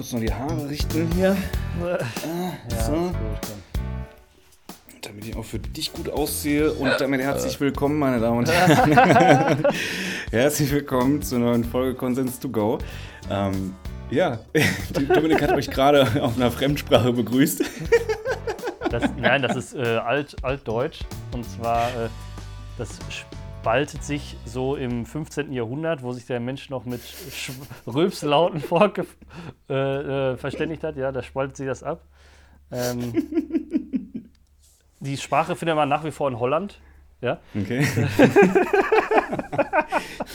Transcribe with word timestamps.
kurz 0.00 0.12
noch 0.12 0.20
die 0.20 0.32
Haare 0.32 0.70
richten 0.70 1.10
hier. 1.14 1.36
Ja, 1.84 1.98
so. 2.86 2.92
gut. 2.92 3.12
Damit 5.02 5.26
ich 5.26 5.36
auch 5.36 5.44
für 5.44 5.58
dich 5.58 5.92
gut 5.92 6.08
aussehe 6.08 6.72
und 6.72 6.98
damit 6.98 7.20
herzlich 7.20 7.60
willkommen, 7.60 7.98
meine 7.98 8.18
Damen 8.18 8.38
und 8.38 8.50
Herren. 8.50 9.62
herzlich 10.30 10.72
willkommen 10.72 11.20
zur 11.20 11.40
neuen 11.40 11.64
Folge 11.64 11.94
Consens 11.94 12.40
to 12.40 12.48
Go. 12.48 12.78
Ähm, 13.30 13.74
ja, 14.10 14.38
Dominik 15.14 15.42
hat 15.42 15.52
euch 15.52 15.70
gerade 15.70 16.22
auf 16.22 16.34
einer 16.34 16.50
Fremdsprache 16.50 17.12
begrüßt. 17.12 17.62
Das, 18.90 19.02
nein, 19.18 19.42
das 19.42 19.54
ist 19.54 19.74
äh, 19.74 19.98
alt, 19.98 20.34
altdeutsch. 20.42 21.00
Und 21.34 21.44
zwar, 21.44 21.88
äh, 21.88 22.08
das 22.78 22.88
spaltet 23.60 24.02
sich 24.02 24.36
so 24.46 24.74
im 24.74 25.04
15. 25.04 25.52
Jahrhundert, 25.52 26.02
wo 26.02 26.12
sich 26.12 26.24
der 26.24 26.40
Mensch 26.40 26.70
noch 26.70 26.86
mit 26.86 27.02
Sch- 27.02 27.50
Rülpslauten 27.86 28.62
äh, 29.68 29.74
äh, 30.32 30.36
verständigt 30.38 30.82
hat. 30.82 30.96
Ja, 30.96 31.12
da 31.12 31.22
spaltet 31.22 31.58
sich 31.58 31.66
das 31.66 31.82
ab. 31.82 32.02
Ähm, 32.72 33.12
die 35.00 35.18
Sprache 35.18 35.56
findet 35.56 35.76
man 35.76 35.90
nach 35.90 36.04
wie 36.04 36.10
vor 36.10 36.30
in 36.30 36.40
Holland. 36.40 36.80
Ja, 37.20 37.38
Okay. 37.54 37.86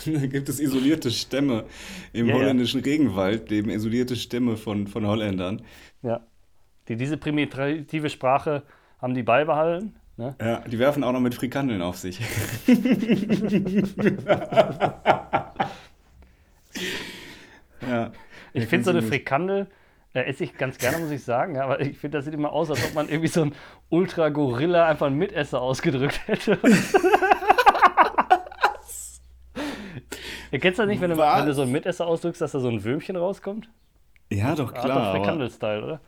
da 0.05 0.25
gibt 0.27 0.47
es 0.49 0.59
isolierte 0.59 1.09
Stämme. 1.09 1.63
Im 2.13 2.27
Ja, 2.27 2.35
ja. 2.35 2.41
holländischen 2.41 2.81
Regenwald 2.81 3.49
leben 3.49 3.71
isolierte 3.71 4.15
Stämme 4.15 4.55
von, 4.55 4.85
von 4.85 5.07
Holländern. 5.07 5.63
ja. 6.03 6.21
Die, 6.87 6.95
diese 6.97 7.17
primitive 7.17 8.11
Sprache 8.11 8.61
haben 9.01 9.15
die 9.15 9.23
beibehalten. 9.23 9.95
Ne? 10.17 10.33
Ja, 10.39 10.59
die 10.61 10.79
werfen 10.79 11.03
auch 11.03 11.11
noch 11.11 11.19
mit 11.19 11.35
Frikandeln 11.35 11.81
auf 11.81 11.97
sich. 11.97 12.21
ja. 17.81 18.11
Ich 18.53 18.67
finde 18.67 18.85
so 18.85 18.91
eine 18.91 19.01
Frikandel, 19.01 19.67
äh, 20.13 20.21
esse 20.21 20.45
ich 20.45 20.57
ganz 20.57 20.77
gerne, 20.77 20.99
muss 20.99 21.11
ich 21.11 21.25
sagen, 21.25 21.57
aber 21.57 21.81
ich 21.81 21.97
finde, 21.97 22.19
das 22.19 22.23
sieht 22.25 22.33
immer 22.33 22.53
aus, 22.53 22.69
als 22.71 22.81
ob 22.85 22.93
man 22.93 23.09
irgendwie 23.09 23.27
so 23.27 23.41
ein 23.41 23.53
Ultra-Gorilla 23.89 24.87
einfach 24.87 25.07
einen 25.07 25.17
Mitesser 25.17 25.61
ausgedrückt 25.61 26.21
hätte. 26.27 26.57
Ihr 30.51 30.59
kennst 30.59 30.79
das 30.79 30.87
nicht, 30.87 31.01
wenn 31.01 31.09
du, 31.09 31.17
wenn 31.17 31.45
du 31.45 31.53
so 31.53 31.63
einen 31.63 31.73
Mitesser 31.73 32.07
ausdrückst, 32.07 32.39
dass 32.39 32.53
da 32.53 32.59
so 32.61 32.69
ein 32.69 32.85
Würmchen 32.85 33.17
rauskommt? 33.17 33.67
Ja, 34.31 34.55
doch 34.55 34.73
Art 34.73 34.85
klar. 34.85 34.97
Aber, 34.97 35.19
Frikandel-Style, 35.19 35.83
oder? 35.83 35.99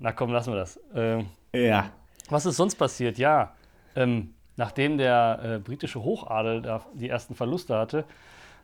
Na 0.00 0.10
komm, 0.10 0.32
lassen 0.32 0.52
wir 0.52 0.58
das. 0.58 0.80
Ähm, 0.92 1.26
ja. 1.54 1.92
Was 2.28 2.46
ist 2.46 2.56
sonst 2.56 2.76
passiert? 2.76 3.18
Ja, 3.18 3.54
ähm, 3.96 4.34
nachdem 4.56 4.98
der 4.98 5.40
äh, 5.42 5.58
britische 5.58 6.02
Hochadel 6.02 6.62
da 6.62 6.84
die 6.94 7.08
ersten 7.08 7.34
Verluste 7.34 7.76
hatte, 7.76 8.04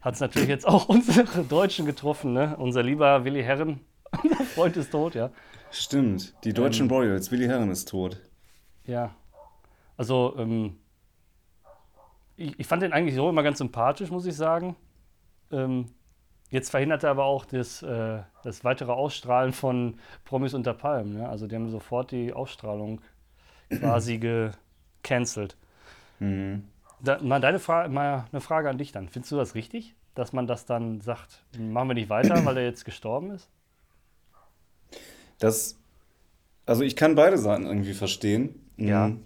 hat 0.00 0.14
es 0.14 0.20
natürlich 0.20 0.48
jetzt 0.48 0.66
auch 0.66 0.88
unsere 0.88 1.44
Deutschen 1.44 1.86
getroffen. 1.86 2.32
Ne? 2.32 2.56
Unser 2.58 2.82
lieber 2.82 3.24
Willi 3.24 3.42
Herren, 3.42 3.80
unser 4.22 4.44
Freund 4.44 4.76
ist 4.76 4.90
tot, 4.90 5.14
ja. 5.14 5.30
Stimmt. 5.70 6.34
Die 6.44 6.52
deutschen 6.52 6.88
Royals. 6.88 7.32
Willi 7.32 7.46
Herren 7.46 7.70
ist 7.70 7.88
tot. 7.88 8.20
Ja. 8.84 9.14
Also, 9.96 10.34
ähm, 10.38 10.76
ich, 12.36 12.58
ich 12.58 12.66
fand 12.66 12.82
den 12.82 12.92
eigentlich 12.92 13.14
so 13.14 13.28
immer 13.28 13.42
ganz 13.42 13.58
sympathisch, 13.58 14.10
muss 14.10 14.26
ich 14.26 14.36
sagen. 14.36 14.76
Ähm, 15.50 15.86
jetzt 16.50 16.70
verhindert 16.70 17.02
er 17.02 17.10
aber 17.10 17.24
auch 17.24 17.44
das, 17.44 17.82
äh, 17.82 18.22
das 18.44 18.62
weitere 18.64 18.92
Ausstrahlen 18.92 19.52
von 19.52 19.98
Promis 20.24 20.54
unter 20.54 20.74
Palmen. 20.74 21.14
Ne? 21.14 21.28
Also, 21.28 21.46
die 21.46 21.56
haben 21.56 21.70
sofort 21.70 22.12
die 22.12 22.32
Ausstrahlung 22.32 23.00
quasi 23.80 24.19
gecancelt. 24.19 25.56
Mhm. 26.20 26.64
Da, 27.00 27.20
mal, 27.22 27.41
deine 27.41 27.58
Fra 27.58 27.89
mal 27.89 28.25
eine 28.32 28.41
Frage 28.41 28.71
an 28.71 28.78
dich 28.78 28.93
dann. 28.93 29.09
Findest 29.09 29.32
du 29.32 29.37
das 29.37 29.54
richtig, 29.54 29.94
dass 30.15 30.32
man 30.32 30.47
das 30.47 30.65
dann 30.65 31.00
sagt, 31.00 31.43
machen 31.59 31.88
wir 31.88 31.94
nicht 31.94 32.09
weiter, 32.09 32.44
weil 32.44 32.56
er 32.56 32.65
jetzt 32.65 32.84
gestorben 32.84 33.31
ist? 33.31 33.48
Das, 35.38 35.76
also 36.66 36.82
ich 36.82 36.97
kann 36.97 37.15
beide 37.15 37.37
Seiten 37.37 37.66
irgendwie 37.66 37.94
verstehen. 37.94 38.54
Ja. 38.76 39.09
Mhm. 39.09 39.21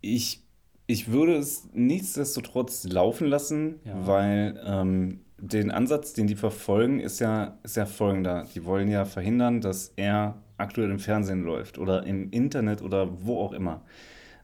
Ich, 0.00 0.42
ich 0.86 1.10
würde 1.10 1.36
es 1.36 1.68
nichtsdestotrotz 1.72 2.84
laufen 2.84 3.26
lassen, 3.26 3.80
Ja. 3.84 4.06
weil 4.06 4.60
ähm, 4.64 5.20
den 5.38 5.70
Ansatz, 5.70 6.12
den 6.12 6.26
die 6.26 6.36
verfolgen, 6.36 7.00
ist 7.00 7.18
ja, 7.20 7.58
ist 7.62 7.76
ja 7.76 7.86
folgender. 7.86 8.46
Die 8.54 8.64
wollen 8.64 8.88
ja 8.90 9.04
verhindern, 9.04 9.60
dass 9.60 9.92
er 9.96 10.36
aktuell 10.62 10.90
im 10.90 10.98
Fernsehen 10.98 11.42
läuft 11.44 11.78
oder 11.78 12.04
im 12.04 12.30
Internet 12.30 12.82
oder 12.82 13.08
wo 13.24 13.38
auch 13.40 13.52
immer. 13.52 13.84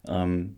Ähm, 0.06 0.56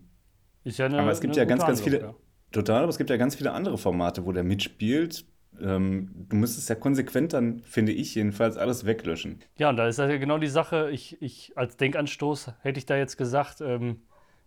Ist 0.63 0.77
ja 0.79 0.85
eine, 0.87 0.99
aber 0.99 1.11
es 1.11 1.21
gibt 1.21 1.35
ja 1.35 1.45
ganz, 1.45 1.65
ganz 1.65 1.81
viele, 1.81 1.97
Handlung, 1.97 2.15
total, 2.51 2.81
aber 2.83 2.89
es 2.89 2.97
gibt 2.97 3.09
ja 3.09 3.17
ganz 3.17 3.35
viele 3.35 3.51
andere 3.53 3.77
Formate, 3.77 4.25
wo 4.25 4.31
der 4.31 4.43
mitspielt. 4.43 5.25
Ähm, 5.61 6.11
du 6.29 6.35
müsstest 6.37 6.69
ja 6.69 6.75
konsequent 6.75 7.33
dann, 7.33 7.59
finde 7.59 7.91
ich 7.91 8.15
jedenfalls, 8.15 8.57
alles 8.57 8.85
weglöschen. 8.85 9.39
Ja, 9.57 9.69
und 9.69 9.77
da 9.77 9.87
ist 9.87 9.99
ja 9.99 10.07
genau 10.17 10.37
die 10.37 10.47
Sache, 10.47 10.89
ich, 10.91 11.21
ich 11.21 11.51
als 11.57 11.77
Denkanstoß 11.77 12.53
hätte 12.61 12.77
ich 12.79 12.85
da 12.85 12.95
jetzt 12.95 13.17
gesagt, 13.17 13.61
ähm, 13.61 14.01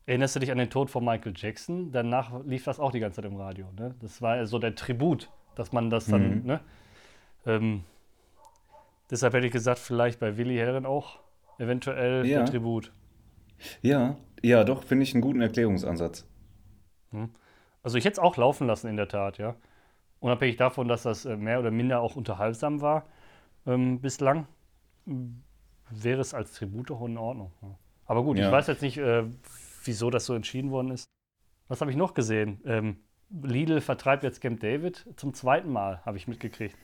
erinnerst 0.07 0.37
du 0.37 0.41
dich 0.41 0.51
an 0.51 0.59
den 0.59 0.71
Tod 0.71 0.91
von 0.91 1.05
Michael 1.05 1.35
Jackson? 1.37 1.93
Danach 1.93 2.45
lief 2.45 2.65
das 2.65 2.81
auch 2.81 2.91
die 2.91 3.01
ganze 3.01 3.23
Zeit 3.23 3.31
im 3.31 3.37
Radio. 3.37 3.67
Ne? 3.77 3.95
Das 4.01 4.23
war 4.23 4.37
ja 4.37 4.47
so 4.47 4.59
der 4.59 4.75
Tribut, 4.75 5.31
dass 5.57 5.73
man 5.73 5.91
das 5.91 6.07
dann, 6.07 6.41
Mhm. 6.41 6.47
ne? 6.47 6.61
Ähm, 7.47 7.83
deshalb 9.11 9.35
hätte 9.35 9.47
ich 9.47 9.53
gesagt, 9.53 9.79
vielleicht 9.79 10.21
bei 10.21 10.37
Willi 10.37 10.57
Herren 10.57 10.87
auch 10.87 11.21
eventuell 11.59 12.27
Ja. 12.27 12.39
der 12.39 12.47
Tribut. 12.47 12.93
Ja, 13.83 14.17
ja, 14.43 14.65
doch, 14.65 14.83
finde 14.85 15.05
ich 15.05 15.15
einen 15.15 15.23
guten 15.23 15.41
Erklärungsansatz. 15.41 16.27
Also 17.83 17.97
ich 17.99 18.05
hätte 18.05 18.15
es 18.15 18.19
auch 18.19 18.37
laufen 18.37 18.67
lassen 18.67 18.89
in 18.89 18.97
der 18.97 19.09
Tat, 19.09 19.39
ja. 19.39 19.55
Unabhängig 20.21 20.57
davon, 20.57 20.89
dass 20.89 21.03
das 21.03 21.25
äh, 21.27 21.37
mehr 21.37 21.61
oder 21.61 21.71
minder 21.71 22.01
auch 22.01 22.17
unterhaltsam 22.17 22.81
war 22.81 23.07
ähm, 23.67 24.01
bislang, 24.01 24.47
m, 25.07 25.43
wäre 25.91 26.21
es 26.21 26.35
als 26.35 26.53
Tribut 26.55 26.91
auch 26.91 27.05
in 27.07 27.19
Ordnung. 27.19 27.53
Ja. 27.63 27.79
Aber 28.07 28.23
gut, 28.25 28.39
Ja. 28.39 28.47
ich 28.47 28.53
weiß 28.53 28.67
jetzt 28.67 28.83
nicht, 28.83 28.99
äh, 28.99 29.25
wieso 29.85 30.11
das 30.11 30.25
so 30.27 30.35
entschieden 30.35 30.71
worden 30.71 30.91
ist. 30.91 31.05
Was 31.69 31.81
habe 31.81 31.91
ich 31.91 31.97
noch 31.97 32.15
gesehen? 32.15 32.61
Ähm, 32.65 32.97
Lidl 33.43 33.81
vertreibt 33.81 34.23
jetzt 34.23 34.41
Camp 34.41 34.61
David 34.61 35.07
zum 35.17 35.35
zweiten 35.35 35.71
Mal, 35.71 36.01
habe 36.05 36.17
ich 36.17 36.27
mitgekriegt. 36.29 36.77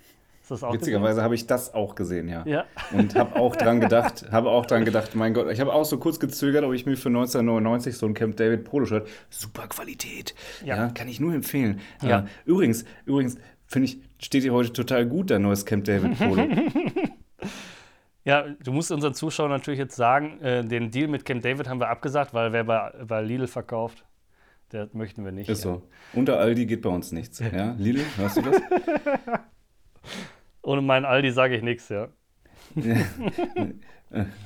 Witzigerweise 0.51 1.23
habe 1.23 1.35
ich 1.35 1.47
das 1.47 1.75
auch 1.75 1.95
gesehen, 1.95 2.29
ja. 2.29 2.45
Ja. 2.47 2.65
Und 2.93 3.15
habe 3.15 3.39
auch 3.39 3.57
dran 3.57 3.81
gedacht, 3.81 4.27
habe 4.31 4.51
auch 4.51 4.67
dran 4.67 4.85
gedacht, 4.85 5.15
mein 5.15 5.35
Gott, 5.35 5.51
ich 5.51 5.61
habe 5.61 5.73
auch 5.73 5.85
so 5.85 5.99
kurz 5.99 6.21
gezögert, 6.21 6.65
ob 6.65 6.73
ich 6.73 6.87
mir 6.87 6.97
für 6.97 7.09
1999 7.09 7.97
so 7.97 8.07
ein 8.07 8.15
Camp 8.15 8.37
David 8.37 8.65
Polo-Shirt, 8.65 9.09
super 9.29 9.67
Qualität, 9.69 10.35
ja. 10.65 10.77
Ja. 10.77 10.89
kann 10.89 11.09
ich 11.09 11.21
nur 11.21 11.35
empfehlen. 11.35 11.81
Ja. 12.03 12.21
Äh, 12.21 12.25
übrigens, 12.45 12.85
übrigens, 13.05 13.37
finde 13.67 13.87
ich, 13.87 14.01
steht 14.19 14.45
dir 14.45 14.53
heute 14.53 14.73
total 14.73 15.07
gut, 15.07 15.31
dein 15.31 15.43
neues 15.43 15.65
Camp 15.65 15.85
David 15.85 16.19
Polo. 16.19 16.47
Ja, 18.25 18.45
du 18.63 18.73
musst 18.73 18.93
unseren 18.93 19.15
Zuschauern 19.15 19.51
natürlich 19.51 19.79
jetzt 19.79 19.97
sagen, 19.97 20.41
äh, 20.41 20.63
den 20.63 20.91
Deal 20.91 21.09
mit 21.09 21.25
Camp 21.25 21.43
David 21.43 21.69
haben 21.69 21.81
wir 21.81 21.89
abgesagt, 21.89 22.35
weil 22.35 22.53
wer 22.53 22.65
bei, 22.65 22.93
bei 23.07 23.23
Lidl 23.23 23.47
verkauft, 23.47 24.05
der 24.73 24.89
möchten 24.93 25.25
wir 25.25 25.33
nicht. 25.33 25.49
Ist 25.49 25.65
ja. 25.65 25.75
so. 25.75 25.83
Unter 26.13 26.39
Aldi 26.39 26.67
geht 26.67 26.83
bei 26.83 26.91
uns 26.91 27.13
nichts. 27.13 27.39
Ja, 27.41 27.75
Lidl, 27.79 28.05
hörst 28.17 28.37
du 28.37 28.43
das? 28.43 28.61
Ohne 30.63 30.83
meinen 30.83 31.05
Aldi 31.05 31.31
sage 31.31 31.57
ich 31.57 31.63
nichts, 31.63 31.89
ja. 31.89 32.09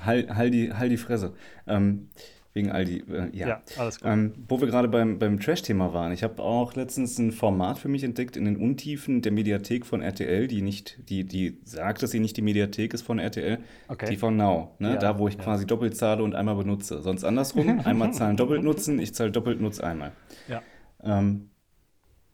Hall, 0.05 0.29
hall, 0.37 0.51
die, 0.51 0.73
hall 0.73 0.89
die 0.89 0.97
Fresse. 0.97 1.35
Ähm, 1.67 2.09
wegen 2.55 2.71
Aldi, 2.71 3.03
äh, 3.11 3.37
ja. 3.37 3.49
Ja, 3.49 3.63
alles 3.79 4.01
gut. 4.01 4.09
Ähm, 4.09 4.33
wo 4.49 4.61
wir 4.61 4.69
gerade 4.69 4.87
beim, 4.87 5.19
beim 5.19 5.41
Trash-Thema 5.41 5.93
waren. 5.93 6.13
Ich 6.13 6.23
habe 6.23 6.41
auch 6.41 6.75
letztens 6.75 7.19
ein 7.19 7.33
Format 7.33 7.81
für 7.81 7.89
mich 7.89 8.05
entdeckt 8.05 8.37
in 8.37 8.45
den 8.45 8.57
Untiefen 8.57 9.23
der 9.23 9.33
Mediathek 9.33 9.85
von 9.85 10.03
RTL, 10.03 10.47
die 10.47 10.63
nicht, 10.63 11.09
die, 11.09 11.25
die 11.25 11.59
sagt, 11.65 12.05
dass 12.05 12.13
sie 12.13 12.21
nicht 12.21 12.37
die 12.37 12.43
Mediathek 12.43 12.95
ist 12.95 13.03
von 13.03 13.19
RTL, 13.19 13.59
Okay. 13.89 14.07
TV 14.07 14.31
Now, 14.31 14.77
ne? 14.79 14.91
Ja, 14.91 14.97
da 14.97 15.19
wo 15.19 15.27
ich 15.27 15.35
ja. 15.35 15.43
quasi 15.43 15.67
doppelt 15.67 15.97
zahle 15.97 16.23
und 16.23 16.37
einmal 16.37 16.55
benutze. 16.55 17.03
Sonst 17.03 17.25
andersrum, 17.25 17.81
einmal 17.85 18.13
zahlen, 18.13 18.37
doppelt 18.37 18.63
nutzen, 18.63 19.01
ich 19.01 19.15
zahle 19.15 19.33
doppelt, 19.33 19.61
nutze 19.61 19.83
einmal. 19.83 20.13
Ja. 20.47 20.63
Ähm, 21.03 21.51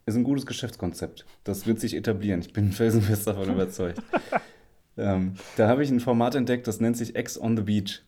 ist 0.05 0.15
ein 0.15 0.23
gutes 0.23 0.45
Geschäftskonzept. 0.45 1.25
Das 1.43 1.67
wird 1.67 1.79
sich 1.79 1.95
etablieren. 1.95 2.41
Ich 2.41 2.53
bin 2.53 2.71
felsenfest 2.71 3.27
davon 3.27 3.51
überzeugt. 3.53 4.01
ähm, 4.97 5.35
da 5.57 5.67
habe 5.67 5.83
ich 5.83 5.89
ein 5.91 5.99
Format 5.99 6.35
entdeckt, 6.35 6.67
das 6.67 6.79
nennt 6.79 6.97
sich 6.97 7.15
Ex 7.15 7.39
on 7.39 7.55
the 7.57 7.63
Beach. 7.63 8.03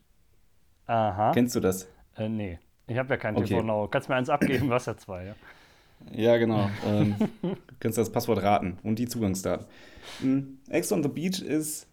Aha. 0.88 1.32
Kennst 1.34 1.56
du 1.56 1.60
das? 1.60 1.88
Äh, 2.18 2.30
nee. 2.30 2.60
Ich 2.88 2.98
habe 2.98 3.10
ja 3.10 3.18
kein 3.18 3.36
Okay. 3.36 3.48
TV 3.48 3.62
Now. 3.62 3.88
Kannst 3.88 4.10
mir 4.10 4.16
eins 4.16 4.30
abgeben, 4.30 4.70
was 4.70 4.86
ja 4.86 4.98
zwei, 4.98 5.26
ja. 5.26 5.36
Ja, 6.12 6.38
genau. 6.38 6.70
Ähm, 6.86 7.16
du 7.42 7.56
kannst 7.80 7.98
das 7.98 8.12
Passwort 8.12 8.44
raten 8.44 8.78
und 8.84 9.00
die 9.00 9.08
Zugangsdaten. 9.08 9.66
Mhm. 10.22 10.58
Ex 10.70 10.92
on 10.92 11.02
the 11.02 11.10
Beach 11.10 11.42
ist 11.42 11.88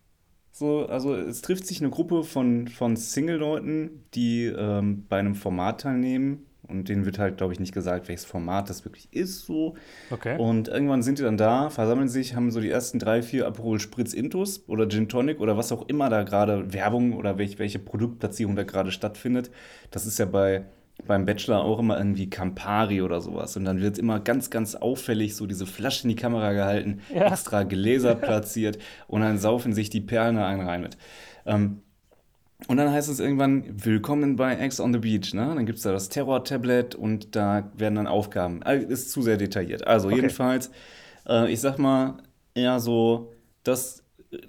so, 0.53 0.87
also 0.87 1.15
es 1.15 1.43
trifft 1.43 1.67
sich 1.67 1.81
eine 1.81 1.91
Gruppe 1.91 2.25
von, 2.25 2.67
von 2.69 2.97
Single-Leuten, 2.97 4.05
die 4.15 4.47
ähm, 4.47 5.07
bei 5.09 5.19
einem 5.19 5.37
Format 5.37 5.83
teilnehmen. 5.83 6.45
Und 6.71 6.89
denen 6.89 7.05
wird 7.05 7.19
halt, 7.19 7.37
glaube 7.39 7.53
ich, 7.53 7.61
nicht 7.61 7.73
gesagt, 7.75 8.09
welches 8.09 8.25
Format 8.25 8.71
das 8.71 8.85
wirklich 8.85 9.09
ist. 9.13 9.47
So. 9.47 9.75
Okay. 10.11 10.39
Und 10.39 10.69
irgendwann 10.69 11.03
sind 11.03 11.19
die 11.19 11.23
dann 11.23 11.37
da, 11.37 11.71
versammeln 11.71 12.09
sich, 12.09 12.35
haben 12.35 12.51
so 12.51 12.61
die 12.61 12.71
ersten 12.71 12.99
drei, 12.99 13.23
vier 13.23 13.47
Aperol 13.47 13.81
Spritz 13.81 14.13
Intus 14.15 14.65
oder 14.69 14.89
Gin 14.89 15.09
Tonic 15.09 15.41
oder 15.41 15.57
was 15.57 15.73
auch 15.73 15.89
immer 15.89 16.09
da 16.09 16.23
gerade 16.23 16.73
Werbung 16.73 17.15
oder 17.15 17.39
welch, 17.39 17.59
welche 17.59 17.79
Produktplatzierung 17.79 18.57
da 18.57 18.63
gerade 18.65 18.93
stattfindet. 18.93 19.51
Das 19.91 20.07
ist 20.07 20.19
ja 20.19 20.27
bei 20.27 20.65
beim 21.07 21.25
Bachelor 21.25 21.65
auch 21.65 21.79
immer 21.79 21.97
irgendwie 21.97 22.29
Campari 22.29 23.01
oder 23.03 23.23
sowas. 23.23 23.57
Und 23.57 23.65
dann 23.65 23.81
wird 23.81 23.99
immer 23.99 24.21
ganz, 24.21 24.51
ganz 24.51 24.75
auffällig 24.75 25.35
so 25.35 25.47
diese 25.47 25.65
Flasche 25.67 26.03
in 26.05 26.11
die 26.11 26.15
Kamera 26.15 26.53
gehalten, 26.53 27.01
Ja. 27.15 27.29
extra 27.29 27.63
Gläser 27.63 28.15
platziert 28.17 28.79
und 29.09 29.23
dann 29.23 29.39
saufen 29.39 29.73
sich 29.73 29.89
die 29.91 30.03
Perlen 30.03 30.37
einen 30.37 30.61
rein 30.61 30.83
mit. 30.83 30.99
Ähm, 31.47 31.81
und 32.69 32.77
dann 32.77 32.91
heißt 32.93 33.09
es 33.09 33.21
irgendwann, 33.21 33.65
willkommen 33.85 34.37
bei 34.37 34.65
X 34.65 34.81
on 34.81 34.93
the 34.93 34.99
Beach. 34.99 35.35
Ne? 35.35 35.53
Dann 35.55 35.67
gibt 35.67 35.79
es 35.79 35.85
da 35.85 35.93
das 35.93 36.09
Terror-Tablet 36.09 36.95
und 36.95 37.35
da 37.37 37.71
werden 37.77 37.97
dann 37.97 38.07
Aufgaben. 38.07 38.63
Äh, 38.63 38.83
Ist 38.83 39.11
zu 39.11 39.23
sehr 39.23 39.37
detailliert. 39.37 39.87
Also 39.87 40.09
Okay. 40.09 40.17
jedenfalls, 40.17 40.71
äh, 41.29 41.51
ich 41.53 41.61
sag 41.61 41.79
mal, 41.79 42.19
eher 42.55 42.81
so, 42.81 43.33
dass 43.65 44.03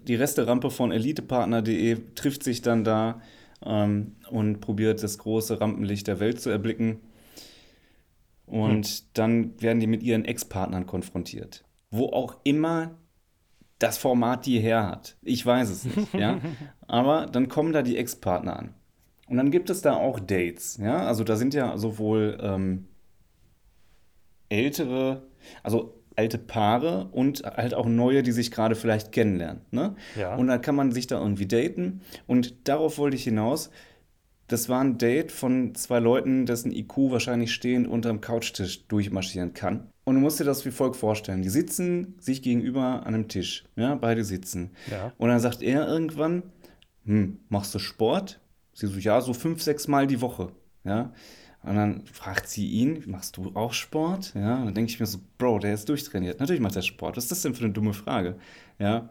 die 0.08 0.16
Resterampe 0.16 0.69
von 0.69 0.92
elitepartner.de 0.92 1.98
trifft 2.16 2.44
sich 2.44 2.62
dann 2.62 2.84
da 2.84 3.22
ähm, 3.66 4.16
und 4.30 4.60
probiert 4.62 5.02
das 5.02 5.18
große 5.18 5.60
Rampenlicht 5.60 6.07
der 6.07 6.19
Welt 6.19 6.40
zu 6.40 6.50
erblicken. 6.50 7.00
Und 8.46 9.18
dann 9.18 9.60
werden 9.62 9.80
die 9.80 9.88
mit 9.88 10.04
ihren 10.04 10.25
Ex-Partnern 10.25 10.86
konfrontiert. 10.86 11.64
Wo 11.90 12.07
auch 12.07 12.36
immer 12.44 12.92
das 13.81 13.98
Format 13.98 14.45
die 14.45 14.60
her 14.60 14.88
hat. 14.88 15.18
Ich 15.22 15.45
weiß 15.45 15.69
es 15.69 15.86
nicht, 15.86 16.13
ja. 16.13 16.39
Aber 16.88 17.25
dann 17.25 17.48
kommen 17.48 17.74
da 17.74 17.81
die 17.81 17.98
Ex-Partner 17.98 18.57
an. 18.57 18.74
Und 19.28 19.38
dann 19.38 19.50
gibt 19.50 19.69
es 19.69 19.81
da 19.81 19.94
auch 19.94 20.19
Dates, 20.19 20.78
ja. 20.78 21.06
Also 21.06 21.24
da 21.24 21.36
sind 21.36 21.54
ja 21.54 21.78
sowohl 21.78 22.38
ähm, 22.42 22.88
ältere, 24.50 25.24
also 25.63 26.01
alte 26.16 26.38
Paare 26.38 27.07
und 27.12 27.44
halt 27.44 27.74
auch 27.74 27.88
neue, 27.88 28.22
die 28.22 28.33
sich 28.33 28.51
gerade 28.51 28.75
vielleicht 28.75 29.12
kennenlernen, 29.12 29.62
ne? 29.72 29.95
Ja. 30.16 30.36
Und 30.36 30.48
dann 30.48 30.62
kann 30.62 30.75
man 30.75 30.92
sich 30.92 31.07
da 31.07 31.19
irgendwie 31.19 31.48
daten. 31.48 32.01
Und 32.28 32.68
darauf 32.68 32.98
wollte 32.98 33.16
ich 33.16 33.24
hinaus. 33.24 33.72
Das 34.48 34.68
war 34.68 34.81
ein 34.81 34.98
Date 34.98 35.31
von 35.31 35.74
zwei 35.75 36.00
Leuten, 36.00 36.45
dessen 36.45 36.74
IQ 36.74 36.98
wahrscheinlich 37.12 37.54
stehend 37.54 37.88
unterm 37.88 38.19
Couchtisch 38.19 38.86
durchmarschieren 38.88 39.54
kann. 39.54 39.91
Und 40.03 40.15
du 40.15 40.21
musst 40.21 40.39
dir 40.39 40.45
das 40.45 40.65
wie 40.65 40.71
folgt 40.71 40.95
vorstellen. 40.95 41.42
Die 41.42 41.50
sitzen 41.50 42.15
sich 42.19 42.42
gegenüber 42.42 43.06
an 43.06 43.13
einem 43.13 43.27
Tisch. 43.27 43.65
Ja, 43.75 43.95
beide 43.95 44.24
sitzen. 44.24 44.71
Ja. 44.89 45.13
Und 45.18 45.30
dann 45.30 45.39
sagt 45.39 45.62
er 45.62 45.88
irgendwann, 45.88 46.44
hm, 47.06 47.39
machst 47.50 47.74
du 47.75 47.80
Sport? 47.80 48.39
Sie 48.74 48.88
so, 48.88 48.98
ja, 48.98 49.21
so 49.21 49.33
fünf, 49.33 49.62
sechs 49.62 49.88
Mal 49.88 50.07
die 50.07 50.21
Woche. 50.21 50.51
Ja. 50.83 51.13
Und 51.63 51.75
dann 51.75 52.06
fragt 52.07 52.48
sie 52.50 52.68
ihn, 52.68 53.03
machst 53.06 53.38
du 53.38 53.51
auch 53.53 53.74
Sport? 53.74 54.33
Ja. 54.33 54.56
Und 54.56 54.65
dann 54.65 54.74
denke 54.74 54.92
ich 54.92 55.00
mir 55.00 55.06
so, 55.06 55.19
Bro, 55.38 55.59
der 55.59 55.75
ist 55.75 55.88
durchtrainiert. 55.88 56.39
Natürlich 56.39 56.62
macht 56.62 56.75
er 56.75 56.81
Sport. 56.81 57.18
Was 57.18 57.25
ist 57.25 57.31
das 57.31 57.42
denn 57.44 57.54
für 57.54 57.65
eine 57.65 57.74
dumme 57.74 57.94
Frage? 57.94 58.38
Ja. 58.80 59.09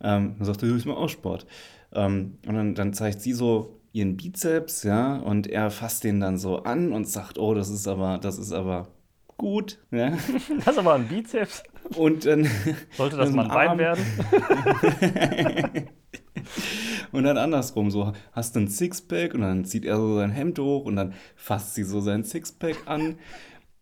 Ähm, 0.00 0.34
dann 0.38 0.44
sagt 0.44 0.62
er, 0.62 0.74
ich 0.74 0.84
mache 0.84 0.98
auch 0.98 1.08
Sport. 1.08 1.46
Ähm, 1.92 2.38
und 2.46 2.54
dann, 2.54 2.74
dann 2.74 2.92
zeigt 2.92 3.20
sie 3.20 3.32
so 3.32 3.80
ihren 3.92 4.16
Bizeps, 4.16 4.82
ja, 4.82 5.16
und 5.18 5.46
er 5.46 5.70
fasst 5.70 6.02
den 6.02 6.18
dann 6.18 6.36
so 6.36 6.64
an 6.64 6.92
und 6.92 7.08
sagt, 7.08 7.38
oh, 7.38 7.54
das 7.54 7.70
ist 7.70 7.86
aber, 7.86 8.18
das 8.18 8.38
ist 8.38 8.52
aber 8.52 8.88
gut, 9.36 9.78
ja. 9.90 10.10
Das 10.58 10.68
ist 10.68 10.78
aber 10.78 10.94
ein 10.94 11.08
Bizeps. 11.08 11.62
Und 11.96 12.24
dann, 12.24 12.48
Sollte 12.96 13.16
das 13.16 13.30
mal 13.32 13.42
ein 13.42 13.48
Bein 13.48 13.78
werden? 13.78 14.04
und 17.12 17.24
dann 17.24 17.36
andersrum, 17.36 17.90
so, 17.90 18.12
hast 18.32 18.56
du 18.56 18.60
ein 18.60 18.68
Sixpack 18.68 19.34
und 19.34 19.42
dann 19.42 19.64
zieht 19.64 19.84
er 19.84 19.96
so 19.96 20.16
sein 20.16 20.30
Hemd 20.30 20.58
hoch 20.58 20.84
und 20.86 20.96
dann 20.96 21.14
fasst 21.36 21.74
sie 21.74 21.84
so 21.84 22.00
sein 22.00 22.24
Sixpack 22.24 22.76
an. 22.86 23.16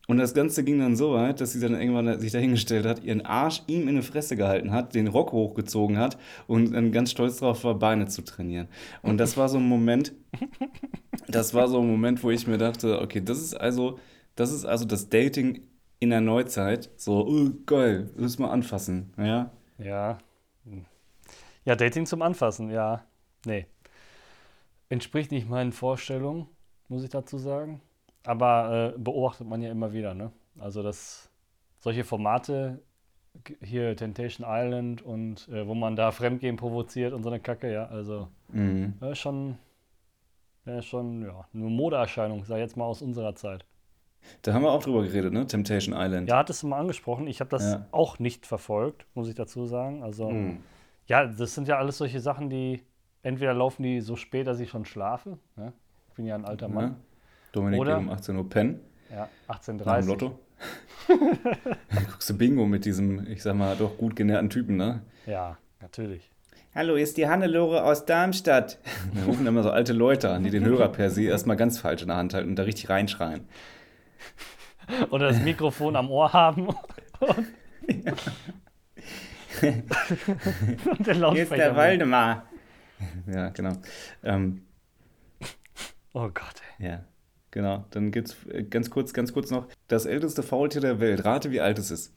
Und 0.09 0.19
das 0.19 0.35
Ganze 0.35 0.65
ging 0.65 0.81
dann 0.81 0.97
so 0.97 1.15
weit, 1.15 1.41
dass 1.41 1.53
sie 1.53 1.61
dann 1.61 1.81
irgendwann 1.81 2.19
sich 2.19 2.33
dahingestellt 2.33 2.87
hat, 2.87 3.05
ihren 3.05 3.25
Arsch 3.25 3.63
ihm 3.69 3.87
in 3.87 3.97
die 3.97 4.03
Fresse 4.03 4.37
gehalten 4.37 4.73
hat, 4.73 4.95
den 4.95 5.07
Rock 5.07 5.33
hochgezogen 5.33 5.97
hat 5.97 6.19
und 6.49 6.73
dann 6.73 6.91
ganz 6.91 7.13
stolz 7.13 7.39
darauf 7.39 7.63
war, 7.63 7.79
Beine 7.79 8.09
zu 8.09 8.23
trainieren. 8.23 8.67
Und 9.03 9.19
das 9.19 9.37
war 9.37 9.49
so 9.49 9.59
ein 9.59 9.69
Moment, 9.69 10.13
das 11.29 11.55
war 11.55 11.69
so 11.69 11.81
ein 11.81 11.87
Moment, 11.87 12.23
wo 12.25 12.31
ich 12.31 12.49
mir 12.49 12.59
dachte, 12.59 13.01
okay, 13.01 13.23
das 13.25 13.39
ist 13.41 13.55
also, 13.55 13.99
das 14.37 14.53
ist 14.53 14.65
also 14.65 14.85
das 14.85 15.09
Dating 15.09 15.63
in 16.01 16.11
der 16.11 16.21
Neuzeit. 16.21 16.91
So, 16.97 17.27
oh, 17.27 17.51
geil, 17.67 18.11
lass 18.17 18.39
mal 18.39 18.51
anfassen, 18.51 19.13
ja. 19.17 19.51
Ja. 19.79 20.19
Ja, 21.65 21.77
Dating 21.77 22.07
zum 22.07 22.23
Anfassen, 22.23 22.71
ja. 22.71 23.05
Nee. 23.47 23.67
Entspricht 24.89 25.31
nicht 25.31 25.49
meinen 25.49 25.73
Vorstellungen, 25.73 26.47
muss 26.89 27.05
ich 27.05 27.11
dazu 27.11 27.39
sagen. 27.39 27.81
Aber 28.25 28.95
äh, 28.95 28.99
beobachtet 28.99 29.47
man 29.49 29.63
ja 29.63 29.71
immer 29.71 29.93
wieder, 29.93 30.15
ne? 30.15 30.33
Also, 30.59 30.83
dass 30.83 31.31
solche 31.79 32.05
Formate, 32.05 32.81
hier 33.63 33.97
Temptation 33.97 34.47
Island 34.49 35.03
und 35.03 35.49
äh, 35.49 35.67
wo 35.67 35.75
man 35.75 35.97
da 35.97 36.11
Fremdgehen 36.13 36.57
provoziert 36.57 37.13
und 37.15 37.23
so 37.23 37.31
eine 37.31 37.41
Kacke, 37.41 37.73
ja, 37.73 37.87
also 37.87 38.29
Mhm. 38.49 38.95
ist 39.01 39.19
schon, 39.19 39.57
ist 40.67 40.85
schon, 40.87 41.23
ja, 41.23 41.47
eine 41.55 41.65
Modeerscheinung, 41.65 42.45
sag 42.45 42.57
ich 42.57 42.63
jetzt 42.63 42.77
mal 42.77 42.85
aus 42.85 43.01
unserer 43.01 43.35
Zeit. 43.35 43.65
Da 44.43 44.53
haben 44.55 44.63
wir 44.63 44.71
auch 44.71 44.83
drüber 44.83 45.03
geredet, 45.03 45.33
ne? 45.33 45.47
Temptation 45.47 45.95
Island. 45.97 46.29
Ja, 46.29 46.39
hattest 46.39 46.63
du 46.63 46.67
mal 46.69 46.79
angesprochen. 46.81 47.27
Ich 47.27 47.41
habe 47.41 47.51
das 47.51 47.65
Ja. 47.73 47.87
auch 47.93 48.19
nicht 48.19 48.47
verfolgt, 48.47 49.07
muss 49.15 49.29
ich 49.29 49.35
dazu 49.35 49.67
sagen. 49.67 50.03
Also, 50.03 50.31
Mhm. 50.31 50.59
ja, 51.07 51.27
das 51.27 51.55
sind 51.55 51.69
ja 51.69 51.79
alles 51.79 51.99
solche 51.99 52.21
Sachen, 52.21 52.49
die 52.51 52.83
entweder 53.23 53.55
laufen 53.55 53.83
die 53.83 54.01
so 54.01 54.17
spät, 54.17 54.47
dass 54.47 54.61
ich 54.61 54.71
schon 54.71 54.85
schlafe. 54.85 55.39
Ne? 55.57 55.73
Ich 56.09 56.15
bin 56.15 56.27
ja 56.27 56.35
ein 56.35 56.45
alter 56.45 56.69
Ja. 56.69 56.75
Mann. 56.75 56.97
Dominik 57.53 57.81
Oder- 57.81 57.99
geht 57.99 58.07
um 58.07 58.11
18 58.13 58.37
Uhr 58.37 58.49
pennen, 58.49 58.81
Ja, 59.11 59.29
nach 59.49 59.59
dem 59.59 59.77
18.30 59.79 60.07
Lotto. 60.09 60.39
Dann 61.09 61.19
guckst 62.11 62.31
du 62.31 62.37
Bingo 62.39 62.65
mit 62.67 62.85
diesem, 62.85 63.27
ich 63.27 63.43
sag 63.43 63.55
mal, 63.57 63.77
doch 63.77 63.99
gut 63.99 64.17
genährten 64.17 64.49
Typen, 64.51 64.77
ne? 64.77 65.03
Ja, 65.27 65.59
natürlich. 65.81 66.31
Hallo, 66.75 66.95
ist 66.95 67.19
die 67.19 67.29
Hannelore 67.29 67.85
aus 67.85 68.07
Darmstadt. 68.07 68.79
Da 69.15 69.25
rufen 69.27 69.47
immer 69.47 69.63
so 69.63 69.71
alte 69.71 69.93
Leute 69.93 70.31
an, 70.31 70.43
die 70.45 70.51
den 70.51 70.65
Hörer 70.65 70.89
per 70.89 71.11
se 71.11 71.25
erstmal 71.25 71.57
ganz 71.57 71.79
falsch 71.79 72.01
in 72.03 72.09
der 72.09 72.17
Hand 72.17 72.33
halten 72.33 72.49
und 72.51 72.57
da 72.57 72.63
richtig 72.63 72.89
reinschreien. 72.89 73.47
Oder 75.11 75.29
das 75.29 75.41
Mikrofon 75.41 75.97
am 75.97 76.11
Ohr 76.11 76.33
haben. 76.33 76.69
Und, 79.63 79.85
und 80.87 81.07
den 81.07 81.21
Lautsprecher. 81.21 81.77
Waldemar. 81.77 82.47
Ja, 83.27 83.51
genau. 83.51 83.73
Ähm, 84.25 84.63
Oh 86.15 86.29
Gott, 86.29 86.61
ey. 86.79 86.89
ja, 86.89 87.05
genau. 87.51 87.85
Dann 87.91 88.11
gibt's 88.11 88.37
äh, 88.47 88.65
ganz 88.65 88.91
kurz, 88.91 89.13
ganz 89.13 89.33
kurz 89.33 89.51
noch 89.51 89.67
das 89.89 90.05
älteste 90.05 90.43
Faultier 90.43 90.81
der 90.81 91.01
Welt. 91.01 91.25
Rate, 91.25 91.51
wie 91.51 91.61
alt 91.61 91.79
es 91.79 91.91
ist. 91.91 92.13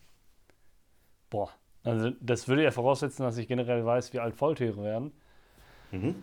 Boah. 1.30 1.50
Also, 1.84 2.12
das 2.20 2.48
würde 2.48 2.64
ja 2.64 2.72
voraussetzen, 2.72 3.24
dass 3.24 3.38
ich 3.38 3.48
generell 3.48 3.86
weiß, 3.86 4.12
wie 4.14 4.20
alt 4.20 4.36
Faultiere 4.36 4.84
werden. 4.84 5.12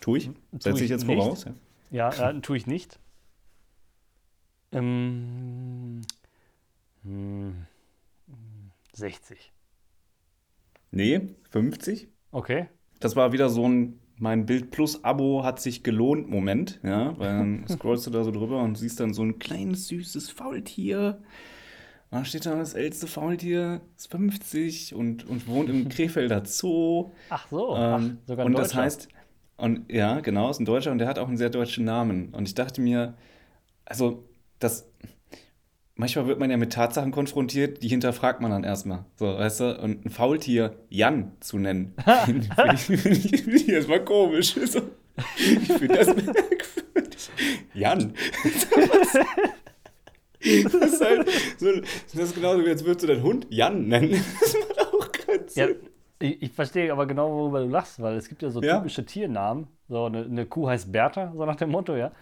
Tu 0.00 0.16
ich? 0.16 0.30
Setze 0.58 0.84
ich 0.84 0.90
jetzt 0.90 1.04
voraus? 1.04 1.44
Ja. 1.90 2.10
Ja, 2.10 2.30
äh, 2.30 2.40
tue 2.40 2.56
ich 2.56 2.66
nicht. 2.66 2.98
Ähm, 4.72 6.02
hm, 7.02 7.66
60. 8.92 9.52
Nee, 10.90 11.20
50. 11.50 12.08
Okay. 12.32 12.68
Das 13.00 13.16
war 13.16 13.32
wieder 13.32 13.48
so 13.48 13.68
ein, 13.68 14.00
mein 14.18 14.46
Bild 14.46 14.70
Plus 14.70 15.04
Abo 15.04 15.44
hat 15.44 15.60
sich 15.60 15.82
gelohnt 15.82 16.28
Moment, 16.28 16.80
ja, 16.82 17.18
weil 17.18 17.28
dann 17.28 17.64
scrollst 17.68 18.06
du 18.06 18.10
da 18.10 18.24
so 18.24 18.30
drüber 18.30 18.62
und 18.62 18.76
siehst 18.76 19.00
dann 19.00 19.12
so 19.12 19.22
ein 19.22 19.38
kleines 19.38 19.88
süßes 19.88 20.30
Faultier. 20.30 21.22
Da 22.10 22.24
steht 22.24 22.46
da, 22.46 22.56
das 22.56 22.74
älteste 22.74 23.06
Faultier 23.08 23.82
ist 23.96 24.10
50 24.10 24.94
und, 24.94 25.24
und 25.26 25.46
wohnt 25.46 25.68
im 25.68 25.88
Krefelder 25.90 26.44
Zoo. 26.46 27.12
Ach 27.28 27.46
so, 27.50 27.76
Ähm, 27.76 28.18
ach, 28.22 28.28
sogar 28.28 28.46
ein 28.46 28.46
und 28.46 28.58
das 28.58 28.74
heißt, 28.74 29.08
und 29.56 29.90
ja, 29.90 30.20
genau, 30.20 30.50
ist 30.50 30.60
ein 30.60 30.64
Deutscher 30.64 30.92
und 30.92 30.98
der 30.98 31.08
hat 31.08 31.18
auch 31.18 31.28
einen 31.28 31.36
sehr 31.36 31.50
deutschen 31.50 31.84
Namen. 31.84 32.32
Und 32.34 32.46
ich 32.46 32.54
dachte 32.54 32.80
mir, 32.80 33.16
also, 33.84 34.24
das, 34.58 34.88
manchmal 35.94 36.26
wird 36.26 36.38
man 36.38 36.50
ja 36.50 36.56
mit 36.56 36.72
Tatsachen 36.72 37.12
konfrontiert, 37.12 37.82
die 37.82 37.88
hinterfragt 37.88 38.40
man 38.40 38.50
dann 38.50 38.64
erstmal. 38.64 39.04
So, 39.16 39.26
weißt 39.26 39.60
du, 39.60 39.80
und 39.82 40.04
ein 40.06 40.10
Faultier 40.10 40.76
Jan 40.88 41.32
zu 41.40 41.58
nennen, 41.58 41.94
finde 42.24 42.46
ich, 42.74 42.80
find 42.80 43.06
ich, 43.06 43.42
find 43.42 43.56
ich 43.56 43.68
erstmal 43.68 44.04
komisch. 44.04 44.54
So, 44.66 44.80
ich 45.38 45.72
finde 45.72 45.96
das 45.96 46.08
merkwürdig. 46.08 47.30
Jan. 47.72 48.12
Das 50.40 50.74
ist 50.74 51.00
halt 51.04 51.28
so, 51.58 51.72
das 51.80 52.14
ist 52.14 52.34
genauso 52.34 52.64
wie, 52.64 52.68
als 52.68 52.84
würdest 52.84 53.02
du 53.04 53.06
deinen 53.08 53.22
Hund 53.22 53.46
Jan 53.50 53.88
nennen. 53.88 54.10
Das 54.40 54.54
macht 54.54 54.78
auch 54.92 55.12
keinen 55.12 55.46
Ja, 55.54 55.66
Sinn. 55.68 55.76
ich, 56.20 56.42
ich 56.42 56.52
verstehe 56.52 56.92
aber 56.92 57.06
genau, 57.06 57.30
worüber 57.30 57.60
du 57.60 57.68
lachst, 57.68 58.00
weil 58.00 58.16
es 58.16 58.28
gibt 58.28 58.42
ja 58.42 58.50
so 58.50 58.60
Ja. 58.62 58.76
typische 58.78 59.04
Tiernamen. 59.06 59.66
So 59.88 60.04
eine, 60.04 60.24
eine 60.24 60.46
Kuh 60.46 60.68
heißt 60.68 60.92
Bertha, 60.92 61.32
so 61.34 61.44
nach 61.46 61.56
dem 61.56 61.70
Motto, 61.70 61.96
ja. 61.96 62.12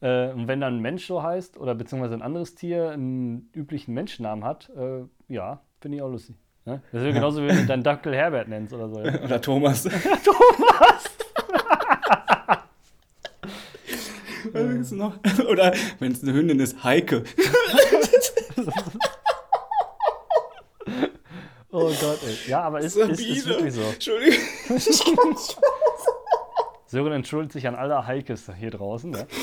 Äh, 0.00 0.30
und 0.30 0.46
wenn 0.48 0.60
dann 0.60 0.76
ein 0.76 0.80
Mensch 0.80 1.06
so 1.06 1.22
heißt 1.22 1.58
oder 1.58 1.74
beziehungsweise 1.74 2.14
ein 2.14 2.22
anderes 2.22 2.54
Tier 2.54 2.90
einen 2.90 3.50
üblichen 3.52 3.94
Menschennamen 3.94 4.44
hat, 4.44 4.70
äh, 4.76 5.04
ja, 5.28 5.60
finde 5.80 5.96
ich 5.96 6.02
auch 6.02 6.10
lustig. 6.10 6.36
Ne? 6.64 6.82
Das 6.92 7.02
ist 7.02 7.06
ja 7.08 7.14
genauso, 7.14 7.42
wie 7.42 7.48
wenn 7.48 7.56
du 7.56 7.66
deinen 7.66 7.82
Dackel 7.82 8.14
Herbert 8.14 8.48
nennst 8.48 8.72
oder 8.74 8.88
so. 8.88 9.00
Ja. 9.00 9.20
Oder 9.24 9.40
Thomas. 9.40 9.88
Was 14.52 14.62
ist 14.62 14.92
noch? 14.92 15.14
Oder 15.48 15.74
wenn 15.98 16.12
es 16.12 16.22
eine 16.22 16.32
Hündin 16.32 16.60
ist, 16.60 16.82
Heike. 16.84 17.24
Oh 21.70 21.92
Gott, 22.00 22.18
ey. 22.26 22.50
Ja, 22.50 22.62
aber 22.62 22.80
ist, 22.80 22.96
ist, 22.96 23.20
ist 23.20 23.46
wirklich 23.46 23.74
so. 23.74 23.82
Entschuldigung. 23.82 24.38
Sören 26.88 27.12
entschuldigt 27.12 27.52
sich 27.52 27.68
an 27.68 27.74
alle 27.74 28.06
Heikes 28.06 28.50
hier 28.58 28.70
draußen. 28.70 29.10
Ne? 29.10 29.26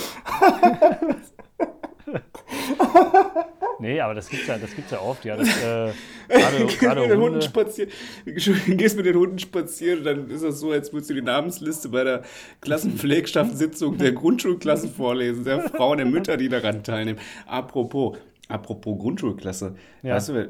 Nee, 3.77 3.99
aber 3.99 4.13
das 4.13 4.29
gibt's 4.29 4.47
ja, 4.47 4.57
das 4.57 4.73
gibt's 4.73 4.91
ja 4.91 5.01
oft, 5.01 5.25
ja. 5.25 5.35
Das, 5.35 5.47
äh, 5.47 5.91
gerade, 6.29 6.65
gerade 6.79 7.01
mit 7.01 7.09
den 7.09 7.17
Hunden 7.19 7.33
Hunde. 7.33 7.41
spazieren. 7.41 7.91
Entschuldigung, 8.25 8.77
gehst 8.77 8.95
mit 8.95 9.05
den 9.05 9.17
Hunden 9.17 9.37
spazieren 9.37 10.03
dann 10.03 10.29
ist 10.29 10.43
das 10.43 10.59
so, 10.61 10.71
als 10.71 10.93
würdest 10.93 11.09
du 11.09 11.13
die 11.13 11.21
Namensliste 11.21 11.89
bei 11.89 12.03
der 12.03 12.23
Klassenpflegschaftssitzung 12.61 13.97
der 13.97 14.13
Grundschulklasse 14.13 14.87
vorlesen, 14.87 15.43
der 15.43 15.69
Frauen, 15.69 15.97
der 15.97 16.07
Mütter, 16.07 16.37
die 16.37 16.47
daran 16.47 16.83
teilnehmen. 16.83 17.19
Apropos, 17.45 18.17
apropos 18.47 18.97
Grundschulklasse. 18.97 19.75
Ja. 20.03 20.15
Weißt 20.15 20.29
du, 20.29 20.49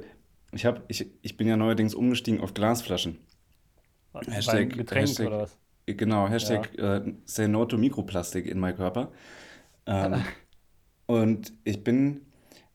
ich, 0.52 0.66
hab, 0.66 0.84
ich, 0.88 1.08
ich 1.22 1.36
bin 1.36 1.48
ja 1.48 1.58
neuerdings 1.58 1.96
umgestiegen 1.96 2.42
auf 2.42 2.54
Glasflaschen. 2.54 3.18
Beim 4.14 4.24
Getränk 4.24 5.10
Hashtag- 5.10 5.28
oder 5.28 5.40
was? 5.40 5.58
Genau, 5.86 6.27
Hashtag 6.27 6.77
äh, 6.77 7.13
say 7.25 7.48
no 7.48 7.65
to 7.65 7.77
Mikroplastik 7.77 8.48
in 8.48 8.60
my 8.60 8.74
Körper. 8.74 9.12
Ähm, 9.86 10.24
und 11.06 11.54
ich 11.63 11.84
bin, 11.84 12.22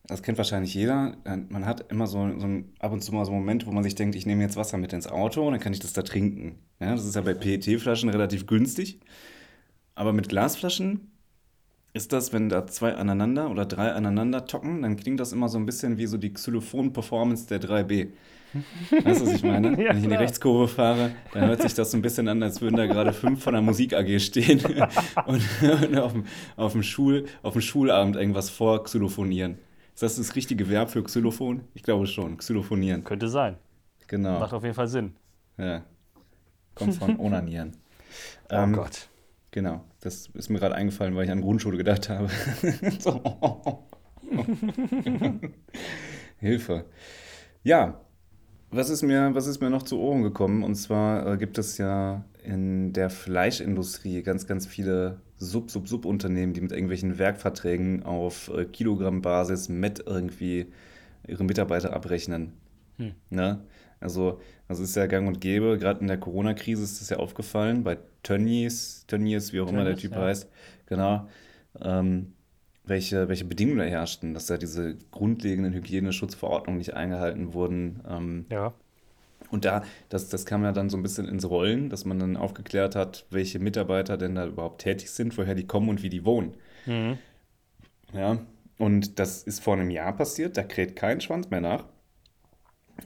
das 0.07 0.23
kennt 0.23 0.39
wahrscheinlich 0.39 0.75
jeder, 0.75 1.17
äh, 1.25 1.37
man 1.37 1.67
hat 1.67 1.91
immer 1.91 2.07
so, 2.07 2.39
so 2.39 2.47
ein, 2.47 2.73
ab 2.79 2.93
und 2.93 3.03
zu 3.03 3.13
mal 3.13 3.25
so 3.25 3.33
Momente, 3.33 3.67
wo 3.67 3.73
man 3.73 3.83
sich 3.83 3.97
denkt, 3.97 4.15
ich 4.15 4.27
nehme 4.27 4.43
jetzt 4.43 4.57
Wasser 4.57 4.79
mit 4.79 4.93
ins 4.93 5.09
Auto 5.09 5.45
und 5.45 5.53
dann 5.53 5.61
kann 5.61 5.73
ich 5.73 5.81
das 5.81 5.93
da 5.93 6.03
trinken. 6.03 6.59
Ja, 6.79 6.93
das 6.93 7.05
ist 7.05 7.17
ja 7.17 7.23
bei 7.23 7.35
PET-Flaschen 7.35 8.11
relativ 8.11 8.47
günstig. 8.47 9.01
Aber 9.97 10.13
mit 10.13 10.29
Glasflaschen 10.29 11.10
ist 11.93 12.13
das, 12.13 12.33
wenn 12.33 12.49
da 12.49 12.67
zwei 12.67 12.95
aneinander 12.95 13.51
oder 13.51 13.67
drei 13.67 13.93
aneinander 13.93 14.47
tocken, 14.47 14.83
dann 14.83 14.97
klingt 14.97 15.21
das 15.21 15.33
immer 15.33 15.49
so 15.49 15.59
ein 15.59 15.67
bisschen 15.67 15.99
wie 15.99 16.07
so 16.07 16.17
die 16.19 16.33
Xylophon-Performance 16.33 17.47
der 17.49 17.61
3B. 17.61 18.11
Weißt 19.05 19.21
du, 19.21 19.27
was 19.27 19.35
ich 19.35 19.43
meine? 19.45 19.71
Ja, 19.81 19.91
Wenn 19.91 19.99
ich 19.99 20.05
in 20.05 20.11
die 20.11 20.17
klar. 20.17 20.21
Rechtskurve 20.21 20.69
fahre, 20.69 21.13
dann 21.33 21.47
hört 21.49 21.63
sich 21.63 21.75
das 21.75 21.91
so 21.93 21.97
ein 21.97 22.03
bisschen 22.03 22.29
an, 22.29 22.43
als 22.43 22.61
würden 22.61 22.77
da 22.77 22.87
gerade 22.87 23.13
fünf 23.13 23.43
von 23.43 23.53
der 23.55 23.63
Musik 23.63 23.93
AG 23.95 24.19
stehen 24.21 24.61
und, 25.27 25.43
und 25.63 25.99
auf, 25.99 26.13
dem, 26.13 26.25
auf, 26.57 26.73
dem 26.73 26.83
Schul, 26.83 27.27
auf 27.43 27.53
dem 27.55 27.63
Schulabend 27.63 28.17
irgendwas 28.17 28.51
vor 28.51 28.83
Xylophonieren. 28.85 29.59
Ist 29.95 30.03
das 30.03 30.17
das 30.17 30.35
richtige 30.35 30.69
Verb 30.69 30.91
für 30.91 31.03
Xylophon? 31.05 31.63
Ich 31.75 31.83
glaube 31.83 32.07
schon. 32.07 32.39
Xylophonieren. 32.39 33.05
Könnte 33.05 33.29
sein. 33.29 33.57
Genau. 34.09 34.39
Macht 34.41 34.53
auf 34.55 34.63
jeden 34.63 34.75
Fall 34.75 34.89
Sinn. 34.89 35.15
Ja. 35.59 35.83
Kommt 36.75 36.95
von 36.97 37.17
Onanieren. 37.21 37.77
Oh 38.51 38.55
Ähm, 38.57 38.73
Gott. 38.73 39.10
Genau, 39.53 39.85
das 40.01 40.29
ist 40.35 40.49
mir 40.49 40.59
gerade 40.59 40.75
eingefallen, 40.75 41.17
weil 41.17 41.25
ich 41.25 41.31
an 41.31 41.41
Grundschule 41.41 41.77
gedacht 41.77 42.09
habe. 42.09 42.29
so. 42.99 43.85
Hilfe. 46.39 46.85
Ja, 47.63 48.01
was 48.71 48.89
ist, 48.89 49.03
mir, 49.03 49.35
was 49.35 49.49
ist 49.49 49.61
mir 49.61 49.71
noch 49.71 49.83
zu 49.83 49.99
Ohren 49.99 50.23
gekommen? 50.23 50.63
Und 50.63 50.77
zwar 50.77 51.27
äh, 51.27 51.37
gibt 51.37 51.59
es 51.59 51.79
ja 51.79 52.25
in 52.45 52.93
der 52.93 53.11
Fleischindustrie 53.11 54.23
ganz, 54.23 54.47
ganz 54.47 54.67
viele 54.67 55.21
Sub-Sub-Sub-Unternehmen, 55.39 56.53
die 56.53 56.61
mit 56.61 56.71
irgendwelchen 56.71 57.19
Werkverträgen 57.19 58.05
auf 58.05 58.49
äh, 58.55 58.65
Kilogrammbasis 58.67 59.69
mit 59.69 60.05
irgendwie 60.07 60.67
ihre 61.27 61.43
Mitarbeiter 61.45 61.93
abrechnen. 61.93 62.53
Hm. 62.99 63.15
Ne? 63.31 63.61
Also, 63.99 64.41
das 64.69 64.79
ist 64.79 64.95
ja 64.95 65.07
gang 65.07 65.27
und 65.27 65.41
gäbe. 65.41 65.77
Gerade 65.79 66.01
in 66.01 66.07
der 66.07 66.19
Corona-Krise 66.19 66.85
ist 66.85 67.01
das 67.01 67.11
ja 67.11 67.17
aufgefallen, 67.17 67.83
bei 67.83 67.99
Tönnies, 68.23 69.05
Tönnies, 69.07 69.53
wie 69.53 69.61
auch 69.61 69.69
immer 69.69 69.85
der 69.85 69.97
Tönnies, 69.97 70.03
Typ 70.03 70.13
ja. 70.13 70.23
heißt. 70.23 70.49
Genau. 70.87 71.29
Ähm, 71.81 72.33
welche, 72.85 73.29
welche 73.29 73.45
Bedingungen 73.45 73.79
da 73.79 73.85
herrschten, 73.85 74.35
dass 74.35 74.47
da 74.47 74.57
diese 74.59 74.97
grundlegenden 75.13 75.73
Hygieneschutzverordnungen 75.75 76.79
nicht 76.79 76.95
eingehalten 76.95 77.53
wurden. 77.55 78.01
Ähm, 78.09 78.47
Ja. 78.51 78.75
und 79.51 79.65
da, 79.65 79.85
das, 80.09 80.29
das 80.29 80.47
kam 80.47 80.63
ja 80.65 80.73
dann 80.73 80.91
so 80.91 80.97
ein 80.97 81.03
bisschen 81.03 81.29
ins 81.29 81.49
Rollen, 81.49 81.89
dass 81.91 82.05
man 82.05 82.19
dann 82.19 82.37
aufgeklärt 82.37 82.97
hat, 82.97 83.27
welche 83.31 83.59
Mitarbeiter 83.59 84.17
denn 84.17 84.35
da 84.35 84.47
überhaupt 84.47 84.83
tätig 84.83 85.11
sind, 85.11 85.37
woher 85.39 85.55
die 85.55 85.67
kommen 85.67 85.89
und 85.89 86.03
wie 86.03 86.11
die 86.11 86.25
wohnen. 86.25 86.55
Mhm. 86.87 87.19
Ja, 88.13 88.39
und 88.79 89.19
das 89.19 89.43
ist 89.45 89.63
vor 89.63 89.75
einem 89.75 89.91
Jahr 89.91 90.17
passiert, 90.17 90.57
da 90.57 90.63
kräht 90.65 90.97
kein 90.97 91.21
Schwanz 91.21 91.51
mehr 91.51 91.61
nach. 91.61 91.85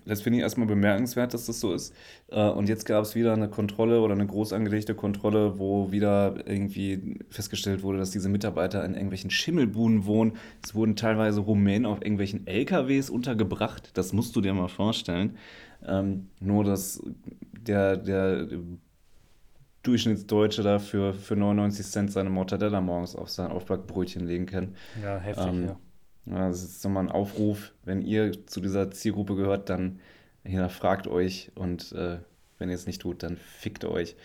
Das 0.05 0.23
finde 0.23 0.39
ich 0.39 0.43
erstmal 0.43 0.67
bemerkenswert, 0.67 1.35
dass 1.35 1.47
das 1.47 1.61
so 1.61 1.73
ist. 1.75 1.95
Äh, 2.29 2.49
Und 2.49 2.69
jetzt 2.69 2.85
gab 2.87 3.03
es 3.05 3.15
wieder 3.15 3.33
eine 3.33 3.49
Kontrolle 3.49 4.01
oder 4.01 4.15
eine 4.15 4.27
groß 4.27 4.53
angelegte 4.53 4.95
Kontrolle, 4.95 5.59
wo 5.59 5.93
wieder 5.93 6.37
irgendwie 6.47 7.19
festgestellt 7.31 7.83
wurde, 7.83 7.99
dass 7.99 8.11
diese 8.11 8.29
Mitarbeiter 8.29 8.85
in 8.85 8.95
irgendwelchen 8.95 9.31
Schimmelbuden 9.31 10.07
wohnen. 10.07 10.37
Es 10.63 10.75
wurden 10.75 10.97
teilweise 10.97 11.41
Rumänen 11.41 11.87
auf 11.87 12.01
irgendwelchen 12.03 12.47
LKWs 12.47 13.11
untergebracht. 13.11 13.91
Das 13.95 14.13
musst 14.13 14.35
du 14.37 14.41
dir 14.41 14.55
mal 14.55 14.69
vorstellen. 14.69 15.37
Ähm, 15.87 16.29
nur, 16.41 16.65
dass 16.65 17.03
der, 17.53 17.97
der 17.97 18.49
Durchschnittsdeutsche 19.83 20.63
da 20.63 20.79
für, 20.79 21.13
für 21.15 21.37
99 21.37 21.87
Cent 21.87 22.11
seine 22.13 22.31
Mortadella 22.31 22.81
morgens 22.81 23.15
auf 23.15 23.29
sein 23.29 23.51
Aufbackbrötchen 23.51 24.27
legen 24.27 24.47
kann. 24.47 24.75
Ja, 24.95 25.19
heftig, 25.19 25.47
Ähm, 25.49 25.65
ja. 25.67 25.81
Ja, 26.27 26.49
das 26.49 26.63
ist 26.63 26.85
nochmal 26.85 27.05
ein 27.05 27.13
Aufruf. 27.13 27.73
Wenn 27.85 28.03
ihr 28.03 28.47
zu 28.47 28.61
dieser 28.61 28.91
Zielgruppe 28.91 29.37
gehört, 29.37 29.69
dann 29.69 30.01
hinterfragt 30.43 31.07
euch 31.07 31.51
und 31.55 31.93
äh, 31.93 32.19
wenn 32.59 32.69
ihr 32.69 32.75
es 32.75 32.87
nicht 32.87 33.03
tut, 33.03 33.23
dann 33.23 33.37
fickt 33.37 33.85
euch. 33.85 34.17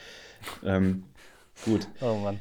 Ähm, 0.64 1.04
gut. 1.66 1.88
Oh 2.02 2.16
Mann. 2.16 2.40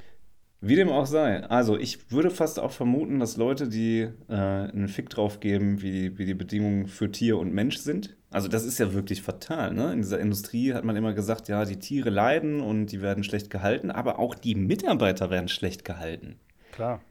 Wie 0.60 0.74
dem 0.74 0.88
auch 0.88 1.06
sei. 1.06 1.44
Also, 1.44 1.78
ich 1.78 2.10
würde 2.10 2.30
fast 2.30 2.58
auch 2.58 2.72
vermuten, 2.72 3.20
dass 3.20 3.36
Leute, 3.36 3.68
die 3.68 4.08
äh, 4.28 4.34
einen 4.34 4.88
Fick 4.88 5.08
drauf 5.08 5.38
geben, 5.38 5.82
wie 5.82 5.92
die, 5.92 6.18
wie 6.18 6.24
die 6.24 6.34
Bedingungen 6.34 6.88
für 6.88 7.12
Tier 7.12 7.38
und 7.38 7.54
Mensch 7.54 7.76
sind. 7.76 8.16
Also, 8.30 8.48
das 8.48 8.64
ist 8.64 8.78
ja 8.78 8.92
wirklich 8.92 9.22
fatal. 9.22 9.72
Ne? 9.72 9.92
In 9.92 10.02
dieser 10.02 10.18
Industrie 10.18 10.74
hat 10.74 10.84
man 10.84 10.96
immer 10.96 11.12
gesagt, 11.12 11.46
ja, 11.46 11.64
die 11.64 11.78
Tiere 11.78 12.10
leiden 12.10 12.60
und 12.60 12.86
die 12.86 13.00
werden 13.00 13.22
schlecht 13.22 13.50
gehalten, 13.50 13.92
aber 13.92 14.18
auch 14.18 14.34
die 14.34 14.56
Mitarbeiter 14.56 15.30
werden 15.30 15.48
schlecht 15.48 15.84
gehalten. 15.84 16.40
Klar. 16.72 17.02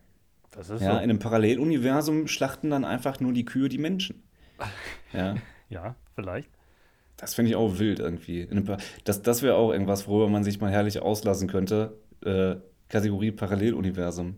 Das 0.52 0.70
ist 0.70 0.82
Ja, 0.82 0.92
so. 0.94 0.98
in 0.98 1.04
einem 1.04 1.20
Paralleluniversum 1.20 2.28
schlachten 2.28 2.70
dann 2.70 2.86
einfach 2.86 3.20
nur 3.20 3.34
die 3.34 3.46
Kühe 3.46 3.70
die 3.70 3.78
Menschen. 3.78 4.24
Ja, 5.14 5.36
Ja, 5.70 5.96
vielleicht. 6.16 6.50
das 7.18 7.34
finde 7.36 7.52
ich 7.52 7.56
auch 7.56 7.78
wild 7.80 8.00
irgendwie. 8.00 8.48
Das, 9.04 9.22
das 9.22 9.42
wäre 9.42 9.56
auch 9.56 9.72
irgendwas, 9.72 10.08
worüber 10.08 10.30
man 10.30 10.44
sich 10.44 10.60
mal 10.60 10.72
herrlich 10.72 11.00
auslassen 11.02 11.48
könnte. 11.48 11.98
Äh, 12.26 12.56
Kategorie 12.90 13.32
Paralleluniversum. 13.32 14.38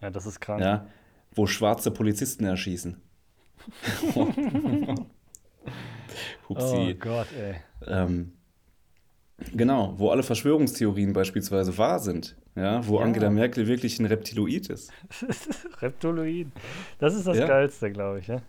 Ja, 0.00 0.10
das 0.10 0.26
ist 0.26 0.40
krank. 0.40 0.60
Ja, 0.60 0.86
wo 1.34 1.46
schwarze 1.46 1.90
Polizisten 1.90 2.44
erschießen. 2.44 3.00
Oh 6.48 6.54
Upsi. 6.54 6.94
Gott, 6.98 7.26
ey. 7.38 7.56
Ähm, 7.86 8.32
genau, 9.54 9.94
wo 9.98 10.10
alle 10.10 10.22
Verschwörungstheorien 10.22 11.12
beispielsweise 11.12 11.76
wahr 11.78 11.98
sind. 11.98 12.36
Ja, 12.56 12.86
wo 12.86 12.98
Ja. 12.98 13.04
Angela 13.04 13.30
Merkel 13.30 13.66
wirklich 13.66 13.98
ein 14.00 14.06
Reptiloid 14.06 14.68
ist. 14.68 14.90
Reptiloid. 15.80 16.48
Das 16.98 17.14
ist 17.14 17.26
das 17.26 17.38
Ja. 17.38 17.46
Geilste, 17.46 17.92
glaube 17.92 18.18
ich. 18.20 18.26
Ja? 18.26 18.42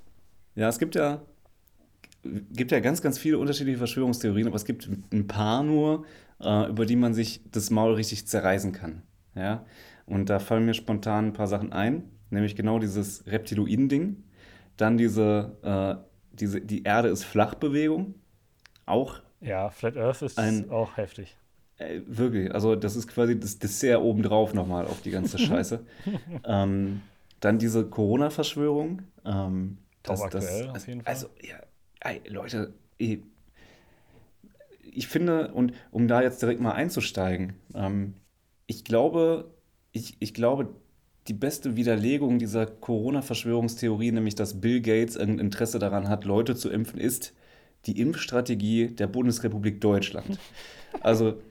Ja, 0.55 0.67
es 0.67 0.79
gibt 0.79 0.95
ja, 0.95 1.21
gibt 2.23 2.71
ja 2.71 2.79
ganz, 2.79 3.01
ganz 3.01 3.19
viele 3.19 3.37
unterschiedliche 3.37 3.77
Verschwörungstheorien, 3.77 4.47
aber 4.47 4.55
es 4.55 4.65
gibt 4.65 4.89
ein 5.11 5.27
paar 5.27 5.63
nur, 5.63 6.05
äh, 6.41 6.69
über 6.69 6.85
die 6.85 6.95
man 6.95 7.13
sich 7.13 7.41
das 7.51 7.69
Maul 7.69 7.93
richtig 7.93 8.27
zerreißen 8.27 8.71
kann. 8.71 9.03
Ja? 9.35 9.65
Und 10.05 10.29
da 10.29 10.39
fallen 10.39 10.65
mir 10.65 10.73
spontan 10.73 11.27
ein 11.27 11.33
paar 11.33 11.47
Sachen 11.47 11.71
ein, 11.71 12.09
nämlich 12.31 12.55
genau 12.55 12.79
dieses 12.79 13.25
Reptiloiden-Ding, 13.27 14.23
dann 14.75 14.97
diese, 14.97 15.55
äh, 15.61 16.03
diese 16.33 16.61
die 16.61 16.83
Erde 16.83 17.09
ist 17.09 17.25
Flachbewegung, 17.25 18.15
auch 18.87 19.21
ja, 19.41 19.69
Flat 19.69 19.97
Earth 19.97 20.21
ist 20.21 20.37
Ein- 20.37 20.69
auch 20.69 20.97
heftig. 20.97 21.37
äh, 21.77 22.01
wirklich, 22.07 22.53
also 22.53 22.75
das 22.75 22.95
ist 22.95 23.07
quasi 23.07 23.39
das 23.39 23.59
Dessert 23.59 24.01
obendrauf 24.01 24.53
nochmal 24.53 24.85
auf 24.87 25.01
die 25.01 25.11
ganze 25.11 25.37
Scheiße. 25.39 25.85
ähm, 26.45 27.01
dann 27.39 27.59
diese 27.59 27.85
Corona-Verschwörung. 27.89 29.03
Ähm, 29.25 29.77
das, 30.03 30.29
das, 30.29 30.45
aktuell, 30.45 30.69
auf 30.69 30.73
also, 30.73 30.87
jeden 30.87 31.01
Fall. 31.03 31.13
Also, 31.13 31.27
ja, 31.41 31.59
ey, 32.01 32.21
Leute, 32.27 32.73
ich, 32.97 33.19
ich 34.81 35.07
finde, 35.07 35.51
und 35.53 35.73
um 35.91 36.07
da 36.07 36.21
jetzt 36.21 36.41
direkt 36.41 36.61
mal 36.61 36.71
einzusteigen, 36.73 37.53
ähm, 37.73 38.13
ich 38.67 38.83
glaube, 38.83 39.51
ich, 39.91 40.15
ich 40.19 40.33
glaube, 40.33 40.69
die 41.27 41.33
beste 41.33 41.75
Widerlegung 41.75 42.39
dieser 42.39 42.65
Corona-Verschwörungstheorie, 42.65 44.11
nämlich 44.11 44.35
dass 44.35 44.61
Bill 44.61 44.81
Gates 44.81 45.17
ein 45.17 45.39
Interesse 45.39 45.79
daran 45.79 46.07
hat, 46.09 46.25
Leute 46.25 46.55
zu 46.55 46.69
impfen, 46.69 46.99
ist 46.99 47.33
die 47.85 47.99
Impfstrategie 47.99 48.87
der 48.87 49.07
Bundesrepublik 49.07 49.81
Deutschland. 49.81 50.39
Also 51.01 51.41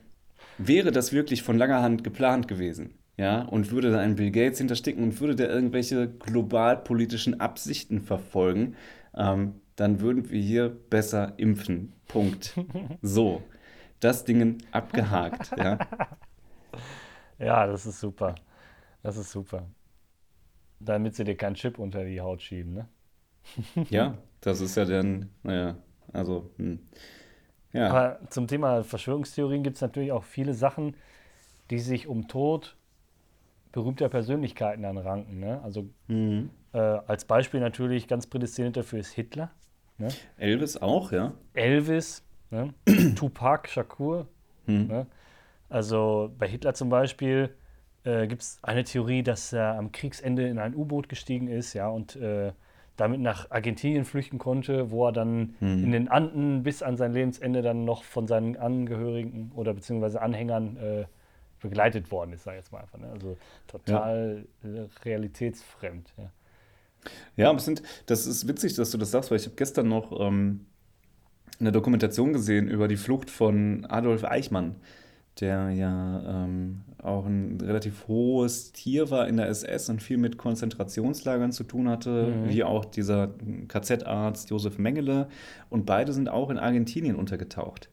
wäre 0.58 0.90
das 0.90 1.12
wirklich 1.12 1.42
von 1.42 1.58
langer 1.58 1.82
Hand 1.82 2.04
geplant 2.04 2.48
gewesen, 2.48 2.94
ja, 3.16 3.42
und 3.42 3.70
würde 3.70 3.90
da 3.90 4.00
ein 4.00 4.16
Bill 4.16 4.30
Gates 4.30 4.58
hinterstecken 4.58 5.02
und 5.02 5.20
würde 5.20 5.36
der 5.36 5.50
irgendwelche 5.50 6.08
globalpolitischen 6.08 7.40
Absichten 7.40 8.00
verfolgen, 8.00 8.76
ähm, 9.14 9.60
dann 9.76 10.00
würden 10.00 10.28
wir 10.30 10.40
hier 10.40 10.68
besser 10.68 11.34
impfen. 11.36 11.92
Punkt. 12.08 12.54
So. 13.02 13.42
Das 14.00 14.24
Ding 14.24 14.58
abgehakt, 14.72 15.52
ja. 15.56 15.78
Ja, 17.38 17.66
das 17.66 17.86
ist 17.86 18.00
super. 18.00 18.34
Das 19.02 19.16
ist 19.16 19.30
super. 19.30 19.68
Damit 20.80 21.14
sie 21.14 21.24
dir 21.24 21.36
keinen 21.36 21.54
Chip 21.54 21.78
unter 21.78 22.04
die 22.04 22.20
Haut 22.20 22.42
schieben, 22.42 22.74
ne? 22.74 22.88
Ja, 23.90 24.18
das 24.40 24.60
ist 24.60 24.76
ja 24.76 24.84
dann, 24.84 25.30
naja, 25.42 25.76
also, 26.12 26.50
hm. 26.56 26.78
ja. 27.72 27.88
Aber 27.88 28.30
zum 28.30 28.46
Thema 28.46 28.82
Verschwörungstheorien 28.82 29.62
gibt 29.62 29.76
es 29.76 29.82
natürlich 29.82 30.12
auch 30.12 30.24
viele 30.24 30.54
Sachen, 30.54 30.96
die 31.70 31.78
sich 31.78 32.06
um 32.06 32.28
Tod 32.28 32.76
berühmter 33.72 34.08
Persönlichkeiten 34.08 34.82
dann 34.82 34.98
ranken. 34.98 35.40
Ne? 35.40 35.60
Also 35.62 35.88
Mhm. 36.08 36.50
Äh, 36.72 36.78
als 36.78 37.24
Beispiel 37.24 37.60
natürlich 37.60 38.08
ganz 38.08 38.26
prädestiniert 38.26 38.76
dafür 38.76 38.98
ist 38.98 39.12
Hitler. 39.12 39.50
Ne? 39.96 40.08
Elvis 40.36 40.76
auch, 40.76 41.12
ja. 41.12 41.32
Elvis, 41.54 42.22
ne? 42.50 42.74
Tupac 43.16 43.68
Shakur. 43.68 44.28
Hm. 44.66 44.86
Ne? 44.86 45.06
Also 45.68 46.30
bei 46.38 46.46
Hitler 46.46 46.74
zum 46.74 46.88
Beispiel 46.88 47.54
äh, 48.04 48.26
gibt 48.26 48.42
es 48.42 48.58
eine 48.62 48.84
Theorie, 48.84 49.22
dass 49.22 49.52
er 49.52 49.76
am 49.76 49.92
Kriegsende 49.92 50.46
in 50.46 50.58
ein 50.58 50.74
U-Boot 50.74 51.08
gestiegen 51.08 51.48
ist, 51.48 51.74
ja, 51.74 51.88
und 51.88 52.16
äh, 52.16 52.52
damit 52.98 53.20
nach 53.20 53.50
Argentinien 53.50 54.04
flüchten 54.04 54.38
konnte, 54.38 54.90
wo 54.90 55.06
er 55.06 55.12
dann 55.12 55.54
Hm. 55.60 55.84
in 55.84 55.92
den 55.92 56.08
Anden 56.08 56.62
bis 56.62 56.82
an 56.82 56.96
sein 56.98 57.12
Lebensende 57.14 57.62
dann 57.62 57.84
noch 57.84 58.02
von 58.02 58.26
seinen 58.26 58.56
Angehörigen 58.56 59.52
oder 59.54 59.72
beziehungsweise 59.72 60.20
Anhängern 60.20 60.76
äh, 60.76 61.04
begleitet 61.60 62.10
worden 62.10 62.32
ist, 62.32 62.44
sag 62.44 62.52
ich 62.52 62.58
jetzt 62.58 62.72
mal 62.72 62.80
einfach. 62.80 62.98
Ne? 62.98 63.08
Also 63.10 63.36
total 63.66 64.44
äh, 64.62 64.86
realitätsfremd. 65.04 66.12
Ja. 66.18 66.30
Ja, 67.36 67.50
aber 67.50 67.60
sind, 67.60 67.82
das 68.06 68.26
ist 68.26 68.48
witzig, 68.48 68.74
dass 68.74 68.90
du 68.90 68.98
das 68.98 69.12
sagst, 69.12 69.30
weil 69.30 69.38
ich 69.38 69.46
habe 69.46 69.56
gestern 69.56 69.88
noch 69.88 70.20
ähm, 70.20 70.66
eine 71.60 71.72
Dokumentation 71.72 72.32
gesehen 72.32 72.68
über 72.68 72.88
die 72.88 72.96
Flucht 72.96 73.30
von 73.30 73.86
Adolf 73.88 74.24
Eichmann, 74.24 74.76
der 75.40 75.70
ja 75.70 76.44
ähm, 76.44 76.80
auch 77.02 77.26
ein 77.26 77.60
relativ 77.60 78.08
hohes 78.08 78.72
Tier 78.72 79.10
war 79.10 79.28
in 79.28 79.36
der 79.36 79.48
SS 79.48 79.88
und 79.88 80.02
viel 80.02 80.16
mit 80.16 80.36
Konzentrationslagern 80.38 81.52
zu 81.52 81.64
tun 81.64 81.88
hatte, 81.88 82.26
Mhm. 82.26 82.48
wie 82.50 82.64
auch 82.64 82.84
dieser 82.84 83.34
KZ-Arzt 83.68 84.50
Josef 84.50 84.78
Mengele. 84.78 85.28
Und 85.70 85.86
beide 85.86 86.12
sind 86.12 86.28
auch 86.28 86.50
in 86.50 86.58
Argentinien 86.58 87.16
untergetaucht. 87.16 87.88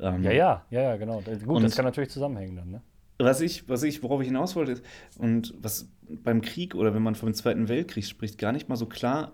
Ähm, 0.00 0.22
ja, 0.22 0.30
ja, 0.30 0.66
ja, 0.70 0.82
ja, 0.82 0.96
genau. 0.96 1.22
Gut, 1.44 1.62
das 1.62 1.74
kann 1.74 1.84
natürlich 1.84 2.10
zusammenhängen 2.10 2.56
dann. 2.56 2.70
Ne? 2.70 2.82
Was 3.18 3.40
ich, 3.40 3.68
was 3.68 3.82
ich, 3.82 4.02
worauf 4.04 4.20
ich 4.20 4.28
hinaus 4.28 4.54
wollte, 4.54 4.72
ist, 4.72 4.84
und 5.18 5.54
was 5.60 5.88
beim 6.08 6.40
Krieg 6.40 6.76
oder 6.76 6.94
wenn 6.94 7.02
man 7.02 7.16
vom 7.16 7.34
Zweiten 7.34 7.68
Weltkrieg 7.68 8.04
spricht, 8.04 8.38
gar 8.38 8.52
nicht 8.52 8.68
mal 8.68 8.76
so 8.76 8.86
klar 8.86 9.32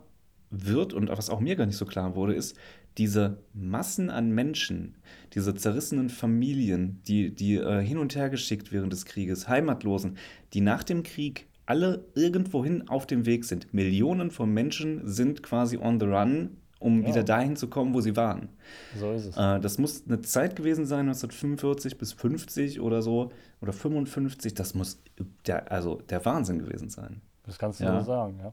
wird 0.51 0.95
und 0.95 1.11
was 1.11 1.29
auch 1.29 1.41
mir 1.41 1.57
gar 1.57 1.67
nicht 1.67 1.77
so 1.77 1.85
klar 1.85 2.17
wurde, 2.17 2.33
ist, 2.33 2.57
diese 2.99 3.39
Massen 3.53 4.11
an 4.11 4.31
Menschen, 4.31 4.97
diese 5.35 5.55
zerrissenen 5.55 6.11
Familien, 6.11 7.01
die, 7.07 7.35
die 7.35 7.57
äh, 7.57 7.81
hin 7.85 7.99
und 7.99 8.15
her 8.15 8.31
geschickt 8.31 8.73
während 8.73 8.93
des 8.93 9.05
Krieges, 9.05 9.49
Heimatlosen, 9.49 10.17
die 10.53 10.61
nach 10.61 10.85
dem 10.85 11.03
Krieg 11.03 11.49
alle 11.67 12.05
irgendwohin 12.15 12.89
auf 12.89 13.07
dem 13.07 13.27
Weg 13.27 13.45
sind. 13.45 13.73
Millionen 13.73 14.31
von 14.31 14.53
Menschen 14.53 15.09
sind 15.09 15.43
quasi 15.43 15.79
on 15.79 15.99
the 15.99 16.07
run, 16.07 16.57
um 16.79 17.03
Ja. 17.03 17.09
wieder 17.09 17.25
dahin 17.25 17.57
zu 17.57 17.69
kommen, 17.69 17.95
wo 17.95 18.01
sie 18.03 18.15
waren. 18.17 18.51
So 18.97 19.13
ist 19.13 19.25
es. 19.27 19.37
Äh, 19.37 19.59
das 19.61 19.79
muss 19.79 20.05
eine 20.07 20.21
Zeit 20.21 20.55
gewesen 20.57 20.85
sein, 20.85 21.07
1945 21.09 21.97
bis 21.97 22.13
50 22.13 22.81
oder 22.81 23.01
so, 23.01 23.33
oder 23.63 23.73
55. 23.73 24.53
Das 24.55 24.75
muss 24.75 25.01
der, 25.47 25.73
also 25.73 26.03
der 26.11 26.25
Wahnsinn 26.27 26.59
gewesen 26.59 26.91
sein. 26.91 27.23
Das 27.45 27.59
kannst 27.59 27.81
du 27.81 27.85
Ja. 27.85 28.01
so 28.01 28.07
sagen, 28.07 28.39
ja. 28.43 28.53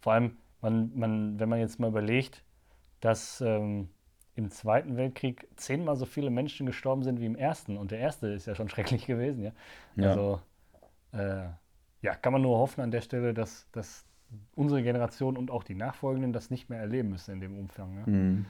Vor 0.00 0.12
allem, 0.14 0.32
man, 0.60 0.90
man, 0.96 1.38
wenn 1.38 1.48
man 1.48 1.60
jetzt 1.60 1.78
mal 1.78 1.88
überlegt, 1.88 2.42
dass 3.02 3.42
ähm, 3.42 3.88
im 4.34 4.50
Zweiten 4.50 4.96
Weltkrieg 4.96 5.46
zehnmal 5.56 5.96
so 5.96 6.06
viele 6.06 6.30
Menschen 6.30 6.64
gestorben 6.64 7.02
sind 7.02 7.20
wie 7.20 7.26
im 7.26 7.36
Ersten. 7.36 7.76
Und 7.76 7.90
der 7.90 7.98
Erste 7.98 8.28
ist 8.28 8.46
ja 8.46 8.54
schon 8.54 8.68
schrecklich 8.70 9.04
gewesen, 9.04 9.42
ja. 9.42 9.52
Ja. 9.96 10.10
Also, 10.10 10.40
äh, 11.12 11.48
ja, 12.00 12.14
kann 12.14 12.32
man 12.32 12.40
nur 12.40 12.58
hoffen 12.58 12.80
an 12.80 12.90
der 12.90 13.02
Stelle, 13.02 13.34
dass, 13.34 13.66
dass 13.72 14.06
unsere 14.54 14.82
Generation 14.82 15.36
und 15.36 15.50
auch 15.50 15.62
die 15.62 15.74
Nachfolgenden 15.74 16.32
das 16.32 16.50
nicht 16.50 16.70
mehr 16.70 16.80
erleben 16.80 17.10
müssen 17.10 17.32
in 17.32 17.40
dem 17.40 17.58
Umfang. 17.58 17.98
Ja? 17.98 18.02
Mhm. 18.06 18.46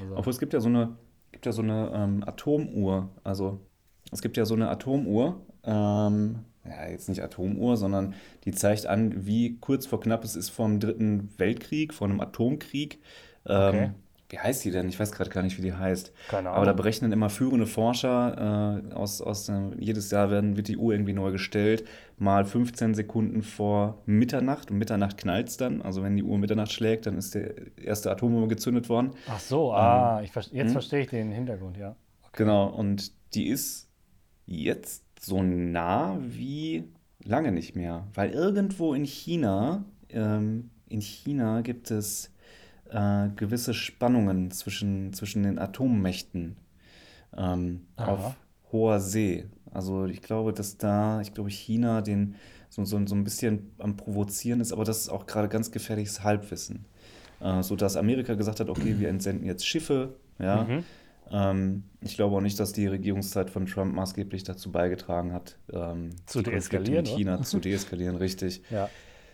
Also, 0.00 0.16
Obwohl 0.16 0.30
es 0.30 0.38
gibt 0.38 0.52
ja 0.52 0.60
so 0.60 0.68
eine, 0.68 0.96
gibt 1.32 1.46
ja 1.46 1.52
so 1.52 1.62
eine 1.62 1.90
ähm, 1.94 2.24
Atomuhr. 2.26 3.10
Also 3.22 3.60
es 4.10 4.22
gibt 4.22 4.36
ja 4.36 4.44
so 4.44 4.54
eine 4.54 4.70
Atomuhr. 4.70 5.40
Ähm, 5.64 6.44
ja, 6.64 6.88
jetzt 6.88 7.08
nicht 7.08 7.22
Atomuhr, 7.22 7.76
sondern 7.76 8.14
die 8.44 8.52
zeigt 8.52 8.86
an, 8.86 9.26
wie 9.26 9.58
kurz 9.58 9.86
vor 9.86 10.00
knapp 10.00 10.24
es 10.24 10.36
ist 10.36 10.50
vom 10.50 10.78
Dritten 10.78 11.30
Weltkrieg, 11.38 11.94
vor 11.94 12.08
einem 12.08 12.20
Atomkrieg. 12.20 13.00
Ähm, 13.50 13.68
Okay. 13.68 13.90
Wie 14.30 14.38
heißt 14.38 14.64
die 14.64 14.70
denn? 14.70 14.88
Ich 14.88 14.98
weiß 14.98 15.10
gerade 15.10 15.28
gar 15.28 15.42
nicht, 15.42 15.58
wie 15.58 15.62
die 15.62 15.72
heißt. 15.72 16.12
keine 16.28 16.50
Aber 16.50 16.64
da 16.64 16.70
Ahnung. 16.70 16.76
berechnen 16.76 17.10
immer 17.10 17.30
führende 17.30 17.66
Forscher 17.66 18.80
äh, 18.88 18.94
aus, 18.94 19.20
aus 19.20 19.48
äh, 19.48 19.60
jedes 19.76 20.12
Jahr 20.12 20.30
werden, 20.30 20.56
wird 20.56 20.68
die 20.68 20.76
Uhr 20.76 20.92
irgendwie 20.92 21.12
neu 21.12 21.32
gestellt, 21.32 21.84
mal 22.16 22.44
15 22.44 22.94
Sekunden 22.94 23.42
vor 23.42 24.00
Mitternacht. 24.06 24.70
Und 24.70 24.78
Mitternacht 24.78 25.18
knallt 25.18 25.48
es 25.48 25.56
dann. 25.56 25.82
Also 25.82 26.04
wenn 26.04 26.16
die 26.16 26.22
Uhr 26.22 26.38
Mitternacht 26.38 26.70
schlägt, 26.70 27.06
dann 27.06 27.18
ist 27.18 27.34
der 27.34 27.54
erste 27.76 28.12
Atombombe 28.12 28.46
gezündet 28.46 28.88
worden. 28.88 29.10
Ach 29.28 29.40
so, 29.40 29.72
ah, 29.72 30.22
ich, 30.22 30.32
jetzt 30.32 30.52
hm? 30.52 30.70
verstehe 30.70 31.00
ich 31.00 31.10
den 31.10 31.32
Hintergrund, 31.32 31.76
ja. 31.76 31.96
Genau, 32.32 32.68
und 32.68 33.12
die 33.34 33.48
ist 33.48 33.88
jetzt 34.46 35.04
so 35.20 35.42
nah 35.42 36.16
wie 36.20 36.84
lange 37.24 37.50
nicht 37.50 37.74
mehr. 37.74 38.06
Weil 38.14 38.30
irgendwo 38.30 38.94
in 38.94 39.04
China, 39.04 39.84
ähm, 40.08 40.70
in 40.88 41.00
China 41.00 41.62
gibt 41.62 41.90
es 41.90 42.30
äh, 42.90 43.28
gewisse 43.36 43.74
Spannungen 43.74 44.50
zwischen, 44.50 45.12
zwischen 45.12 45.42
den 45.42 45.58
Atommächten 45.58 46.56
ähm, 47.36 47.86
auf 47.96 48.36
hoher 48.72 49.00
See. 49.00 49.46
Also 49.72 50.06
ich 50.06 50.22
glaube, 50.22 50.52
dass 50.52 50.76
da, 50.76 51.20
ich 51.20 51.34
glaube, 51.34 51.50
China 51.50 52.02
den 52.02 52.34
so, 52.68 52.84
so, 52.84 53.04
so 53.04 53.14
ein 53.14 53.24
bisschen 53.24 53.72
am 53.78 53.96
Provozieren 53.96 54.60
ist, 54.60 54.72
aber 54.72 54.84
das 54.84 54.98
ist 55.00 55.08
auch 55.08 55.26
gerade 55.26 55.48
ganz 55.48 55.70
gefährliches 55.70 56.22
Halbwissen. 56.22 56.84
Äh, 57.40 57.62
so 57.62 57.76
dass 57.76 57.96
Amerika 57.96 58.34
gesagt 58.34 58.60
hat, 58.60 58.68
okay, 58.68 58.96
wir 58.98 59.08
entsenden 59.08 59.44
jetzt 59.44 59.66
Schiffe, 59.66 60.16
ja. 60.38 60.64
Mhm. 60.64 60.84
Ähm, 61.32 61.84
ich 62.00 62.16
glaube 62.16 62.36
auch 62.36 62.40
nicht, 62.40 62.58
dass 62.58 62.72
die 62.72 62.86
Regierungszeit 62.86 63.50
von 63.50 63.66
Trump 63.66 63.94
maßgeblich 63.94 64.42
dazu 64.42 64.72
beigetragen 64.72 65.32
hat, 65.32 65.56
ähm, 65.72 66.10
Zu 66.26 66.42
deeskalieren, 66.42 67.04
mit? 67.04 67.08
China 67.08 67.42
zu 67.42 67.60
deeskalieren, 67.60 68.16
richtig. 68.16 68.62
Ja, 68.70 68.88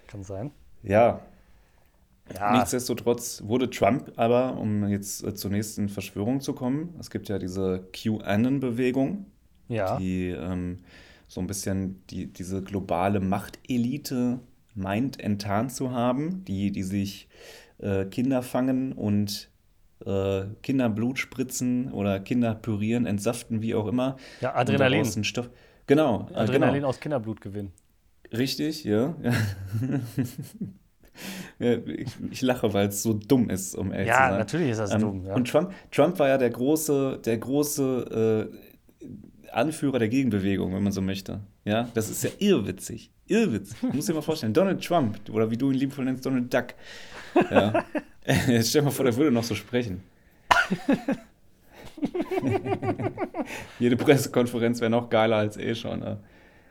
kann 0.07 0.23
sein. 0.23 0.51
Ja, 0.83 1.21
Ja, 2.35 2.59
nichtsdestotrotz 2.59 3.43
wurde 3.45 3.71
Trump 3.71 4.13
aber, 4.17 4.57
um 4.59 4.89
jetzt 4.89 5.25
äh, 5.25 5.35
zur 5.35 5.51
nächsten 5.51 5.89
Verschwörung 5.89 6.41
zu 6.41 6.55
kommen, 6.55 6.95
es 6.99 7.11
gibt 7.11 7.29
ja 7.29 7.39
diese 7.39 7.89
QAnon-Bewegung, 7.93 9.27
ja. 9.69 9.97
die 9.97 10.31
ähm, 10.31 10.81
so 11.29 11.41
ein 11.41 11.47
bisschen 11.47 12.03
die, 12.09 12.27
diese 12.27 12.63
globale 12.63 13.21
Machtelite 13.21 14.41
meint, 14.75 15.21
enttarnt 15.21 15.73
zu 15.73 15.93
haben, 15.93 16.45
die, 16.45 16.73
die 16.73 16.83
sich 16.83 17.29
äh, 17.79 18.05
Kinder 18.07 18.43
fangen 18.43 18.93
und 18.93 19.51
äh, 20.05 20.45
Kinderblut 20.63 21.19
spritzen 21.19 21.93
oder 21.93 22.21
Kinder 22.21 22.55
pürieren, 22.55 23.07
entsaften, 23.07 23.63
wie 23.63 23.75
auch 23.75 23.87
immer. 23.87 24.17
Ja, 24.41 24.51
Und 24.51 24.57
Adrenalin. 24.57 25.07
einen 25.07 25.25
Stoff. 25.25 25.51
Genau, 25.87 26.29
äh, 26.31 26.35
Adrenalin 26.35 26.75
genau. 26.75 26.89
aus 26.89 27.01
Kinderblut 27.01 27.41
gewinnen. 27.41 27.73
Richtig, 28.33 28.85
ja. 28.85 29.15
Ja, 31.59 31.73
ich, 31.75 32.09
ich 32.31 32.43
lache, 32.43 32.73
weil 32.75 32.89
es 32.89 33.03
so 33.03 33.13
dumm 33.15 33.51
ist, 33.51 33.75
um 33.75 33.93
ehrlich 33.93 34.13
zu 34.13 34.19
Ja, 34.19 34.29
sein. 34.31 34.39
natürlich 34.39 34.71
ist 34.71 34.79
das 34.79 34.93
Ähm, 34.93 35.01
dumm. 35.01 35.25
Ja. 35.27 35.35
Und 35.35 35.49
Trump, 35.49 35.73
Trump 35.91 36.19
war 36.19 36.29
ja 36.29 36.39
der 36.39 36.51
große, 36.51 37.21
der 37.25 37.39
große 37.39 38.51
äh, 39.03 39.49
Anführer 39.53 39.99
der 39.99 40.09
Gegenbewegung, 40.09 40.75
wenn 40.75 40.83
man 40.83 40.93
so 40.93 41.01
möchte. 41.01 41.41
Ja, 41.65 41.89
das 41.95 42.11
ist 42.11 42.23
ja 42.25 42.31
irrwitzig. 42.39 43.11
Irrwitzig. 43.27 43.79
Du 43.81 43.89
musst 43.97 44.09
dir 44.09 44.15
mal 44.15 44.21
vorstellen, 44.23 44.53
Donald 44.53 44.85
Trump, 44.85 45.19
oder 45.31 45.51
wie 45.51 45.57
du 45.57 45.71
ihn 45.71 45.79
liebevoll 45.79 46.05
nennst, 46.05 46.25
Donald 46.27 46.53
Duck. 46.53 46.67
Ja. 47.51 47.85
Jetzt 48.47 48.69
stell 48.71 48.83
dir 48.83 48.87
mal 48.87 48.91
vor, 48.91 49.05
der 49.05 49.17
würde 49.17 49.31
noch 49.33 49.45
so 49.45 49.55
sprechen. 49.55 50.03
Jede 53.79 53.97
Pressekonferenz 53.97 54.81
wäre 54.81 54.91
noch 54.91 55.09
geiler 55.09 55.37
als 55.37 55.57
eh 55.57 55.75
schon. 55.75 56.01
Ne? 56.01 56.19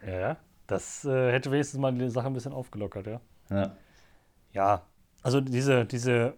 ja, 0.06 0.20
ja. 0.20 0.38
Das 0.68 1.06
äh, 1.06 1.32
hätte 1.32 1.52
wenigstens 1.52 1.80
mal 1.80 1.94
die 1.94 2.10
Sache 2.10 2.26
ein 2.26 2.34
bisschen 2.34 2.52
aufgelockert, 2.54 3.06
ja. 3.06 3.22
Ja. 3.52 3.76
Ja, 4.56 4.84
also 5.22 5.42
diese, 5.42 5.86
diese 5.86 6.38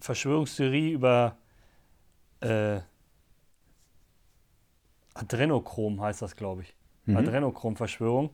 Verschwörungstheorie 0.00 0.92
über 0.92 1.36
äh, 2.40 2.80
Adrenochrom 5.14 6.00
heißt 6.00 6.22
das, 6.22 6.34
glaube 6.34 6.62
ich. 6.62 6.74
Mhm. 7.06 7.16
Adrenochrom-Verschwörung. 7.16 8.30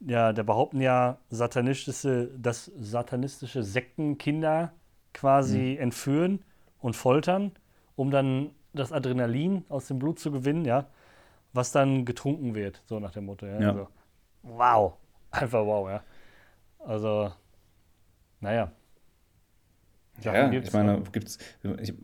Ja, 0.00 0.32
da 0.32 0.42
behaupten 0.42 0.80
ja 0.80 1.18
satanistische, 1.30 2.30
dass 2.36 2.66
satanistische 2.76 3.62
Sekten 3.62 4.18
Kinder 4.18 4.72
quasi 5.12 5.74
Mhm. 5.76 5.82
entführen 5.82 6.44
und 6.80 6.94
foltern, 6.96 7.52
um 7.96 8.10
dann 8.10 8.50
das 8.72 8.92
Adrenalin 8.92 9.64
aus 9.68 9.86
dem 9.86 9.98
Blut 9.98 10.18
zu 10.18 10.30
gewinnen, 10.32 10.64
ja, 10.64 10.86
was 11.52 11.72
dann 11.72 12.04
getrunken 12.04 12.54
wird, 12.54 12.82
so 12.86 12.98
nach 13.00 13.12
dem 13.12 13.26
Motto. 13.26 13.46
Ja. 13.46 13.60
Ja. 13.60 13.68
Also, 13.70 13.88
wow, 14.42 14.94
einfach 15.30 15.64
wow, 15.64 15.88
ja. 15.88 16.02
Also, 16.78 17.32
naja. 18.40 18.72
Sachen 20.20 20.34
Ja, 20.34 20.48
gibt's, 20.48 20.68
ich 20.68 20.74
meine, 20.74 21.02
gibt's, 21.12 21.38
ich, 21.80 21.94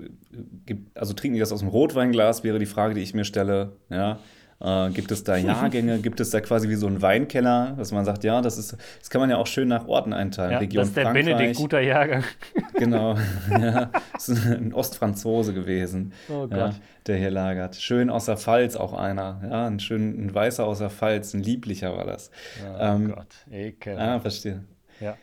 gibt, 0.66 0.96
also 0.96 1.14
trinken 1.14 1.34
die 1.34 1.40
das 1.40 1.50
aus 1.50 1.60
dem 1.60 1.68
Rotweinglas, 1.68 2.44
wäre 2.44 2.60
die 2.60 2.66
Frage, 2.66 2.94
die 2.94 3.00
ich 3.00 3.12
mir 3.12 3.24
stelle. 3.24 3.72
Ja, 3.90 4.18
äh, 4.60 4.90
gibt 4.90 5.10
es 5.10 5.24
da 5.24 5.36
Jahrgänge, 5.36 5.98
gibt 5.98 6.20
es 6.20 6.30
da 6.30 6.40
quasi 6.40 6.68
wie 6.68 6.76
so 6.76 6.86
einen 6.86 7.02
Weinkeller, 7.02 7.74
dass 7.76 7.90
man 7.90 8.04
sagt, 8.04 8.22
ja, 8.22 8.40
das 8.40 8.56
ist, 8.56 8.76
das 9.00 9.10
kann 9.10 9.20
man 9.20 9.30
ja 9.30 9.36
auch 9.36 9.48
schön 9.48 9.66
nach 9.66 9.88
Orten 9.88 10.12
einteilen. 10.12 10.52
ja, 10.52 10.58
Region 10.58 10.82
das 10.82 10.88
ist 10.90 10.96
der 10.96 11.04
Frankreich, 11.06 11.24
Benedikt, 11.26 11.56
guter 11.56 11.80
Jahrgang. 11.80 12.22
genau, 12.74 13.16
ja, 13.50 13.90
das 14.12 14.28
ist 14.28 14.46
ein 14.46 14.72
Ostfranzose 14.72 15.52
gewesen, 15.52 16.12
Oh 16.28 16.46
ja, 16.48 16.66
Gott. 16.68 16.74
der 17.08 17.16
hier 17.16 17.32
lagert. 17.32 17.74
Schön 17.74 18.10
aus 18.10 18.26
der 18.26 18.36
Pfalz 18.36 18.76
auch 18.76 18.92
einer, 18.92 19.40
ja, 19.42 19.66
ein 19.66 19.80
schön, 19.80 20.26
ein 20.26 20.32
Weißer 20.32 20.64
aus 20.64 20.78
der 20.78 20.90
Pfalz, 20.90 21.34
ein 21.34 21.42
lieblicher 21.42 21.96
war 21.96 22.06
das. 22.06 22.30
Oh 22.64 22.76
Ähm, 22.78 23.12
Gott, 23.12 23.34
ekel. 23.50 23.98
Ah, 23.98 24.20
verstehe. 24.20 24.62
Ja. 25.00 25.16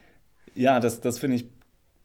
Ja, 0.53 0.79
das, 0.79 1.01
das 1.01 1.19
finde 1.19 1.37
ich 1.37 1.45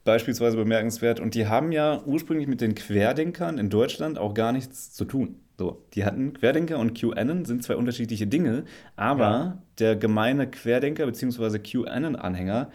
beispielsweise 0.06 0.56
bemerkenswert. 0.56 1.20
Und 1.20 1.34
die 1.34 1.46
haben 1.46 1.72
ja 1.72 2.02
ursprünglich 2.04 2.48
mit 2.48 2.62
den 2.62 2.74
Querdenkern 2.74 3.58
in 3.58 3.68
Deutschland 3.68 4.18
auch 4.18 4.32
gar 4.32 4.52
nichts 4.52 4.94
zu 4.94 5.04
tun. 5.04 5.40
So, 5.58 5.84
die 5.94 6.04
hatten 6.04 6.34
Querdenker 6.34 6.78
und 6.78 6.98
QAnon 6.98 7.44
sind 7.44 7.62
zwei 7.62 7.76
unterschiedliche 7.76 8.26
Dinge, 8.26 8.64
aber 8.94 9.22
ja. 9.22 9.62
der 9.78 9.96
gemeine 9.96 10.50
Querdenker 10.50 11.06
bzw. 11.06 11.58
QAnon-Anhänger, 11.58 12.70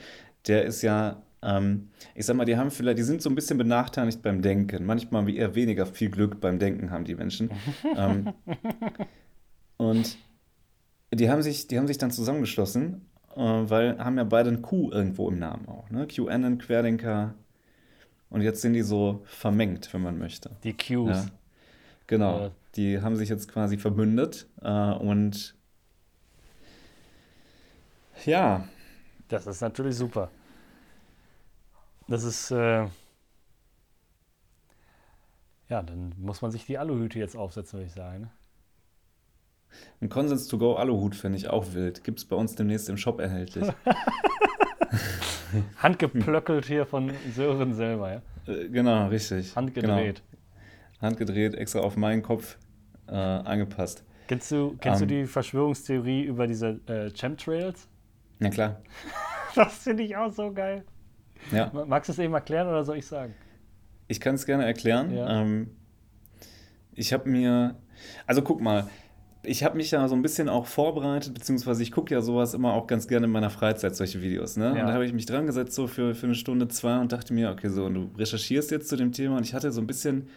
der 0.48 0.66
ist 0.66 0.82
ja, 0.82 1.22
ähm, 1.44 1.90
ich 2.16 2.26
sag 2.26 2.36
mal, 2.38 2.46
die 2.46 2.58
haben 2.58 2.72
vielleicht, 2.72 2.98
die 2.98 3.04
sind 3.04 3.22
so 3.22 3.30
ein 3.30 3.36
bisschen 3.36 3.60
benachteiligt 3.60 4.24
beim 4.24 4.42
Denken. 4.42 4.84
Manchmal 4.86 5.30
eher 5.30 5.54
weniger 5.54 5.86
viel 5.86 6.10
Glück 6.10 6.42
beim 6.42 6.58
Denken 6.58 6.90
haben 6.90 7.06
die 7.06 7.14
Menschen. 7.14 7.52
ähm, 7.96 8.34
und 9.78 10.18
die 11.14 11.30
haben 11.30 11.44
sich, 11.44 11.68
die 11.68 11.78
haben 11.78 11.88
sich 11.88 12.00
dann 12.00 12.10
zusammengeschlossen 12.10 13.11
weil 13.36 13.98
haben 14.04 14.18
ja 14.18 14.24
beide 14.24 14.50
ein 14.50 14.62
Q 14.62 14.92
irgendwo 14.92 15.30
im 15.30 15.40
Namen 15.40 15.68
auch. 15.68 15.90
Ne? 15.90 16.08
QAnon, 16.08 16.58
Querdenker. 16.58 17.34
Und 18.30 18.42
jetzt 18.42 18.62
sind 18.62 18.74
die 18.74 18.82
so 18.82 19.22
vermengt, 19.26 19.94
wenn 19.94 20.02
man 20.02 20.18
möchte. 20.18 20.52
Die 20.64 20.74
Qs. 20.74 21.08
Ja. 21.08 21.26
Genau. 22.08 22.46
Äh. 22.46 22.52
Die 22.76 23.02
haben 23.02 23.18
sich 23.18 23.28
jetzt 23.30 23.50
quasi 23.52 23.78
verbündet 23.78 24.48
äh, 24.62 24.94
und 24.94 25.56
ja. 28.26 28.68
Das 29.28 29.48
ist 29.48 29.62
natürlich 29.62 29.96
super. 29.96 30.30
Das 32.08 32.24
ist. 32.24 32.52
Äh 32.52 32.88
ja, 35.70 35.82
dann 35.82 36.14
muss 36.18 36.42
man 36.42 36.52
sich 36.52 36.66
die 36.66 36.78
Aluhüte 36.78 37.18
jetzt 37.18 37.38
aufsetzen, 37.38 37.80
würde 37.80 37.88
ich 37.88 37.94
sagen. 37.94 38.22
Ne? 38.24 38.32
Ein 40.02 40.10
Konsens 40.10 40.48
to 40.48 40.58
go 40.58 40.76
Aluhut 40.76 41.16
finde 41.16 41.38
ich 41.38 41.50
auch 41.50 41.74
wild. 41.74 42.04
Gibt 42.04 42.20
es 42.20 42.26
bei 42.26 42.36
uns 42.36 42.56
demnächst 42.56 42.90
im 42.90 42.98
Shop 42.98 43.20
erhältlich. 43.20 43.68
Handgeplöckelt 45.78 46.66
hier 46.66 46.86
von 46.86 47.12
Sören 47.34 47.74
selber, 47.74 48.14
ja? 48.14 48.22
Äh, 48.52 48.70
genau, 48.70 49.08
richtig. 49.08 49.56
Handgedreht. 49.56 50.22
Genau. 50.30 51.02
Handgedreht, 51.02 51.56
extra 51.56 51.80
auf 51.80 51.98
meinen 51.98 52.22
Kopf 52.22 52.58
äh, 53.08 53.14
angepasst. 53.14 54.04
Kennst 54.28 54.52
du, 54.52 54.78
kennst 54.80 55.02
um, 55.02 55.08
du 55.08 55.14
ähm. 55.14 55.22
die 55.22 55.28
Verschwörungstheorie 55.28 56.24
über 56.24 56.48
diese 56.48 56.80
äh, 56.88 57.10
Chemtrails? 57.12 57.88
Na 58.40 58.50
klar. 58.50 58.82
das 59.56 59.80
finde 59.80 60.04
ich 60.04 60.16
auch 60.16 60.32
so 60.32 60.52
geil. 60.52 60.84
Ja. 61.52 61.72
Magst 61.88 62.10
du 62.10 62.14
es 62.14 62.20
eben 62.20 62.34
erklären 62.34 62.68
oder 62.68 62.84
soll 62.84 62.98
ich 62.98 63.08
sagen? 63.08 63.34
Ich 64.08 64.20
kann 64.20 64.36
es 64.36 64.46
gerne 64.46 64.66
erklären. 64.66 65.12
Ja. 65.14 65.42
Ähm, 65.42 65.72
ich 66.94 67.14
habe 67.14 67.30
mir, 67.30 67.76
also 68.28 68.42
guck 68.42 68.62
mal, 68.62 68.88
ich 69.44 69.64
habe 69.64 69.78
mich 69.78 69.92
ja 69.92 70.08
so 70.08 70.16
ein 70.16 70.22
bisschen 70.22 70.50
auch 70.50 70.68
vorbereitet, 70.68 71.34
beziehungsweise 71.34 71.82
ich 71.82 71.92
gucke 71.92 72.14
ja 72.14 72.22
sowas 72.22 72.54
immer 72.54 72.74
auch 72.74 72.88
ganz 72.88 73.08
gerne 73.08 73.26
in 73.26 73.32
meiner 73.32 73.50
Freizeit, 73.50 73.96
solche 73.96 74.22
Videos. 74.22 74.58
Ne? 74.58 74.66
Ja. 74.66 74.72
Und 74.72 74.88
da 74.88 74.94
habe 74.94 75.06
ich 75.06 75.14
mich 75.14 75.26
dran 75.26 75.46
gesetzt, 75.46 75.74
so 75.74 75.88
für, 75.88 76.14
für 76.14 76.28
eine 76.28 76.36
Stunde, 76.36 76.68
zwei 76.68 77.00
und 77.00 77.12
dachte 77.12 77.34
mir, 77.34 77.50
okay, 77.50 77.70
so, 77.70 77.86
und 77.86 77.94
du 77.96 78.12
recherchierst 78.18 78.72
jetzt 78.72 78.90
zu 78.90 78.96
dem 78.96 79.12
Thema 79.12 79.38
und 79.38 79.44
ich 79.44 79.54
hatte 79.54 79.72
so 79.72 79.82
ein 79.82 79.88
bisschen 79.88 80.28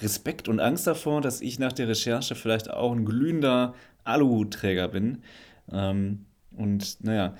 Respekt 0.00 0.48
und 0.48 0.60
Angst 0.60 0.86
davor, 0.86 1.20
dass 1.20 1.40
ich 1.40 1.58
nach 1.58 1.72
der 1.72 1.88
Recherche 1.88 2.34
vielleicht 2.34 2.70
auch 2.70 2.92
ein 2.92 3.04
glühender 3.04 3.74
Aluhutträger 4.04 4.88
bin. 4.88 5.22
Ähm, 5.70 6.26
und 6.56 7.02
naja, 7.04 7.34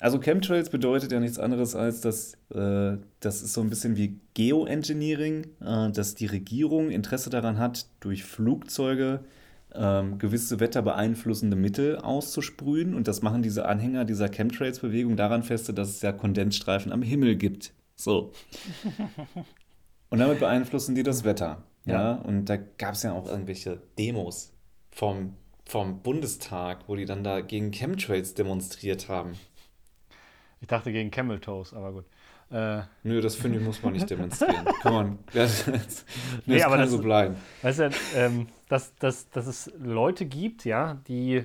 also 0.00 0.18
Chemtrails 0.18 0.68
bedeutet 0.68 1.12
ja 1.12 1.20
nichts 1.20 1.38
anderes 1.38 1.74
als, 1.74 2.00
dass 2.00 2.34
äh, 2.54 2.98
das 3.20 3.42
ist 3.42 3.52
so 3.52 3.60
ein 3.60 3.70
bisschen 3.70 3.96
wie 3.96 4.18
Geoengineering, 4.34 5.46
äh, 5.60 5.90
dass 5.92 6.14
die 6.14 6.26
Regierung 6.26 6.90
Interesse 6.90 7.30
daran 7.30 7.58
hat, 7.58 7.86
durch 8.00 8.24
Flugzeuge 8.24 9.20
ähm, 9.74 10.18
gewisse 10.18 10.60
wetterbeeinflussende 10.60 11.56
Mittel 11.56 11.98
auszusprühen. 11.98 12.94
Und 12.94 13.08
das 13.08 13.22
machen 13.22 13.42
diese 13.42 13.66
Anhänger 13.66 14.04
dieser 14.04 14.28
Chemtrails-Bewegung 14.28 15.16
daran 15.16 15.42
feste, 15.42 15.74
dass 15.74 15.88
es 15.90 16.02
ja 16.02 16.12
Kondensstreifen 16.12 16.92
am 16.92 17.02
Himmel 17.02 17.36
gibt. 17.36 17.72
So. 17.96 18.32
Und 20.10 20.18
damit 20.18 20.40
beeinflussen 20.40 20.94
die 20.94 21.02
das 21.02 21.24
Wetter. 21.24 21.62
Ja, 21.84 21.94
ja? 21.94 22.12
und 22.12 22.44
da 22.44 22.58
gab 22.58 22.94
es 22.94 23.02
ja 23.02 23.12
auch 23.12 23.26
irgendwelche 23.26 23.80
Demos 23.98 24.52
vom, 24.90 25.36
vom 25.64 26.02
Bundestag, 26.02 26.80
wo 26.86 26.96
die 26.96 27.06
dann 27.06 27.24
da 27.24 27.40
gegen 27.40 27.72
Chemtrails 27.72 28.34
demonstriert 28.34 29.08
haben. 29.08 29.32
Ich 30.60 30.68
dachte 30.68 30.92
gegen 30.92 31.10
Camel 31.10 31.40
Toes, 31.40 31.72
aber 31.72 31.92
gut. 31.92 32.04
Äh, 32.50 32.82
Nö, 33.02 33.22
das 33.22 33.34
finde 33.34 33.58
ich, 33.58 33.64
muss 33.64 33.82
man 33.82 33.94
nicht 33.94 34.08
demonstrieren. 34.10 34.66
kann 34.82 34.92
man. 34.92 35.18
Das, 35.32 35.64
das, 35.64 36.04
nee, 36.44 36.56
das 36.58 36.66
aber 36.66 36.74
kann 36.74 36.84
das, 36.84 36.90
so 36.90 36.98
bleiben. 36.98 37.36
Weißt 37.62 37.78
du, 37.78 37.90
ähm, 38.14 38.46
dass, 38.72 38.94
dass, 38.96 39.28
dass 39.28 39.46
es 39.46 39.70
Leute 39.78 40.24
gibt, 40.24 40.64
ja, 40.64 40.94
die, 41.06 41.44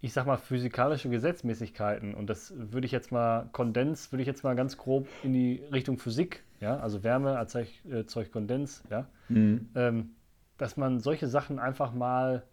ich 0.00 0.12
sag 0.12 0.26
mal, 0.26 0.36
physikalische 0.36 1.08
Gesetzmäßigkeiten, 1.08 2.14
und 2.14 2.30
das 2.30 2.54
würde 2.56 2.86
ich 2.86 2.92
jetzt 2.92 3.10
mal, 3.10 3.48
Kondens, 3.50 4.12
würde 4.12 4.22
ich 4.22 4.28
jetzt 4.28 4.44
mal 4.44 4.54
ganz 4.54 4.76
grob 4.76 5.08
in 5.24 5.32
die 5.32 5.60
Richtung 5.72 5.98
Physik, 5.98 6.44
ja, 6.60 6.78
also 6.78 7.02
Wärme 7.02 7.30
erzeugt 7.34 7.84
äh, 7.84 8.30
Kondens, 8.30 8.84
ja, 8.90 9.06
mhm. 9.28 9.70
ähm, 9.74 10.10
dass 10.56 10.76
man 10.76 11.00
solche 11.00 11.26
Sachen 11.26 11.58
einfach 11.58 11.92
mal, 11.92 12.44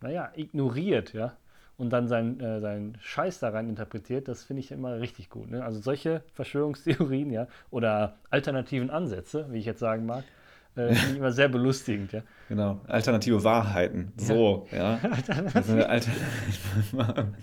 naja, 0.00 0.32
ignoriert, 0.34 1.12
ja 1.12 1.36
und 1.76 1.90
dann 1.90 2.08
seinen 2.08 2.40
äh, 2.40 2.58
sein 2.58 2.98
Scheiß 3.00 3.38
da 3.38 3.50
rein 3.50 3.68
interpretiert, 3.68 4.26
das 4.26 4.42
finde 4.42 4.60
ich 4.60 4.70
immer 4.70 5.00
richtig 5.00 5.30
gut. 5.30 5.50
Ne? 5.50 5.64
Also 5.64 5.80
solche 5.80 6.22
Verschwörungstheorien, 6.34 7.30
ja, 7.30 7.46
oder 7.70 8.16
alternativen 8.28 8.90
Ansätze, 8.90 9.46
wie 9.50 9.58
ich 9.58 9.64
jetzt 9.64 9.80
sagen 9.80 10.04
mag, 10.04 10.24
äh, 10.88 10.94
finde 10.94 11.12
ich 11.12 11.18
immer 11.18 11.32
sehr 11.32 11.48
belustigend, 11.48 12.12
ja. 12.12 12.22
Genau, 12.48 12.80
alternative 12.86 13.44
Wahrheiten. 13.44 14.12
So, 14.16 14.66
ja. 14.72 14.98
ja. 15.02 15.84
Alter 15.86 16.10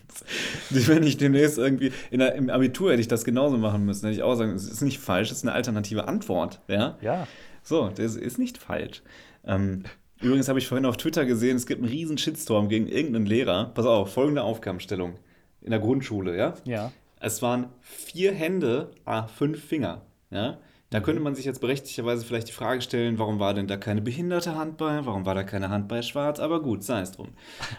Wenn 0.69 1.03
ich 1.03 1.17
demnächst 1.17 1.57
irgendwie 1.57 1.91
in 2.11 2.19
der, 2.19 2.35
im 2.35 2.49
Abitur 2.49 2.91
hätte 2.91 3.01
ich 3.01 3.07
das 3.07 3.23
genauso 3.23 3.57
machen 3.57 3.85
müssen, 3.85 4.05
hätte 4.05 4.17
ich 4.17 4.23
auch 4.23 4.35
sagen, 4.35 4.51
es 4.51 4.67
ist 4.67 4.81
nicht 4.81 4.99
falsch, 4.99 5.31
es 5.31 5.37
ist 5.37 5.43
eine 5.43 5.53
alternative 5.53 6.07
Antwort, 6.07 6.61
ja. 6.67 6.97
Ja. 7.01 7.27
So, 7.63 7.89
das 7.89 8.15
ist 8.15 8.37
nicht 8.37 8.57
falsch. 8.57 9.01
Ähm, 9.45 9.83
Übrigens 10.19 10.49
habe 10.49 10.57
ich 10.57 10.67
vorhin 10.67 10.85
auf 10.85 10.97
Twitter 10.97 11.25
gesehen, 11.25 11.57
es 11.57 11.67
gibt 11.67 11.81
einen 11.81 11.91
riesen 11.91 12.17
Shitstorm 12.17 12.69
gegen 12.69 12.87
irgendeinen 12.87 13.27
Lehrer. 13.27 13.71
Pass 13.73 13.85
auf, 13.85 14.13
folgende 14.13 14.41
Aufgabenstellung. 14.41 15.15
In 15.61 15.71
der 15.71 15.79
Grundschule, 15.79 16.35
ja? 16.35 16.55
Ja. 16.65 16.91
Es 17.19 17.41
waren 17.41 17.67
vier 17.81 18.33
Hände, 18.33 18.91
ah, 19.05 19.27
fünf 19.27 19.63
Finger, 19.63 20.01
ja? 20.31 20.57
Da 20.89 21.01
könnte 21.01 21.21
man 21.21 21.35
sich 21.35 21.43
jetzt 21.43 21.59
berechtigterweise 21.59 22.25
vielleicht 22.25 22.47
die 22.47 22.53
Frage 22.53 22.81
stellen, 22.81 23.19
warum 23.19 23.39
war 23.39 23.53
denn 23.53 23.67
da 23.67 23.75
keine 23.75 24.01
behinderte 24.01 24.55
Hand 24.55 24.77
bei? 24.77 25.05
Warum 25.05 25.25
war 25.25 25.35
da 25.35 25.43
keine 25.43 25.69
Hand 25.69 25.89
bei 25.89 26.01
schwarz? 26.01 26.39
Aber 26.39 26.61
gut, 26.61 26.83
sei 26.83 27.01
es 27.01 27.11
drum. 27.11 27.29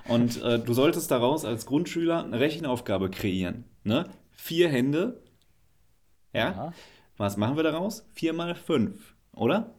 Und 0.08 0.42
äh, 0.42 0.58
du 0.58 0.74
solltest 0.74 1.10
daraus 1.10 1.46
als 1.46 1.64
Grundschüler 1.64 2.24
eine 2.24 2.38
Rechenaufgabe 2.38 3.08
kreieren. 3.08 3.64
Ne? 3.82 4.04
Vier 4.32 4.68
Hände. 4.68 5.22
Ja? 6.34 6.50
ja. 6.50 6.72
Was 7.16 7.38
machen 7.38 7.56
wir 7.56 7.62
daraus? 7.62 8.06
Vier 8.12 8.34
mal 8.34 8.54
fünf, 8.54 9.14
oder? 9.32 9.74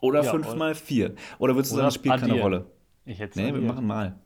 Oder 0.00 0.24
ja, 0.24 0.32
5 0.32 0.56
mal 0.56 0.74
4. 0.74 1.14
Oder 1.38 1.54
würdest 1.54 1.70
du 1.70 1.76
sagen, 1.76 1.86
das 1.86 1.94
spielt 1.94 2.18
keine 2.18 2.40
Rolle? 2.40 2.66
Ich 3.04 3.20
hätte 3.20 3.40
Nee, 3.40 3.54
wir 3.54 3.60
machen 3.60 3.86
mal. 3.86 4.18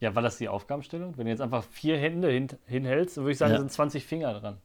Ja, 0.00 0.14
war 0.14 0.22
das 0.22 0.38
die 0.38 0.48
Aufgabenstellung? 0.48 1.16
Wenn 1.16 1.26
du 1.26 1.30
jetzt 1.30 1.40
einfach 1.40 1.64
vier 1.64 1.96
Hände 1.96 2.28
hin, 2.30 2.48
hinhältst, 2.66 3.16
dann 3.16 3.24
würde 3.24 3.32
ich 3.32 3.38
sagen, 3.38 3.52
ja. 3.52 3.58
sind 3.58 3.70
20 3.70 4.04
Finger 4.04 4.34
dran. 4.34 4.58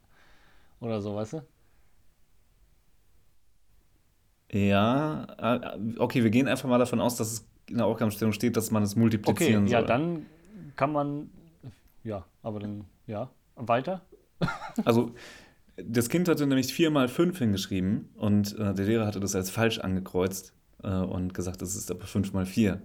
Oder 0.80 1.02
so, 1.02 1.16
weißt 1.16 1.34
du? 1.34 1.44
Ja, 4.54 5.26
äh, 5.40 5.98
okay, 5.98 6.24
wir 6.24 6.30
gehen 6.30 6.48
einfach 6.48 6.70
mal 6.70 6.78
davon 6.78 7.02
aus, 7.02 7.16
dass 7.16 7.32
es 7.32 7.48
in 7.70 7.78
der 7.78 7.88
Aufgabenstellung 7.88 8.34
steht, 8.34 8.56
dass 8.56 8.70
man 8.72 8.84
es 8.84 8.96
multiplizieren 8.96 9.64
okay, 9.64 9.72
soll. 9.72 9.82
Ja, 9.82 9.88
dann 9.88 10.26
kann 10.76 10.92
man, 10.92 11.30
ja, 12.04 12.26
aber 12.44 12.60
dann, 12.60 12.86
ja, 13.08 13.30
weiter. 13.56 14.02
Also 14.86 15.14
das 15.78 16.10
Kind 16.10 16.28
hatte 16.28 16.46
nämlich 16.46 16.74
4 16.74 16.92
mal 16.92 17.08
5 17.08 17.38
hingeschrieben 17.40 18.10
und 18.16 18.58
äh, 18.60 18.74
der 18.74 18.86
Lehrer 18.86 19.08
hatte 19.08 19.20
das 19.20 19.36
als 19.36 19.50
falsch 19.50 19.80
angekreuzt 19.80 20.54
äh, 20.84 20.90
und 20.90 21.34
gesagt, 21.34 21.62
das 21.62 21.76
ist 21.76 21.90
aber 21.90 22.06
5 22.06 22.34
mal 22.34 22.46
4. 22.46 22.82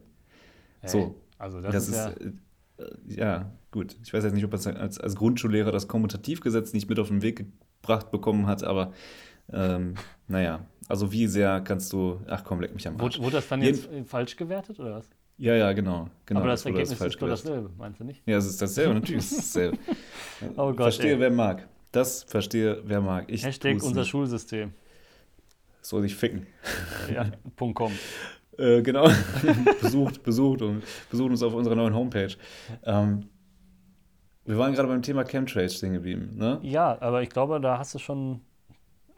Hey, 0.81 0.90
so. 0.90 1.20
Also 1.38 1.61
das, 1.61 1.72
das 1.72 1.88
ist, 1.88 1.96
ja, 1.96 2.85
äh, 2.85 2.90
ja 3.07 3.52
gut. 3.70 3.96
Ich 4.02 4.12
weiß 4.12 4.24
jetzt 4.24 4.35
nicht, 4.35 4.44
ob 4.44 4.54
er 4.54 4.81
als, 4.81 4.98
als 4.98 5.16
Grundschullehrer 5.16 5.72
das 5.72 5.88
Kommutativgesetz 5.88 6.72
nicht 6.72 6.88
mit 6.88 6.98
auf 6.98 7.09
den 7.09 7.22
Weg 7.22 7.46
gebracht 7.83 8.11
bekommen 8.11 8.46
hat, 8.46 8.64
aber 8.64 8.92
ähm, 9.52 9.94
naja, 10.26 10.61
also 10.88 11.11
wie 11.12 11.26
sehr 11.26 11.61
kannst 11.61 11.92
du, 11.92 12.20
ach 12.26 12.44
komm, 12.44 12.61
leck 12.61 12.74
mich 12.74 12.87
am 12.88 13.00
Arsch. 13.00 13.18
Wurde 13.18 13.37
das 13.37 13.48
dann 13.48 13.62
jetzt 13.62 13.84
Jeden, 13.90 14.06
falsch 14.06 14.37
gewertet 14.37 14.78
oder 14.80 14.96
was? 14.96 15.08
Ja, 15.37 15.54
ja, 15.54 15.72
genau. 15.72 16.08
genau 16.26 16.40
aber 16.40 16.48
das, 16.50 16.62
das 16.62 16.66
Ergebnis 16.66 17.00
ist 17.00 17.22
doch 17.22 17.28
dasselbe, 17.28 17.70
meinst 17.78 18.00
du 18.00 18.04
nicht? 18.04 18.22
Ja, 18.26 18.38
es 18.38 18.46
ist 18.46 18.61
dasselbe, 18.61 18.94
natürlich 18.94 19.18
ist 19.18 19.32
es 19.32 19.37
dasselbe. 19.52 19.78
oh 20.56 20.72
Gott, 20.72 20.76
Verstehe, 20.94 21.12
ey. 21.12 21.20
wer 21.20 21.30
mag. 21.30 21.68
Das 21.92 22.24
verstehe, 22.24 22.82
wer 22.84 23.00
mag. 23.00 23.26
Ich 23.28 23.44
Hashtag 23.44 23.82
unser 23.82 24.00
nicht. 24.00 24.08
Schulsystem. 24.08 24.72
Soll 25.80 26.02
sich 26.02 26.14
ficken. 26.14 26.46
Ja, 27.12 27.30
Punkt 27.56 27.76
.com. 27.76 27.92
äh, 28.58 28.82
genau. 28.82 29.08
besucht, 29.80 30.22
besucht 30.22 30.61
und 30.62 30.82
besucht 31.11 31.30
uns 31.30 31.42
auf 31.42 31.54
unserer 31.54 31.76
neuen 31.76 31.94
Homepage. 31.94 32.34
Ähm, 32.84 33.28
wir 34.44 34.58
waren 34.58 34.72
gerade 34.74 34.88
beim 34.88 35.02
Thema 35.02 35.24
Chemtrails 35.24 35.76
stehen 35.76 35.92
geblieben, 35.92 36.32
ne? 36.37 36.58
Ja, 36.62 37.00
aber 37.00 37.22
ich 37.22 37.30
glaube, 37.30 37.61
da 37.61 37.78
hast 37.78 37.94
du 37.94 37.98
schon, 37.98 38.40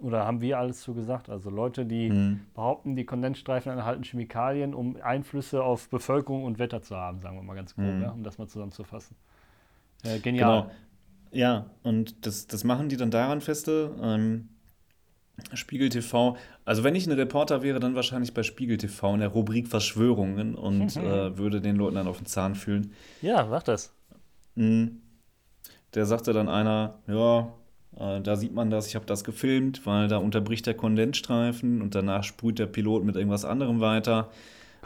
oder 0.00 0.26
haben 0.26 0.40
wir 0.40 0.58
alles 0.58 0.80
zu 0.80 0.94
gesagt. 0.94 1.28
Also 1.28 1.50
Leute, 1.50 1.86
die 1.86 2.08
hm. 2.08 2.40
behaupten, 2.54 2.96
die 2.96 3.04
Kondensstreifen 3.04 3.72
enthalten 3.72 4.02
Chemikalien, 4.02 4.74
um 4.74 4.96
Einflüsse 5.02 5.62
auf 5.62 5.88
Bevölkerung 5.88 6.44
und 6.44 6.58
Wetter 6.58 6.82
zu 6.82 6.96
haben, 6.96 7.20
sagen 7.20 7.36
wir 7.36 7.42
mal 7.42 7.54
ganz 7.54 7.74
grob, 7.74 7.86
hm. 7.86 8.02
ja, 8.02 8.10
um 8.10 8.22
das 8.22 8.38
mal 8.38 8.48
zusammenzufassen. 8.48 9.16
Äh, 10.04 10.18
genial. 10.18 10.62
Genau. 10.62 10.74
Ja, 11.32 11.66
und 11.82 12.26
das, 12.26 12.46
das 12.46 12.64
machen 12.64 12.88
die 12.88 12.96
dann 12.96 13.10
daran 13.10 13.40
feste. 13.40 13.94
Ähm, 14.00 14.48
Spiegel 15.54 15.88
TV, 15.88 16.36
also 16.64 16.84
wenn 16.84 16.94
ich 16.94 17.06
ein 17.06 17.12
Reporter 17.12 17.62
wäre, 17.62 17.80
dann 17.80 17.94
wahrscheinlich 17.94 18.34
bei 18.34 18.42
Spiegel 18.42 18.76
TV 18.76 19.14
in 19.14 19.20
der 19.20 19.28
Rubrik 19.28 19.68
Verschwörungen 19.68 20.54
und 20.54 20.96
äh, 20.96 21.38
würde 21.38 21.60
den 21.60 21.76
Leuten 21.76 21.96
dann 21.96 22.08
auf 22.08 22.18
den 22.18 22.26
Zahn 22.26 22.54
fühlen. 22.54 22.92
Ja, 23.22 23.46
mach 23.46 23.62
das. 23.62 23.92
Mhm. 24.54 25.00
Der 25.94 26.06
sagte 26.06 26.32
dann 26.32 26.48
einer, 26.48 26.98
ja, 27.06 27.52
äh, 27.98 28.20
da 28.20 28.36
sieht 28.36 28.54
man 28.54 28.70
das, 28.70 28.86
ich 28.86 28.94
habe 28.94 29.06
das 29.06 29.24
gefilmt, 29.24 29.86
weil 29.86 30.08
da 30.08 30.18
unterbricht 30.18 30.66
der 30.66 30.74
Kondensstreifen 30.74 31.82
und 31.82 31.94
danach 31.94 32.24
sprüht 32.24 32.58
der 32.58 32.66
Pilot 32.66 33.04
mit 33.04 33.16
irgendwas 33.16 33.44
anderem 33.44 33.80
weiter. 33.80 34.30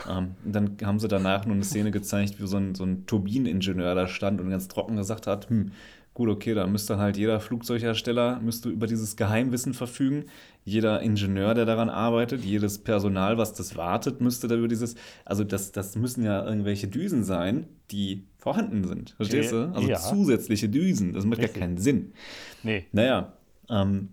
Ähm, 0.08 0.34
dann 0.44 0.76
haben 0.82 0.98
sie 0.98 1.08
danach 1.08 1.46
nur 1.46 1.54
eine 1.54 1.64
Szene 1.64 1.90
gezeigt, 1.90 2.40
wie 2.40 2.46
so 2.46 2.56
ein, 2.56 2.74
so 2.74 2.84
ein 2.84 3.06
Turbineningenieur 3.06 3.94
da 3.94 4.08
stand 4.08 4.40
und 4.40 4.50
ganz 4.50 4.68
trocken 4.68 4.96
gesagt 4.96 5.26
hat, 5.26 5.48
hm, 5.50 5.70
gut, 6.14 6.28
okay, 6.28 6.54
da 6.54 6.66
müsste 6.66 6.98
halt 6.98 7.16
jeder 7.16 7.40
Flugzeughersteller 7.40 8.40
müsste 8.40 8.70
über 8.70 8.86
dieses 8.86 9.16
Geheimwissen 9.16 9.74
verfügen. 9.74 10.24
Jeder 10.66 11.02
Ingenieur, 11.02 11.52
der 11.52 11.66
daran 11.66 11.90
arbeitet, 11.90 12.42
jedes 12.42 12.78
Personal, 12.78 13.36
was 13.36 13.52
das 13.52 13.76
wartet, 13.76 14.22
müsste 14.22 14.48
da 14.48 14.54
über 14.54 14.66
dieses, 14.68 14.94
also 15.26 15.44
das, 15.44 15.72
das 15.72 15.94
müssen 15.94 16.24
ja 16.24 16.42
irgendwelche 16.44 16.88
Düsen 16.88 17.22
sein, 17.22 17.66
die 17.90 18.26
vorhanden 18.38 18.82
sind. 18.84 19.10
Verstehst 19.10 19.52
du? 19.52 19.70
Also 19.74 19.86
Ja. 19.88 19.98
zusätzliche 19.98 20.70
Düsen. 20.70 21.12
Das 21.12 21.26
macht 21.26 21.40
Richtig. 21.40 21.56
ja 21.56 21.60
keinen 21.60 21.76
Sinn. 21.76 22.14
Nee. 22.62 22.86
Naja, 22.92 23.34
ähm, 23.68 24.10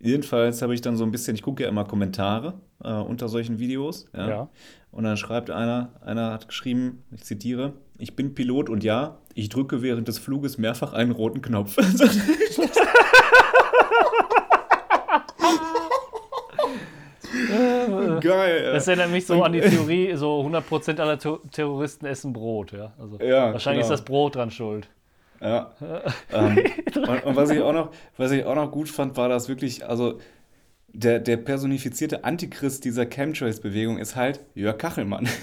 jedenfalls 0.00 0.62
habe 0.62 0.74
ich 0.74 0.80
dann 0.80 0.96
so 0.96 1.04
ein 1.04 1.10
bisschen, 1.10 1.34
ich 1.34 1.42
gucke 1.42 1.64
ja 1.64 1.68
immer 1.68 1.84
Kommentare 1.84 2.58
äh, 2.82 2.92
unter 2.92 3.28
solchen 3.28 3.58
Videos. 3.58 4.06
Ja? 4.14 4.28
Ja. 4.28 4.48
Und 4.90 5.04
dann 5.04 5.18
schreibt 5.18 5.50
einer, 5.50 5.92
einer 6.00 6.32
hat 6.32 6.48
geschrieben, 6.48 7.02
ich 7.10 7.22
zitiere, 7.24 7.74
ich 7.98 8.16
bin 8.16 8.34
Pilot 8.34 8.70
und 8.70 8.82
ja, 8.82 9.18
ich 9.34 9.50
drücke 9.50 9.82
während 9.82 10.08
des 10.08 10.18
Fluges 10.18 10.56
mehrfach 10.56 10.94
einen 10.94 11.12
roten 11.12 11.42
Knopf. 11.42 11.76
Geil. 18.20 18.72
Das 18.72 18.88
erinnert 18.88 19.10
mich 19.10 19.26
so 19.26 19.42
an 19.42 19.52
die 19.52 19.60
Theorie, 19.62 20.14
so 20.14 20.40
100% 20.40 21.00
aller 21.00 21.18
Terroristen 21.18 22.06
essen 22.06 22.32
Brot. 22.32 22.72
Ja? 22.72 22.92
Also 22.98 23.18
Ja, 23.18 23.52
wahrscheinlich 23.52 23.82
genau. 23.82 23.94
ist 23.94 24.00
das 24.00 24.04
Brot 24.04 24.36
dran 24.36 24.50
schuld. 24.50 24.88
Ja. 25.40 25.72
ähm, 26.32 26.58
und, 26.96 27.24
und 27.24 27.36
was 27.36 27.50
ich 27.50 27.60
auch 27.60 27.72
noch, 27.72 27.90
was 28.16 28.30
ich 28.32 28.44
auch 28.44 28.54
noch 28.54 28.70
gut 28.70 28.88
fand, 28.88 29.16
war 29.16 29.28
das 29.28 29.48
wirklich, 29.48 29.86
also 29.86 30.18
der, 30.88 31.20
der 31.20 31.36
personifizierte 31.36 32.24
Antichrist 32.24 32.84
dieser 32.84 33.06
Chemtrails-Bewegung 33.06 33.98
ist 33.98 34.16
halt 34.16 34.40
Jörg 34.54 34.78
Kachelmann. 34.78 35.28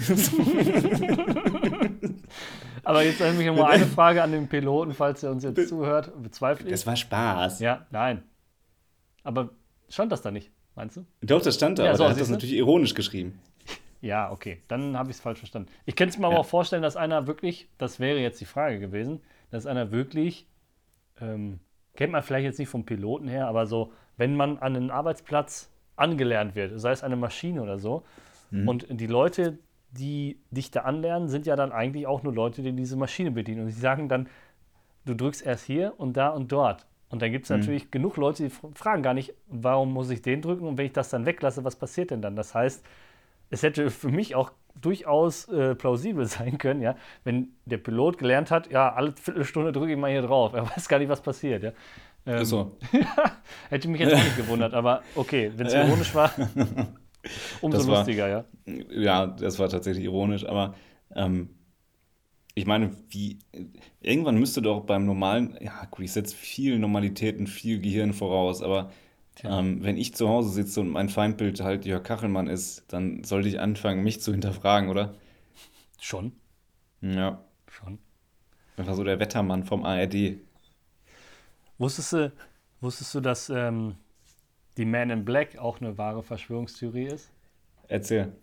Aber 2.84 3.04
jetzt 3.04 3.20
habe 3.20 3.32
ich 3.42 3.48
noch 3.48 3.56
mal 3.56 3.72
eine 3.72 3.86
Frage 3.88 4.22
an 4.22 4.32
den 4.32 4.48
Piloten, 4.48 4.94
falls 4.94 5.24
er 5.24 5.32
uns 5.32 5.44
jetzt 5.44 5.70
zuhört. 5.70 6.12
Bezweifle 6.22 6.68
ich. 6.68 6.72
Das 6.72 6.86
war 6.86 6.96
Spaß. 6.96 7.60
Ja, 7.60 7.88
nein. 7.90 8.24
Aber 9.24 9.50
stand 9.90 10.12
das 10.12 10.22
da 10.22 10.30
nicht, 10.30 10.52
meinst 10.76 10.98
du? 10.98 11.06
Doch, 11.22 11.42
das 11.42 11.56
stand 11.56 11.80
da, 11.80 11.84
Ja, 11.84 11.90
aber 11.92 11.98
so, 11.98 12.04
der 12.04 12.12
hat 12.14 12.22
das 12.22 12.30
natürlich 12.30 12.56
ironisch 12.56 12.94
geschrieben. 12.94 13.40
Ja, 14.02 14.32
okay. 14.32 14.62
Dann 14.68 14.98
habe 14.98 15.10
ich 15.10 15.18
es 15.18 15.22
falsch 15.22 15.40
verstanden. 15.40 15.70
Ich 15.86 15.96
könnte 15.96 16.14
es 16.14 16.20
mir 16.20 16.28
aber 16.28 16.36
Ja. 16.36 16.42
auch 16.42 16.46
vorstellen, 16.46 16.84
dass 16.84 16.96
einer 16.96 17.26
wirklich, 17.28 17.68
das 17.78 18.00
wäre 18.00 18.20
jetzt 18.20 18.40
die 18.40 18.46
Frage 18.46 18.80
gewesen, 18.80 19.22
dass 19.52 19.66
einer 19.66 19.92
wirklich, 19.92 20.48
ähm, 21.20 21.60
kennt 21.96 22.12
man 22.12 22.22
vielleicht 22.22 22.46
jetzt 22.46 22.60
nicht 22.60 22.70
vom 22.70 22.86
Piloten 22.86 23.28
her, 23.28 23.48
aber 23.48 23.66
so, 23.66 23.94
wenn 24.18 24.36
man 24.36 24.58
an 24.60 24.76
einen 24.76 24.92
Arbeitsplatz 24.92 25.72
angelernt 25.96 26.56
wird, 26.56 26.80
sei 26.80 26.92
es 26.92 27.04
eine 27.04 27.16
Maschine 27.16 27.62
oder 27.62 27.80
so, 27.80 28.04
und 28.66 28.86
die 28.90 29.08
Leute, 29.08 29.58
die 29.92 30.40
dich 30.52 30.72
da 30.72 30.82
anlernen, 30.82 31.28
sind 31.28 31.46
ja 31.46 31.56
dann 31.58 31.72
eigentlich 31.74 32.06
auch 32.08 32.24
nur 32.24 32.34
Leute, 32.34 32.62
die 32.62 32.72
diese 32.74 32.96
Maschine 32.96 33.32
bedienen. 33.32 33.64
Und 33.64 33.72
sie 33.72 33.80
sagen 33.80 34.08
dann, 34.08 34.30
du 35.06 35.14
drückst 35.14 35.46
erst 35.46 35.66
hier 35.66 35.94
und 35.98 36.16
da 36.16 36.30
und 36.30 36.52
dort. 36.52 36.86
Und 37.16 37.22
dann 37.22 37.32
gibt 37.32 37.46
es 37.46 37.50
natürlich 37.50 37.92
genug 37.92 38.18
Leute, 38.18 38.44
die 38.44 38.50
fr- 38.50 38.76
fragen 38.76 39.02
gar 39.02 39.14
nicht, 39.14 39.34
warum 39.48 39.94
muss 39.94 40.10
ich 40.10 40.22
den 40.22 40.42
drücken 40.42 40.68
und 40.68 40.78
wenn 40.78 40.86
ich 40.86 40.92
das 40.92 41.10
dann 41.10 41.26
weglasse, 41.26 41.64
was 41.64 41.78
passiert 41.78 42.12
denn 42.12 42.22
dann? 42.22 42.36
Das 42.36 42.54
heißt, 42.54 42.84
es 43.52 43.64
hätte 43.64 43.90
für 43.90 44.10
mich 44.10 44.36
auch 44.36 44.52
durchaus 44.82 45.48
äh, 45.48 45.76
plausibel 45.76 46.26
sein 46.38 46.58
können, 46.58 46.82
ja, 46.82 46.98
wenn 47.24 47.54
der 47.64 47.78
Pilot 47.78 48.18
gelernt 48.18 48.52
hat, 48.52 48.70
ja, 48.70 48.92
alle 48.94 49.14
Viertelstunde 49.14 49.72
drücke 49.72 49.94
ich 49.94 49.98
mal 49.98 50.12
hier 50.12 50.24
drauf. 50.24 50.52
Er 50.54 50.70
weiß 50.70 50.90
gar 50.90 51.00
nicht, 51.00 51.08
was 51.08 51.22
passiert, 51.22 51.64
ja. 51.64 51.72
Ähm, 52.26 52.44
so. 52.44 52.76
Hätte 53.70 53.88
mich 53.88 54.02
jetzt 54.02 54.14
auch 54.14 54.24
nicht 54.24 54.36
gewundert, 54.36 54.74
aber 54.74 55.02
okay, 55.16 55.52
wenn 55.56 55.68
es 55.68 55.74
ironisch 55.88 56.14
war, 56.16 56.32
umso 57.62 57.78
Das 57.78 57.88
war- 57.88 57.98
lustiger, 58.00 58.28
ja. 58.28 58.44
Ja, 58.90 59.28
das 59.28 59.58
war 59.58 59.70
tatsächlich 59.70 60.04
ironisch, 60.04 60.46
aber 60.46 60.76
ähm, 61.16 61.48
ich 62.56 62.66
meine, 62.66 62.92
wie 63.10 63.40
irgendwann 64.02 64.38
müsste 64.40 64.62
doch 64.62 64.82
beim 64.86 65.06
normalen, 65.06 65.58
ja 65.62 65.86
gut, 65.92 66.06
ich 66.06 66.14
setze 66.14 66.36
viel 66.36 66.80
Normalitäten, 66.80 67.48
viel 67.48 67.80
Gehirn 67.82 68.14
voraus, 68.14 68.62
aber 68.62 68.92
ähm, 69.44 69.84
wenn 69.84 69.98
ich 69.98 70.16
zu 70.16 70.30
Hause 70.30 70.52
sitze 70.52 70.82
und 70.82 70.90
mein 70.90 71.10
Feindbild 71.10 71.62
halt 71.62 71.86
Jörg 71.86 72.04
Kachelmann 72.04 72.48
ist, 72.48 72.86
dann 72.94 73.24
sollte 73.26 73.50
ich 73.50 73.60
anfangen, 73.60 74.04
mich 74.04 74.22
zu 74.22 74.32
hinterfragen, 74.32 74.90
oder? 74.90 75.16
Schon, 76.00 76.32
Ja, 77.02 77.40
schon. 77.68 78.00
einfach 78.78 78.96
so 78.96 79.04
der 79.04 79.20
Wettermann 79.20 79.66
vom 79.66 79.84
ARD. 79.86 80.40
Wusstest 81.78 82.12
du, 82.14 82.34
wusstest 82.82 83.16
du 83.16 83.22
dass 83.22 83.50
ähm, 83.50 83.96
die 84.78 84.86
Man 84.86 85.10
in 85.12 85.26
Black 85.26 85.58
auch 85.58 85.82
eine 85.82 85.98
wahre 85.98 86.24
Verschwörungstheorie 86.24 87.08
ist? 87.08 87.32
Erzähl. 87.88 88.34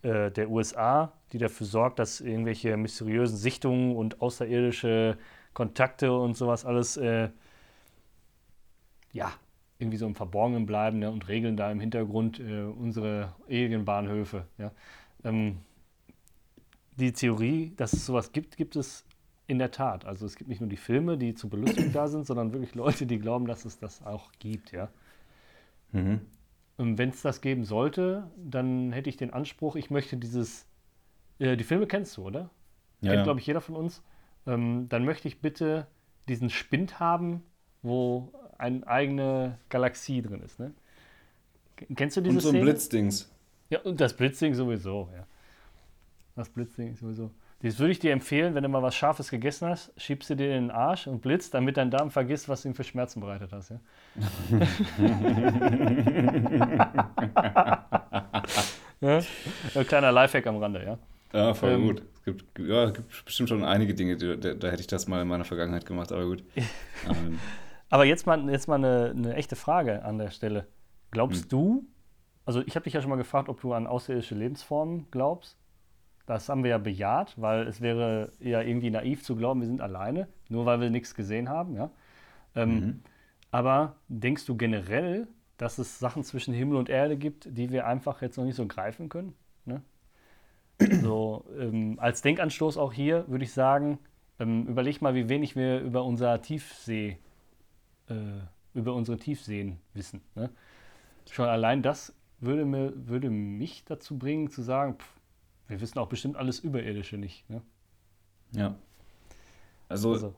äh, 0.03 0.29
der 0.31 0.49
USA, 0.49 1.11
die 1.33 1.39
dafür 1.39 1.65
sorgt, 1.65 1.97
dass 1.99 2.21
irgendwelche 2.21 2.77
mysteriösen 2.77 3.37
Sichtungen 3.37 3.95
und 3.95 4.21
außerirdische 4.21 5.17
Kontakte 5.53 6.13
und 6.13 6.37
sowas 6.37 6.65
alles 6.65 6.97
äh, 6.97 7.29
ja, 9.11 9.33
irgendwie 9.81 9.97
so 9.97 10.05
im 10.05 10.15
Verborgenen 10.15 10.65
bleiben 10.65 10.99
ne, 10.99 11.11
und 11.11 11.27
regeln 11.27 11.57
da 11.57 11.71
im 11.71 11.79
Hintergrund 11.79 12.39
äh, 12.39 12.63
unsere 12.63 13.33
Alienbahnhöfe. 13.47 14.45
Ja. 14.57 14.71
Ähm, 15.23 15.57
die 16.97 17.11
Theorie, 17.13 17.73
dass 17.75 17.93
es 17.93 18.05
sowas 18.05 18.31
gibt, 18.31 18.57
gibt 18.57 18.75
es 18.75 19.05
in 19.47 19.59
der 19.59 19.71
Tat. 19.71 20.05
Also 20.05 20.25
es 20.25 20.35
gibt 20.35 20.49
nicht 20.49 20.61
nur 20.61 20.69
die 20.69 20.77
Filme, 20.77 21.17
die 21.17 21.33
zur 21.33 21.49
Belustigung 21.49 21.91
da 21.91 22.07
sind, 22.07 22.25
sondern 22.25 22.53
wirklich 22.53 22.75
Leute, 22.75 23.05
die 23.05 23.19
glauben, 23.19 23.45
dass 23.47 23.65
es 23.65 23.79
das 23.79 24.05
auch 24.05 24.31
gibt. 24.39 24.71
Ja. 24.71 24.89
Mhm. 25.91 26.21
Und 26.77 26.97
wenn 26.97 27.09
es 27.09 27.21
das 27.21 27.41
geben 27.41 27.63
sollte, 27.63 28.29
dann 28.37 28.91
hätte 28.91 29.09
ich 29.09 29.17
den 29.17 29.31
Anspruch, 29.31 29.75
ich 29.75 29.89
möchte 29.89 30.17
dieses. 30.17 30.67
Äh, 31.39 31.57
die 31.57 31.63
Filme 31.63 31.87
kennst 31.87 32.17
du, 32.17 32.25
oder? 32.25 32.49
Ja, 33.01 33.11
Kennt, 33.11 33.15
ja. 33.15 33.23
glaube 33.23 33.39
ich, 33.39 33.47
jeder 33.47 33.61
von 33.61 33.75
uns. 33.75 34.03
Ähm, 34.47 34.87
dann 34.89 35.05
möchte 35.05 35.27
ich 35.27 35.41
bitte 35.41 35.87
diesen 36.27 36.49
Spind 36.49 36.99
haben, 36.99 37.43
wo 37.81 38.31
eine 38.61 38.87
eigene 38.87 39.57
Galaxie 39.69 40.21
drin 40.21 40.41
ist. 40.43 40.59
Ne? 40.59 40.71
Kennst 41.95 42.17
du 42.17 42.21
diese 42.21 42.35
Und 42.35 42.41
so 42.41 42.49
ein 42.49 42.53
Szene? 42.53 42.65
Blitzdings. 42.65 43.29
Ja, 43.69 43.79
und 43.81 43.99
das 43.99 44.15
Blitzding 44.15 44.53
sowieso, 44.53 45.09
ja. 45.15 45.25
Das 46.35 46.49
Blitzding 46.49 46.95
sowieso. 46.95 47.31
Das 47.63 47.77
würde 47.79 47.91
ich 47.91 47.99
dir 47.99 48.11
empfehlen, 48.11 48.55
wenn 48.55 48.63
du 48.63 48.69
mal 48.69 48.81
was 48.81 48.95
Scharfes 48.95 49.29
gegessen 49.29 49.67
hast, 49.67 49.91
schiebst 49.97 50.29
du 50.31 50.35
dir 50.35 50.55
in 50.55 50.67
den 50.67 50.71
Arsch 50.71 51.05
und 51.07 51.21
blitzt, 51.21 51.53
damit 51.53 51.77
dein 51.77 51.91
Darm 51.91 52.09
vergisst, 52.09 52.49
was 52.49 52.63
du 52.63 52.69
ihm 52.69 52.75
für 52.75 52.83
Schmerzen 52.83 53.19
bereitet 53.19 53.51
hast. 53.51 53.69
Ja? 53.69 53.79
ja? 59.01 59.19
Ein 59.75 59.87
kleiner 59.87 60.11
Lifehack 60.11 60.47
am 60.47 60.57
Rande, 60.57 60.83
ja. 60.83 60.97
Ja, 61.33 61.53
voll 61.53 61.71
Ähm, 61.71 61.87
gut. 61.87 62.01
Es 62.15 62.23
gibt, 62.23 62.45
ja, 62.59 62.89
gibt 62.89 63.25
bestimmt 63.25 63.49
schon 63.49 63.63
einige 63.63 63.93
Dinge, 63.93 64.17
die, 64.17 64.39
da, 64.39 64.53
da 64.53 64.69
hätte 64.69 64.81
ich 64.81 64.87
das 64.87 65.07
mal 65.07 65.21
in 65.21 65.27
meiner 65.27 65.45
Vergangenheit 65.45 65.85
gemacht, 65.85 66.11
aber 66.11 66.25
gut. 66.25 66.43
ähm, 66.55 67.39
Aber 67.91 68.05
jetzt 68.05 68.25
mal, 68.25 68.49
jetzt 68.49 68.67
mal 68.67 68.75
eine, 68.75 69.11
eine 69.15 69.35
echte 69.35 69.55
Frage 69.55 70.03
an 70.03 70.17
der 70.17 70.31
Stelle. 70.31 70.67
Glaubst 71.11 71.51
du, 71.51 71.85
also 72.45 72.61
ich 72.61 72.75
habe 72.75 72.85
dich 72.85 72.93
ja 72.93 73.01
schon 73.01 73.09
mal 73.09 73.17
gefragt, 73.17 73.49
ob 73.49 73.59
du 73.59 73.73
an 73.73 73.85
außerirdische 73.85 74.33
Lebensformen 74.33 75.07
glaubst. 75.11 75.57
Das 76.25 76.47
haben 76.47 76.63
wir 76.63 76.71
ja 76.71 76.77
bejaht, 76.77 77.39
weil 77.39 77.67
es 77.67 77.81
wäre 77.81 78.31
ja 78.39 78.61
irgendwie 78.61 78.89
naiv 78.89 79.23
zu 79.23 79.35
glauben, 79.35 79.59
wir 79.59 79.67
sind 79.67 79.81
alleine, 79.81 80.29
nur 80.47 80.65
weil 80.65 80.79
wir 80.79 80.89
nichts 80.89 81.13
gesehen 81.13 81.49
haben. 81.49 81.75
Ja? 81.75 81.91
Ähm, 82.55 83.01
Aber 83.51 83.97
denkst 84.07 84.45
du 84.45 84.55
generell, 84.55 85.27
dass 85.57 85.77
es 85.77 85.99
Sachen 85.99 86.23
zwischen 86.23 86.53
Himmel 86.53 86.77
und 86.77 86.87
Erde 86.87 87.17
gibt, 87.17 87.45
die 87.57 87.71
wir 87.71 87.85
einfach 87.85 88.21
jetzt 88.21 88.37
noch 88.37 88.45
nicht 88.45 88.55
so 88.55 88.67
greifen 88.67 89.09
können? 89.09 89.35
Ne? 89.65 89.81
So, 91.01 91.43
ähm, 91.59 91.99
als 91.99 92.21
Denkanstoß 92.21 92.77
auch 92.77 92.93
hier 92.93 93.27
würde 93.27 93.43
ich 93.43 93.51
sagen, 93.51 93.99
ähm, 94.39 94.65
überleg 94.67 95.01
mal, 95.01 95.13
wie 95.13 95.27
wenig 95.27 95.57
wir 95.57 95.81
über 95.81 96.05
unser 96.05 96.41
Tiefsee 96.41 97.19
äh, 98.11 98.77
über 98.77 98.93
unsere 98.93 99.17
Tiefseen 99.17 99.79
wissen. 99.93 100.21
Ne? 100.35 100.49
Schon 101.29 101.47
allein 101.47 101.81
das 101.81 102.13
würde, 102.39 102.65
mir, 102.65 102.93
würde 102.95 103.29
mich 103.29 103.83
dazu 103.85 104.17
bringen, 104.17 104.49
zu 104.49 104.61
sagen, 104.61 104.95
pff, 104.95 105.19
wir 105.67 105.81
wissen 105.81 105.99
auch 105.99 106.07
bestimmt 106.07 106.37
alles 106.37 106.59
Überirdische 106.59 107.17
nicht. 107.17 107.49
Ne? 107.49 107.61
ja. 108.51 108.75
Also, 109.89 110.13
also. 110.13 110.33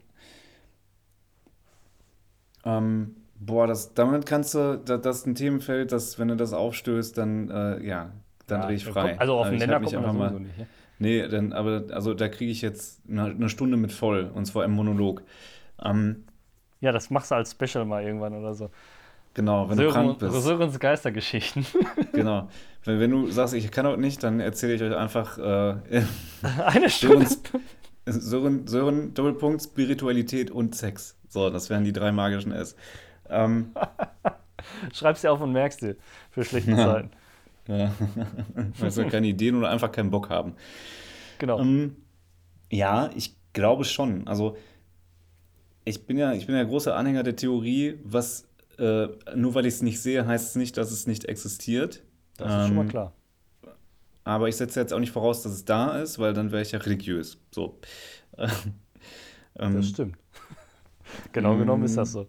Ähm, 2.66 3.16
boah, 3.36 3.68
das, 3.68 3.94
damit 3.94 4.26
kannst 4.26 4.56
du, 4.56 4.82
das, 4.84 5.02
das 5.02 5.18
ist 5.20 5.28
ein 5.28 5.36
Themenfeld, 5.36 5.92
das, 5.92 6.18
wenn 6.18 6.28
du 6.28 6.36
das 6.36 6.54
aufstößt, 6.54 7.18
dann, 7.18 7.50
äh, 7.50 7.86
ja, 7.86 8.12
dann 8.48 8.62
ja, 8.62 8.68
drehe 8.68 8.76
ich 8.76 8.86
frei. 8.86 9.20
also 9.20 9.36
auf 9.36 9.50
den 9.50 9.60
Nenner 9.60 9.80
kommt 9.80 9.94
man 9.94 10.18
mal, 10.18 10.40
nicht, 10.40 10.58
ja? 10.58 10.66
Nee, 11.00 11.28
dann, 11.28 11.54
aber 11.54 11.84
also 11.92 12.14
da 12.14 12.30
kriege 12.30 12.52
ich 12.52 12.62
jetzt 12.62 13.02
eine, 13.10 13.26
eine, 13.26 13.50
Stunde 13.50 13.78
mit 13.78 13.92
voll, 13.92 14.32
und 14.34 14.46
zwar 14.46 14.64
im 14.64 14.72
Monolog. 14.72 15.24
Ähm, 15.84 16.24
ja, 16.84 16.92
das 16.92 17.10
machst 17.10 17.32
du 17.32 17.36
als 17.36 17.52
Special 17.52 17.86
mal 17.86 18.04
irgendwann 18.04 18.34
oder 18.34 18.54
so. 18.54 18.70
Genau, 19.36 19.70
wenn 19.70 19.78
Sören, 19.78 19.88
du 19.88 19.94
krank 19.94 20.20
bist. 20.20 20.44
Sörens 20.44 20.80
Geistergeschichten. 20.80 21.66
genau. 22.12 22.50
Wenn, 22.84 23.00
wenn, 23.00 23.10
du 23.10 23.32
sagst, 23.32 23.54
ich 23.54 23.72
kann 23.72 23.88
heute 23.88 24.02
nicht, 24.02 24.22
dann 24.22 24.42
erzähle 24.42 24.74
ich 24.74 24.84
euch 24.84 24.94
einfach 24.94 25.38
äh, 25.38 25.76
eine 26.66 26.90
Stunde. 26.90 27.26
Sören, 28.06 28.68
Sören, 28.68 29.14
Doppelpunkt, 29.14 29.64
Spiritualität 29.64 30.52
und 30.52 30.76
Sex. 30.76 31.18
So, 31.30 31.50
das 31.50 31.70
wären 31.70 31.86
die 31.86 31.94
drei 31.94 32.12
magischen 32.12 32.52
S. 32.52 32.76
Ähm, 33.30 33.72
Schreib's 34.94 35.22
dir 35.22 35.32
auf 35.32 35.40
und 35.40 35.54
merkst 35.54 35.84
dir 35.84 35.96
für 36.32 36.44
schlechte 36.44 36.72
ja. 36.72 36.78
Zeiten. 36.78 37.12
Ja. 37.68 37.94
Weil 38.78 38.96
wir 38.96 39.08
keine 39.08 39.28
Ideen 39.28 39.56
oder 39.56 39.70
einfach 39.70 39.92
keinen 39.94 40.12
Bock 40.12 40.30
haben. 40.30 40.56
Genau. 41.40 41.62
Ähm, 41.62 41.96
ja, 42.70 43.10
ich 43.16 43.38
glaube 43.54 43.86
schon. 43.86 44.28
Also 44.28 44.58
ich 45.86 46.06
bin 46.06 46.18
ja, 46.18 46.34
ich 46.34 46.48
bin 46.48 46.56
ja 46.56 46.64
großer 46.64 46.96
Anhänger 46.96 47.24
der 47.24 47.36
Theorie, 47.36 48.00
was 48.04 48.48
äh, 48.78 49.08
nur 49.36 49.54
weil 49.54 49.66
ich 49.66 49.76
es 49.76 49.82
nicht 49.82 50.02
sehe, 50.02 50.26
heißt 50.26 50.50
es 50.50 50.56
nicht, 50.56 50.78
dass 50.78 50.92
es 50.92 51.08
nicht 51.08 51.26
existiert. 51.26 52.04
Das 52.38 52.48
ist 52.50 52.54
ähm, 52.54 52.68
schon 52.68 52.76
mal 52.76 52.82
ähm, 52.84 52.90
klar. 52.90 53.14
Aber 54.24 54.48
ich 54.48 54.56
setze 54.56 54.80
jetzt 54.80 54.94
auch 54.94 55.00
nicht 55.00 55.12
voraus, 55.12 55.44
dass 55.44 55.52
es 55.52 55.66
da 55.66 56.00
ist, 56.00 56.18
weil 56.18 56.34
dann 56.34 56.52
wäre 56.52 56.62
ich 56.62 56.72
ja 56.72 56.80
religiös. 56.80 57.38
So. 57.52 57.80
ähm, 58.38 59.76
das 59.76 59.90
stimmt. 59.90 60.18
genau 61.34 61.58
genommen 61.58 61.84
ist 61.84 61.98
das 61.98 62.14
so. 62.14 62.28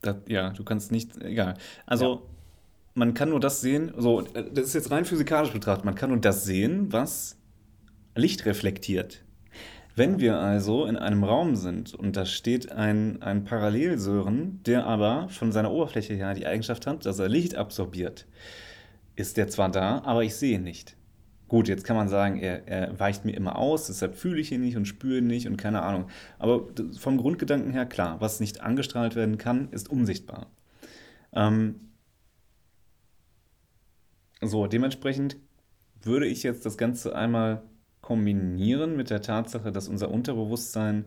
Das, 0.00 0.16
ja, 0.28 0.50
du 0.50 0.64
kannst 0.64 0.92
nicht, 0.92 1.20
egal. 1.22 1.54
Also, 1.86 2.14
ja. 2.14 2.20
man 2.94 3.14
kann 3.14 3.30
nur 3.30 3.40
das 3.40 3.60
sehen, 3.60 3.92
so, 3.96 4.20
das 4.20 4.66
ist 4.66 4.74
jetzt 4.74 4.90
rein 4.90 5.04
physikalisch 5.04 5.52
betrachtet, 5.52 5.84
man 5.84 5.94
kann 5.94 6.10
nur 6.10 6.20
das 6.20 6.44
sehen, 6.44 6.92
was 6.92 7.36
Licht 8.14 8.46
reflektiert. 8.46 9.23
Wenn 9.96 10.18
wir 10.18 10.38
also 10.38 10.86
in 10.86 10.96
einem 10.96 11.22
Raum 11.22 11.54
sind 11.54 11.94
und 11.94 12.16
da 12.16 12.26
steht 12.26 12.72
ein, 12.72 13.22
ein 13.22 13.44
Parallelsören, 13.44 14.60
der 14.64 14.86
aber 14.86 15.28
von 15.28 15.52
seiner 15.52 15.70
Oberfläche 15.70 16.14
her 16.14 16.34
die 16.34 16.46
Eigenschaft 16.46 16.86
hat, 16.86 17.06
dass 17.06 17.20
er 17.20 17.28
Licht 17.28 17.54
absorbiert, 17.54 18.26
ist 19.14 19.36
der 19.36 19.46
zwar 19.48 19.70
da, 19.70 20.02
aber 20.04 20.24
ich 20.24 20.34
sehe 20.34 20.56
ihn 20.56 20.64
nicht. 20.64 20.96
Gut, 21.46 21.68
jetzt 21.68 21.84
kann 21.84 21.94
man 21.94 22.08
sagen, 22.08 22.38
er, 22.40 22.66
er 22.66 22.98
weicht 22.98 23.24
mir 23.24 23.36
immer 23.36 23.56
aus, 23.56 23.86
deshalb 23.86 24.16
fühle 24.16 24.40
ich 24.40 24.50
ihn 24.50 24.62
nicht 24.62 24.76
und 24.76 24.86
spüre 24.86 25.18
ihn 25.18 25.28
nicht 25.28 25.46
und 25.46 25.56
keine 25.56 25.82
Ahnung. 25.82 26.08
Aber 26.40 26.66
vom 26.98 27.16
Grundgedanken 27.16 27.70
her 27.70 27.86
klar, 27.86 28.20
was 28.20 28.40
nicht 28.40 28.62
angestrahlt 28.62 29.14
werden 29.14 29.38
kann, 29.38 29.68
ist 29.70 29.88
unsichtbar. 29.88 30.48
Ähm, 31.32 31.76
so, 34.40 34.66
dementsprechend 34.66 35.36
würde 36.02 36.26
ich 36.26 36.42
jetzt 36.42 36.66
das 36.66 36.76
Ganze 36.76 37.14
einmal 37.14 37.62
kombinieren 38.04 38.96
mit 38.96 39.08
der 39.08 39.22
Tatsache, 39.22 39.72
dass 39.72 39.88
unser 39.88 40.10
Unterbewusstsein 40.10 41.06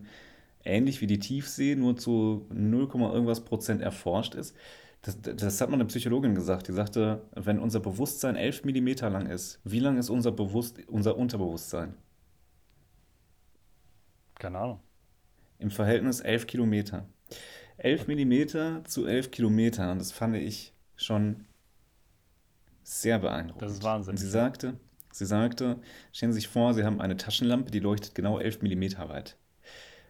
ähnlich 0.64 1.00
wie 1.00 1.06
die 1.06 1.20
Tiefsee 1.20 1.76
nur 1.76 1.96
zu 1.96 2.44
0, 2.50 2.88
irgendwas 2.92 3.44
Prozent 3.44 3.80
erforscht 3.82 4.34
ist. 4.34 4.56
Das, 5.02 5.16
das, 5.22 5.60
hat 5.60 5.70
mal 5.70 5.76
eine 5.76 5.84
Psychologin 5.84 6.34
gesagt. 6.34 6.66
Die 6.66 6.72
sagte, 6.72 7.22
wenn 7.36 7.60
unser 7.60 7.78
Bewusstsein 7.78 8.34
11 8.34 8.64
Millimeter 8.64 9.10
lang 9.10 9.26
ist, 9.26 9.60
wie 9.62 9.78
lang 9.78 9.96
ist 9.96 10.10
unser, 10.10 10.32
Bewusst 10.32 10.80
unser 10.88 11.16
Unterbewusstsein? 11.16 11.94
Keine 14.40 14.58
Ahnung. 14.58 14.80
Im 15.60 15.70
Verhältnis 15.70 16.18
11 16.18 16.48
Kilometer. 16.48 17.06
11 17.76 18.08
Millimeter 18.08 18.82
zu 18.86 19.06
11 19.06 19.30
Kilometer. 19.30 19.92
Und 19.92 20.00
das 20.00 20.10
fand 20.10 20.34
ich 20.34 20.72
schon 20.96 21.44
sehr 22.82 23.20
beeindruckend. 23.20 23.62
Das 23.62 23.72
ist 23.72 23.84
Wahnsinn. 23.84 24.14
Und 24.14 24.16
sie 24.16 24.28
sagte, 24.28 24.74
Sie 25.18 25.26
sagte, 25.26 25.78
stellen 26.12 26.32
Sie 26.32 26.40
sich 26.40 26.48
vor, 26.48 26.74
Sie 26.74 26.84
haben 26.84 27.00
eine 27.00 27.16
Taschenlampe, 27.16 27.70
die 27.70 27.80
leuchtet 27.80 28.14
genau 28.14 28.38
11 28.38 28.62
mm 28.62 28.98
weit. 29.08 29.36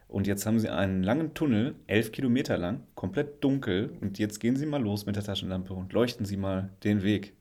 Und 0.09 0.27
jetzt 0.27 0.47
haben 0.47 0.59
Sie 0.59 0.71
einen 0.71 1.03
langen 1.03 1.35
Tunnel, 1.35 1.75
11 1.87 2.13
Kilometer 2.13 2.57
lang, 2.57 2.83
komplett 2.95 3.45
dunkel. 3.45 3.97
Und 4.01 4.19
jetzt 4.19 4.41
gehen 4.41 4.57
Sie 4.57 4.65
mal 4.67 4.83
los 4.83 5.05
mit 5.05 5.17
der 5.17 5.23
Taschenlampe 5.23 5.75
und 5.75 5.93
leuchten 5.93 6.25
Sie 6.25 6.39
mal 6.39 6.71
den 6.83 7.03
Weg. 7.03 7.35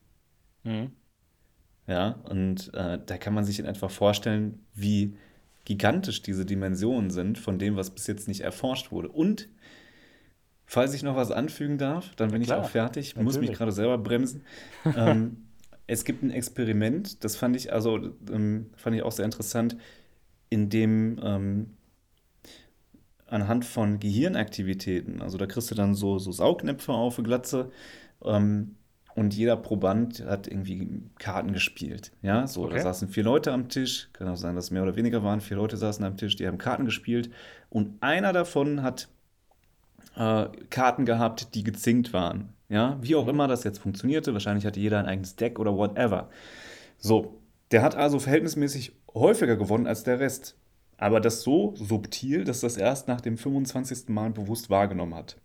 Mhm. 0.64 0.92
Ja, 1.88 2.20
und 2.26 2.74
äh, 2.74 3.00
da 3.06 3.18
kann 3.18 3.34
man 3.34 3.46
sich 3.46 3.60
in 3.60 3.66
etwa 3.66 3.88
vorstellen, 3.88 4.66
wie 4.74 5.16
gigantisch 5.64 6.22
diese 6.22 6.46
Dimensionen 6.46 7.10
sind 7.10 7.38
von 7.38 7.60
dem, 7.60 7.78
was 7.78 7.92
bis 7.92 8.08
jetzt 8.08 8.28
nicht 8.28 8.42
erforscht 8.42 8.92
wurde. 8.92 9.08
Und 9.08 9.48
falls 10.66 10.94
ich 10.94 11.04
noch 11.04 11.16
was 11.16 11.32
anfügen 11.32 11.78
darf, 11.78 12.14
dann 12.16 12.32
bin 12.32 12.42
Klar, 12.42 12.60
ich 12.60 12.66
auch 12.66 12.70
fertig. 12.70 13.08
Ich 13.08 13.16
muss 13.16 13.40
mich 13.40 13.54
gerade 13.54 13.72
selber 13.72 13.98
bremsen. 13.98 14.44
ähm, 14.96 15.44
es 15.88 16.04
gibt 16.04 16.22
ein 16.22 16.32
Experiment, 16.32 17.24
das 17.24 17.36
fand 17.36 17.56
ich 17.56 17.72
also 17.74 17.98
ähm, 18.32 18.68
fand 18.76 18.96
ich 18.96 19.04
auch 19.04 19.12
sehr 19.12 19.26
interessant, 19.26 19.78
in 20.50 20.70
dem 20.70 21.20
ähm, 21.24 21.78
anhand 23.26 23.66
von 23.66 24.00
Gehirnaktivitäten, 24.00 25.22
also 25.22 25.38
da 25.38 25.46
kriegst 25.46 25.72
du 25.72 25.76
dann 25.76 25.96
so, 25.96 26.20
so 26.20 26.32
Saugnäpfe 26.32 26.92
auf 26.92 27.16
die 27.16 27.24
Glatze 27.24 27.72
ähm, 28.24 28.76
und 29.16 29.34
jeder 29.34 29.58
Proband 29.58 30.24
hat 30.26 30.48
irgendwie 30.48 31.02
Karten 31.18 31.52
gespielt. 31.52 32.12
Ja, 32.22 32.48
so, 32.48 32.66
okay. 32.66 32.76
da 32.76 32.84
saßen 32.84 33.10
vier 33.10 33.24
Leute 33.24 33.52
am 33.52 33.68
Tisch, 33.68 34.10
kann 34.14 34.28
auch 34.28 34.38
sein, 34.38 34.56
dass 34.56 34.66
es 34.66 34.72
mehr 34.72 34.84
oder 34.84 34.96
weniger 34.96 35.24
waren, 35.24 35.42
vier 35.42 35.58
Leute 35.58 35.78
saßen 35.78 36.06
am 36.06 36.18
Tisch, 36.18 36.36
die 36.36 36.48
haben 36.48 36.58
Karten 36.58 36.86
gespielt 36.86 37.30
und 37.70 38.02
einer 38.02 38.34
davon 38.34 38.84
hat 38.84 39.10
äh, 40.18 40.48
Karten 40.70 41.06
gehabt, 41.06 41.56
die 41.56 41.64
gezinkt 41.64 42.14
waren. 42.14 42.50
Ja, 42.70 42.98
wie 43.02 43.16
auch 43.16 43.28
immer 43.28 43.48
das 43.48 43.64
jetzt 43.64 43.80
funktionierte. 43.80 44.34
Wahrscheinlich 44.34 44.66
hatte 44.66 44.80
jeder 44.80 45.00
ein 45.00 45.06
eigenes 45.06 45.36
Deck 45.36 45.60
oder 45.60 45.78
whatever. 45.78 46.30
So, 46.98 47.40
der 47.72 47.82
hat 47.82 47.96
also 47.96 48.20
verhältnismäßig 48.20 48.94
häufiger 49.14 49.56
gewonnen 49.56 49.88
als 49.88 50.04
der 50.04 50.20
Rest. 50.20 50.58
Aber 50.98 51.22
das 51.22 51.44
so 51.44 51.76
subtil, 51.76 52.44
dass 52.44 52.62
das 52.62 52.76
erst 52.76 53.08
nach 53.08 53.22
dem 53.22 53.38
25. 53.38 54.10
Mal 54.10 54.32
bewusst 54.32 54.70
wahrgenommen 54.70 55.16
hat. 55.16 55.38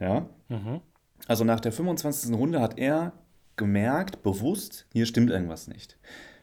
Ja. 0.00 0.26
Mhm. 0.48 0.80
Also 1.28 1.44
nach 1.44 1.60
der 1.60 1.72
25. 1.72 2.34
Runde 2.34 2.60
hat 2.60 2.78
er 2.78 3.12
gemerkt, 3.56 4.22
bewusst, 4.22 4.86
hier 4.92 5.06
stimmt 5.06 5.30
irgendwas 5.30 5.68
nicht. 5.68 5.98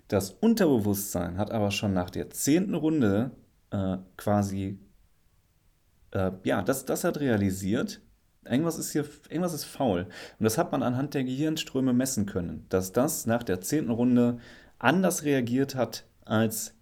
Das 0.07 0.31
Unterbewusstsein 0.31 1.37
hat 1.37 1.51
aber 1.51 1.71
schon 1.71 1.93
nach 1.93 2.09
der 2.09 2.29
10. 2.29 2.73
Runde 2.75 3.31
äh, 3.71 3.97
quasi, 4.17 4.77
äh, 6.13 6.31
ja, 6.43 6.61
das, 6.61 6.85
das 6.85 7.03
hat 7.03 7.19
realisiert, 7.19 8.01
Irgendwas 8.45 8.77
ist 8.77 8.91
hier, 8.91 9.05
irgendwas 9.29 9.53
ist 9.53 9.63
faul. 9.65 10.07
Und 10.39 10.43
das 10.43 10.57
hat 10.57 10.71
man 10.71 10.83
anhand 10.83 11.13
der 11.13 11.23
Gehirnströme 11.23 11.93
messen 11.93 12.25
können, 12.25 12.65
dass 12.69 12.91
das 12.91 13.25
nach 13.25 13.43
der 13.43 13.61
zehnten 13.61 13.91
Runde 13.91 14.39
anders 14.79 15.23
reagiert 15.23 15.75
hat 15.75 16.05
als 16.25 16.73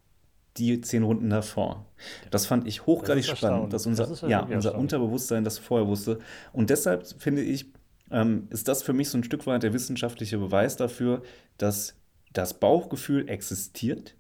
die 0.58 0.82
zehn 0.82 1.04
Runden 1.04 1.30
davor. 1.30 1.86
Das 2.30 2.46
fand 2.46 2.68
ich 2.68 2.86
hochgradig 2.86 3.26
das 3.26 3.38
spannend, 3.38 3.74
dass 3.74 3.86
unser, 3.86 4.08
das 4.08 4.22
ja, 4.22 4.42
unser 4.42 4.76
Unterbewusstsein 4.76 5.44
das 5.44 5.58
vorher 5.58 5.88
wusste. 5.88 6.20
Und 6.52 6.70
deshalb 6.70 7.08
finde 7.22 7.42
ich, 7.42 7.72
ähm, 8.10 8.48
ist 8.50 8.68
das 8.68 8.84
für 8.84 8.94
mich 8.94 9.10
so 9.10 9.18
ein 9.18 9.24
Stück 9.24 9.48
weit 9.48 9.64
der 9.64 9.74
wissenschaftliche 9.74 10.38
Beweis 10.38 10.76
dafür, 10.76 11.22
dass 11.58 11.96
das 12.34 12.60
Bauchgefühl 12.60 13.30
existiert 13.30 14.16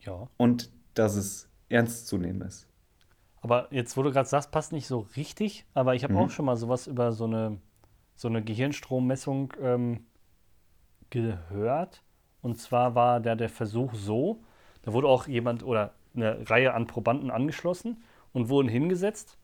ja. 0.00 0.28
und 0.36 0.70
dass 0.94 1.14
es 1.14 1.48
ernst 1.68 2.08
zu 2.08 2.18
nehmen 2.18 2.42
ist. 2.42 2.66
Aber 3.40 3.68
jetzt, 3.70 3.96
wo 3.96 4.02
du 4.02 4.12
gerade 4.12 4.28
sagst, 4.28 4.50
passt 4.50 4.72
nicht 4.72 4.86
so 4.86 5.06
richtig, 5.16 5.64
aber 5.72 5.94
ich 5.94 6.04
habe 6.04 6.14
mhm. 6.14 6.20
auch 6.20 6.30
schon 6.30 6.44
mal 6.44 6.56
sowas 6.56 6.86
über 6.86 7.12
so 7.12 7.24
eine, 7.24 7.58
so 8.14 8.28
eine 8.28 8.42
Gehirnstrommessung 8.42 9.54
ähm, 9.60 10.04
gehört. 11.08 12.02
Und 12.42 12.58
zwar 12.58 12.94
war 12.94 13.20
der, 13.20 13.36
der 13.36 13.48
Versuch 13.48 13.94
so, 13.94 14.42
da 14.82 14.92
wurde 14.92 15.08
auch 15.08 15.26
jemand 15.26 15.62
oder 15.62 15.94
eine 16.14 16.48
Reihe 16.48 16.74
an 16.74 16.86
Probanden 16.86 17.30
angeschlossen 17.30 18.02
und 18.32 18.48
wurden 18.48 18.68
hingesetzt. 18.68 19.38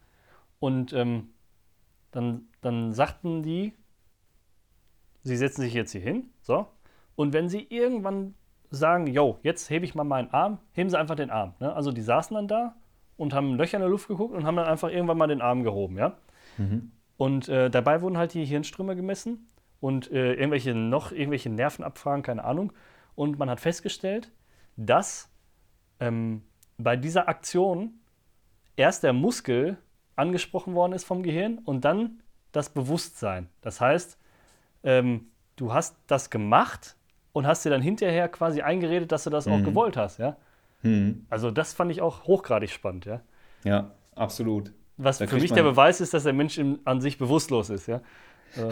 Und 0.58 0.92
ähm, 0.92 1.28
dann, 2.10 2.48
dann 2.60 2.92
sagten 2.92 3.42
die, 3.42 3.72
sie 5.22 5.36
setzen 5.36 5.62
sich 5.62 5.74
jetzt 5.74 5.92
hier 5.92 6.00
hin, 6.00 6.30
so. 6.40 6.66
Und 7.14 7.32
wenn 7.32 7.48
sie 7.48 7.66
irgendwann 7.70 8.34
sagen, 8.70 9.06
yo, 9.06 9.38
jetzt 9.42 9.70
hebe 9.70 9.84
ich 9.84 9.94
mal 9.94 10.04
meinen 10.04 10.30
Arm, 10.30 10.58
heben 10.72 10.90
sie 10.90 10.98
einfach 10.98 11.14
den 11.14 11.30
Arm. 11.30 11.54
Ne? 11.60 11.72
Also 11.72 11.92
die 11.92 12.02
saßen 12.02 12.34
dann 12.34 12.48
da 12.48 12.74
und 13.16 13.34
haben 13.34 13.54
Löcher 13.54 13.76
in 13.76 13.82
der 13.82 13.90
Luft 13.90 14.08
geguckt 14.08 14.34
und 14.34 14.44
haben 14.44 14.56
dann 14.56 14.66
einfach 14.66 14.90
irgendwann 14.90 15.18
mal 15.18 15.26
den 15.26 15.40
Arm 15.40 15.62
gehoben, 15.62 15.96
ja. 15.96 16.16
Mhm. 16.58 16.92
Und 17.16 17.48
äh, 17.48 17.70
dabei 17.70 18.02
wurden 18.02 18.18
halt 18.18 18.34
die 18.34 18.44
Hirnströme 18.44 18.94
gemessen 18.94 19.48
und 19.80 20.10
äh, 20.10 20.34
irgendwelche 20.34 20.74
noch 20.74 21.12
irgendwelche 21.12 21.50
Nervenabfragen, 21.50 22.22
keine 22.22 22.44
Ahnung. 22.44 22.72
Und 23.14 23.38
man 23.38 23.48
hat 23.48 23.60
festgestellt, 23.60 24.30
dass 24.76 25.30
ähm, 26.00 26.42
bei 26.76 26.96
dieser 26.96 27.28
Aktion 27.28 27.94
erst 28.76 29.02
der 29.02 29.14
Muskel 29.14 29.78
angesprochen 30.14 30.74
worden 30.74 30.92
ist 30.92 31.04
vom 31.04 31.22
Gehirn 31.22 31.58
und 31.58 31.84
dann 31.84 32.22
das 32.52 32.70
Bewusstsein. 32.70 33.48
Das 33.62 33.80
heißt, 33.80 34.18
ähm, 34.82 35.28
du 35.56 35.72
hast 35.72 35.96
das 36.06 36.30
gemacht 36.30 36.96
und 37.32 37.46
hast 37.46 37.64
dir 37.64 37.70
dann 37.70 37.82
hinterher 37.82 38.28
quasi 38.28 38.62
eingeredet, 38.62 39.12
dass 39.12 39.24
du 39.24 39.30
das 39.30 39.46
mhm. 39.46 39.52
auch 39.52 39.64
gewollt 39.64 39.96
hast, 39.96 40.18
ja. 40.18 40.36
Mhm. 40.82 41.26
Also 41.30 41.50
das 41.50 41.72
fand 41.72 41.90
ich 41.90 42.00
auch 42.00 42.24
hochgradig 42.24 42.70
spannend, 42.70 43.04
ja. 43.06 43.20
Ja, 43.64 43.92
absolut. 44.14 44.72
Was 44.96 45.18
da 45.18 45.26
für 45.26 45.36
mich 45.36 45.52
der 45.52 45.62
Beweis 45.62 46.00
ist, 46.00 46.14
dass 46.14 46.22
der 46.22 46.32
Mensch 46.32 46.56
in, 46.58 46.78
an 46.84 47.00
sich 47.00 47.18
bewusstlos 47.18 47.70
ist, 47.70 47.86
ja. 47.86 48.00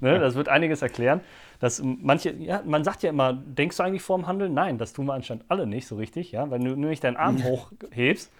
ne, 0.00 0.18
das 0.18 0.34
wird 0.34 0.48
einiges 0.48 0.82
erklären. 0.82 1.20
Dass 1.58 1.82
manche, 1.82 2.32
ja, 2.32 2.62
man 2.64 2.84
sagt 2.84 3.02
ja 3.02 3.10
immer, 3.10 3.34
denkst 3.34 3.76
du 3.76 3.82
eigentlich 3.82 4.02
vorm 4.02 4.26
Handeln? 4.26 4.54
Nein, 4.54 4.78
das 4.78 4.92
tun 4.92 5.06
wir 5.06 5.14
anscheinend 5.14 5.44
alle 5.48 5.66
nicht 5.66 5.86
so 5.86 5.96
richtig. 5.96 6.32
Ja? 6.32 6.50
Wenn 6.50 6.64
du 6.64 6.70
nämlich 6.76 7.00
deinen 7.00 7.16
Arm 7.16 7.42
hochhebst, 7.44 8.32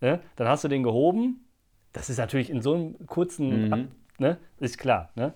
ne, 0.00 0.20
dann 0.36 0.48
hast 0.48 0.64
du 0.64 0.68
den 0.68 0.82
gehoben. 0.82 1.46
Das 1.92 2.10
ist 2.10 2.18
natürlich 2.18 2.50
in 2.50 2.60
so 2.60 2.74
einem 2.74 3.06
kurzen, 3.06 3.66
mhm. 3.66 3.72
Ab, 3.72 3.80
ne, 4.18 4.36
ist 4.58 4.76
klar. 4.78 5.10
Ne? 5.14 5.32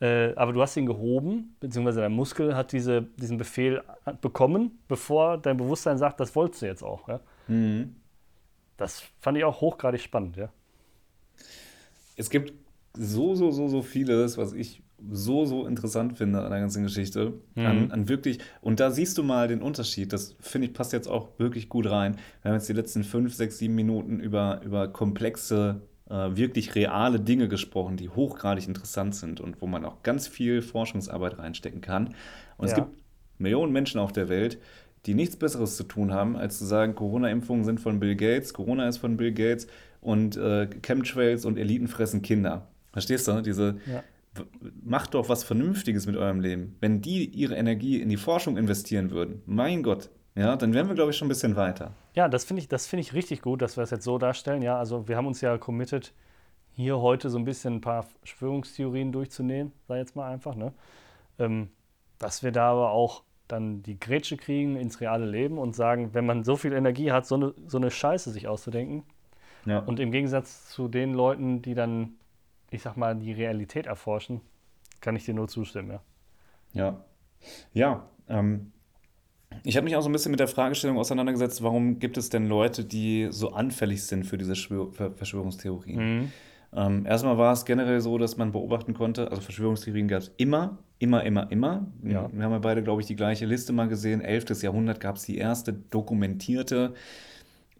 Äh, 0.00 0.34
aber 0.34 0.52
du 0.52 0.60
hast 0.60 0.76
ihn 0.76 0.86
gehoben, 0.86 1.56
beziehungsweise 1.60 2.00
dein 2.00 2.12
Muskel 2.12 2.54
hat 2.54 2.72
diese, 2.72 3.02
diesen 3.16 3.38
Befehl 3.38 3.82
bekommen, 4.20 4.78
bevor 4.88 5.38
dein 5.38 5.56
Bewusstsein 5.56 5.96
sagt, 5.96 6.20
das 6.20 6.34
wolltest 6.36 6.62
du 6.62 6.66
jetzt 6.66 6.82
auch. 6.82 7.08
Ja? 7.08 7.20
Mhm. 7.48 7.96
Das 8.76 9.02
fand 9.20 9.38
ich 9.38 9.44
auch 9.44 9.60
hochgradig 9.60 10.02
spannend, 10.02 10.36
ja. 10.36 10.50
Es 12.16 12.28
gibt 12.28 12.52
so, 12.92 13.34
so, 13.34 13.50
so, 13.50 13.68
so 13.68 13.82
vieles, 13.82 14.36
was 14.36 14.52
ich 14.52 14.82
so, 15.10 15.44
so 15.44 15.66
interessant 15.66 16.16
finde 16.16 16.42
an 16.42 16.50
der 16.50 16.60
ganzen 16.60 16.82
Geschichte. 16.82 17.34
Mhm. 17.54 17.66
An, 17.66 17.90
an, 17.90 18.08
wirklich, 18.08 18.38
und 18.60 18.80
da 18.80 18.90
siehst 18.90 19.18
du 19.18 19.22
mal 19.22 19.48
den 19.48 19.62
Unterschied. 19.62 20.12
Das 20.12 20.36
finde 20.40 20.68
ich 20.68 20.74
passt 20.74 20.92
jetzt 20.92 21.08
auch 21.08 21.28
wirklich 21.38 21.68
gut 21.68 21.88
rein. 21.90 22.16
Wir 22.42 22.50
haben 22.50 22.58
jetzt 22.58 22.68
die 22.68 22.74
letzten 22.74 23.04
fünf, 23.04 23.34
sechs, 23.34 23.58
sieben 23.58 23.74
Minuten 23.74 24.20
über, 24.20 24.60
über 24.64 24.88
komplexe, 24.88 25.82
wirklich 26.08 26.74
reale 26.76 27.18
Dinge 27.18 27.48
gesprochen, 27.48 27.96
die 27.96 28.08
hochgradig 28.08 28.68
interessant 28.68 29.14
sind 29.14 29.40
und 29.40 29.60
wo 29.60 29.66
man 29.66 29.84
auch 29.84 30.02
ganz 30.04 30.28
viel 30.28 30.62
Forschungsarbeit 30.62 31.38
reinstecken 31.38 31.80
kann. 31.80 32.14
Und 32.58 32.66
ja. 32.66 32.72
es 32.72 32.74
gibt 32.74 32.88
Millionen 33.38 33.72
Menschen 33.72 33.98
auf 33.98 34.12
der 34.12 34.28
Welt, 34.28 34.58
die 35.06 35.14
nichts 35.14 35.36
Besseres 35.36 35.76
zu 35.76 35.84
tun 35.84 36.12
haben, 36.12 36.36
als 36.36 36.58
zu 36.58 36.64
sagen, 36.64 36.94
Corona-Impfungen 36.94 37.64
sind 37.64 37.80
von 37.80 38.00
Bill 38.00 38.16
Gates, 38.16 38.54
Corona 38.54 38.88
ist 38.88 38.98
von 38.98 39.16
Bill 39.16 39.32
Gates 39.32 39.66
und 40.00 40.36
äh, 40.36 40.68
Chemtrails 40.82 41.44
und 41.44 41.58
Eliten 41.58 41.88
fressen 41.88 42.22
Kinder. 42.22 42.68
Verstehst 42.92 43.28
du? 43.28 43.40
Diese, 43.40 43.76
ja. 43.86 44.02
macht 44.84 45.14
doch 45.14 45.28
was 45.28 45.44
Vernünftiges 45.44 46.06
mit 46.06 46.16
eurem 46.16 46.40
Leben. 46.40 46.76
Wenn 46.80 47.02
die 47.02 47.26
ihre 47.26 47.54
Energie 47.56 48.00
in 48.00 48.08
die 48.08 48.16
Forschung 48.16 48.56
investieren 48.56 49.10
würden, 49.10 49.42
mein 49.46 49.82
Gott, 49.82 50.10
ja, 50.36 50.56
dann 50.56 50.74
wären 50.74 50.88
wir, 50.88 50.94
glaube 50.94 51.10
ich, 51.10 51.16
schon 51.16 51.26
ein 51.26 51.30
bisschen 51.30 51.56
weiter. 51.56 51.92
Ja, 52.14 52.28
das 52.28 52.44
finde 52.44 52.62
ich, 52.62 52.80
find 52.82 53.00
ich 53.00 53.14
richtig 53.14 53.42
gut, 53.42 53.62
dass 53.62 53.76
wir 53.76 53.82
es 53.82 53.90
das 53.90 53.98
jetzt 53.98 54.04
so 54.04 54.18
darstellen. 54.18 54.62
Ja, 54.62 54.78
also 54.78 55.08
wir 55.08 55.16
haben 55.16 55.26
uns 55.26 55.40
ja 55.40 55.58
committed, 55.58 56.12
hier 56.72 57.00
heute 57.00 57.30
so 57.30 57.38
ein 57.38 57.44
bisschen 57.44 57.76
ein 57.76 57.80
paar 57.80 58.04
Verschwörungstheorien 58.04 59.10
durchzunehmen, 59.12 59.72
sei 59.88 59.98
jetzt 59.98 60.14
mal 60.14 60.30
einfach, 60.30 60.54
ne? 60.54 60.72
Ähm, 61.38 61.70
dass 62.18 62.42
wir 62.42 62.52
da 62.52 62.70
aber 62.70 62.90
auch 62.90 63.22
dann 63.48 63.82
die 63.82 63.98
Grätsche 63.98 64.36
kriegen 64.36 64.76
ins 64.76 65.00
reale 65.00 65.26
Leben 65.26 65.58
und 65.58 65.74
sagen, 65.74 66.14
wenn 66.14 66.26
man 66.26 66.44
so 66.44 66.56
viel 66.56 66.72
Energie 66.72 67.12
hat, 67.12 67.26
so 67.26 67.36
eine, 67.36 67.54
so 67.66 67.78
eine 67.78 67.90
Scheiße 67.90 68.30
sich 68.30 68.48
auszudenken. 68.48 69.04
Ja. 69.64 69.80
Und 69.80 70.00
im 70.00 70.10
Gegensatz 70.10 70.68
zu 70.68 70.88
den 70.88 71.14
Leuten, 71.14 71.62
die 71.62 71.74
dann 71.74 72.16
ich 72.70 72.82
sag 72.82 72.96
mal, 72.96 73.14
die 73.16 73.32
Realität 73.32 73.86
erforschen, 73.86 74.40
kann 75.00 75.16
ich 75.16 75.24
dir 75.24 75.34
nur 75.34 75.48
zustimmen, 75.48 75.90
ja. 75.90 76.00
Ja. 76.72 77.04
Ja, 77.72 78.08
ähm, 78.28 78.72
ich 79.64 79.76
habe 79.76 79.84
mich 79.84 79.96
auch 79.96 80.02
so 80.02 80.08
ein 80.08 80.12
bisschen 80.12 80.30
mit 80.30 80.40
der 80.40 80.48
Fragestellung 80.48 80.98
auseinandergesetzt, 80.98 81.62
warum 81.62 81.98
gibt 81.98 82.16
es 82.16 82.28
denn 82.28 82.48
Leute, 82.48 82.84
die 82.84 83.28
so 83.30 83.52
anfällig 83.52 84.02
sind 84.04 84.24
für 84.24 84.38
diese 84.38 84.56
Schwör 84.56 84.92
Verschwörungstheorien? 84.92 86.20
Mhm. 86.20 86.32
Ähm, 86.74 87.06
erstmal 87.06 87.38
war 87.38 87.52
es 87.52 87.64
generell 87.64 88.00
so, 88.00 88.18
dass 88.18 88.36
man 88.36 88.52
beobachten 88.52 88.94
konnte, 88.94 89.30
also 89.30 89.40
Verschwörungstheorien 89.40 90.08
gab 90.08 90.22
es 90.22 90.32
immer, 90.36 90.78
immer, 90.98 91.24
immer, 91.24 91.50
immer. 91.50 91.86
Ja. 92.02 92.28
Wir 92.32 92.44
haben 92.44 92.52
ja 92.52 92.58
beide, 92.58 92.82
glaube 92.82 93.00
ich, 93.00 93.06
die 93.06 93.16
gleiche 93.16 93.46
Liste 93.46 93.72
mal 93.72 93.88
gesehen. 93.88 94.20
11. 94.20 94.62
Jahrhundert 94.62 95.00
gab 95.00 95.16
es 95.16 95.22
die 95.22 95.38
erste 95.38 95.72
dokumentierte. 95.72 96.94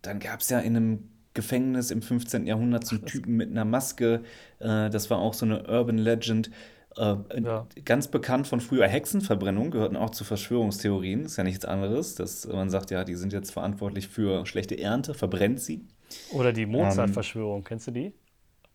Dann 0.02 0.18
gab 0.18 0.40
es 0.40 0.50
ja 0.50 0.60
in 0.60 0.76
einem 0.76 0.98
Gefängnis 1.34 1.90
im 1.90 2.00
15. 2.00 2.46
Jahrhundert 2.46 2.86
zum 2.86 3.04
Typen 3.04 3.36
mit 3.36 3.50
einer 3.50 3.64
Maske. 3.64 4.22
Äh, 4.58 4.88
das 4.90 5.10
war 5.10 5.18
auch 5.18 5.34
so 5.34 5.44
eine 5.44 5.68
Urban 5.68 5.98
Legend. 5.98 6.50
Äh, 6.96 7.16
ja. 7.42 7.66
Ganz 7.84 8.08
bekannt 8.08 8.46
von 8.46 8.60
früher 8.60 8.86
Hexenverbrennung, 8.86 9.70
gehörten 9.70 9.96
auch 9.96 10.10
zu 10.10 10.24
Verschwörungstheorien. 10.24 11.24
Ist 11.24 11.36
ja 11.36 11.44
nichts 11.44 11.64
anderes. 11.64 12.14
Dass 12.14 12.46
man 12.46 12.70
sagt, 12.70 12.90
ja, 12.90 13.04
die 13.04 13.14
sind 13.14 13.32
jetzt 13.32 13.52
verantwortlich 13.52 14.08
für 14.08 14.46
schlechte 14.46 14.78
Ernte, 14.78 15.14
verbrennt 15.14 15.60
sie. 15.60 15.86
Oder 16.32 16.52
die 16.52 16.66
Mozart-Verschwörung, 16.66 17.58
ähm, 17.58 17.64
kennst 17.64 17.86
du 17.86 17.90
die? 17.90 18.14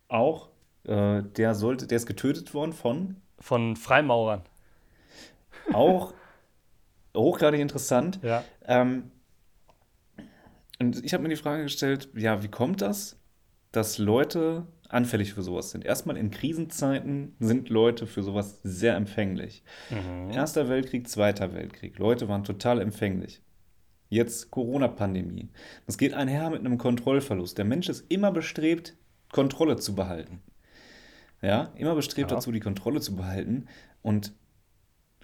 Auch. 0.08 0.50
Äh, 0.84 1.22
der, 1.22 1.54
sollte, 1.54 1.86
der 1.86 1.96
ist 1.96 2.06
getötet 2.06 2.54
worden 2.54 2.72
von? 2.72 3.16
Von 3.38 3.76
Freimaurern. 3.76 4.42
Auch 5.72 6.12
hochgradig 7.16 7.60
interessant. 7.60 8.20
Ja. 8.22 8.44
Ähm, 8.66 9.10
und 10.80 11.04
ich 11.04 11.14
habe 11.14 11.22
mir 11.22 11.28
die 11.28 11.36
Frage 11.36 11.62
gestellt, 11.62 12.08
ja, 12.14 12.42
wie 12.42 12.48
kommt 12.48 12.82
das, 12.82 13.16
dass 13.70 13.98
Leute 13.98 14.66
anfällig 14.92 15.34
für 15.34 15.42
sowas 15.42 15.70
sind? 15.70 15.84
Erstmal 15.84 16.16
in 16.16 16.30
Krisenzeiten 16.30 17.34
sind 17.40 17.68
Leute 17.68 18.06
für 18.06 18.22
sowas 18.22 18.60
sehr 18.62 18.96
empfänglich. 18.96 19.62
Mhm. 19.90 20.30
Erster 20.30 20.68
Weltkrieg, 20.68 21.08
Zweiter 21.08 21.54
Weltkrieg. 21.54 21.98
Leute 21.98 22.28
waren 22.28 22.44
total 22.44 22.80
empfänglich. 22.80 23.42
Jetzt 24.08 24.50
Corona-Pandemie. 24.50 25.48
Das 25.86 25.96
geht 25.96 26.12
einher 26.12 26.50
mit 26.50 26.60
einem 26.60 26.76
Kontrollverlust. 26.76 27.56
Der 27.56 27.64
Mensch 27.64 27.88
ist 27.88 28.04
immer 28.10 28.30
bestrebt, 28.30 28.96
Kontrolle 29.32 29.76
zu 29.76 29.94
behalten. 29.94 30.42
Ja, 31.40 31.72
immer 31.76 31.94
bestrebt 31.94 32.30
ja. 32.30 32.36
dazu, 32.36 32.52
die 32.52 32.60
Kontrolle 32.60 33.00
zu 33.00 33.16
behalten. 33.16 33.66
Und 34.02 34.34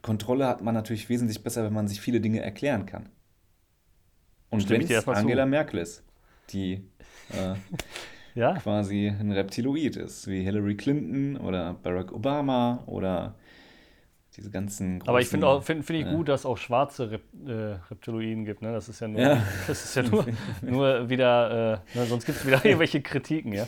Kontrolle 0.02 0.46
hat 0.46 0.62
man 0.62 0.74
natürlich 0.74 1.08
wesentlich 1.08 1.42
besser, 1.42 1.64
wenn 1.64 1.72
man 1.72 1.86
sich 1.86 2.00
viele 2.00 2.20
Dinge 2.20 2.40
erklären 2.40 2.86
kann. 2.86 3.08
Und 4.50 4.68
wenn 4.70 4.80
es 4.80 5.06
Angela 5.06 5.44
zu. 5.44 5.50
Merkel 5.50 5.80
ist, 5.80 6.02
die 6.50 6.84
äh, 7.30 7.54
ja? 8.38 8.54
quasi 8.54 9.08
ein 9.08 9.32
Reptiloid 9.32 9.96
ist, 9.96 10.28
wie 10.28 10.42
Hillary 10.42 10.76
Clinton 10.76 11.36
oder 11.36 11.74
Barack 11.82 12.12
Obama 12.12 12.82
oder 12.86 13.34
diese 14.36 14.50
ganzen 14.50 15.00
großen, 15.00 15.08
Aber 15.08 15.20
ich 15.20 15.26
finde 15.26 15.60
find, 15.62 15.84
find 15.84 15.98
ich 15.98 16.06
äh, 16.06 16.14
gut, 16.14 16.28
dass 16.28 16.40
es 16.40 16.46
auch 16.46 16.56
schwarze 16.56 17.10
Rep 17.10 17.22
äh, 17.46 17.76
Reptiloiden 17.90 18.44
gibt. 18.44 18.62
Ne? 18.62 18.72
Das 18.72 18.88
ist 18.88 19.00
ja 19.00 19.08
nur, 19.08 19.20
ja. 19.20 19.42
Das 19.66 19.84
ist 19.84 19.96
ja 19.96 20.02
nur, 20.04 20.26
nur 20.62 21.10
wieder, 21.10 21.82
äh, 21.94 21.98
ne? 21.98 22.06
sonst 22.06 22.24
gibt 22.24 22.38
es 22.38 22.46
wieder 22.46 22.64
irgendwelche 22.64 23.00
Kritiken, 23.00 23.52
ja. 23.52 23.66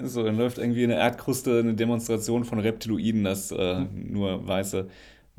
So, 0.00 0.22
dann 0.22 0.36
läuft 0.36 0.58
irgendwie 0.58 0.84
in 0.84 0.90
der 0.90 1.00
Erdkruste 1.00 1.58
eine 1.58 1.74
Demonstration 1.74 2.44
von 2.44 2.60
Reptiloiden, 2.60 3.24
dass 3.24 3.50
äh, 3.50 3.78
hm. 3.78 4.12
nur 4.12 4.46
Weiße, 4.46 4.88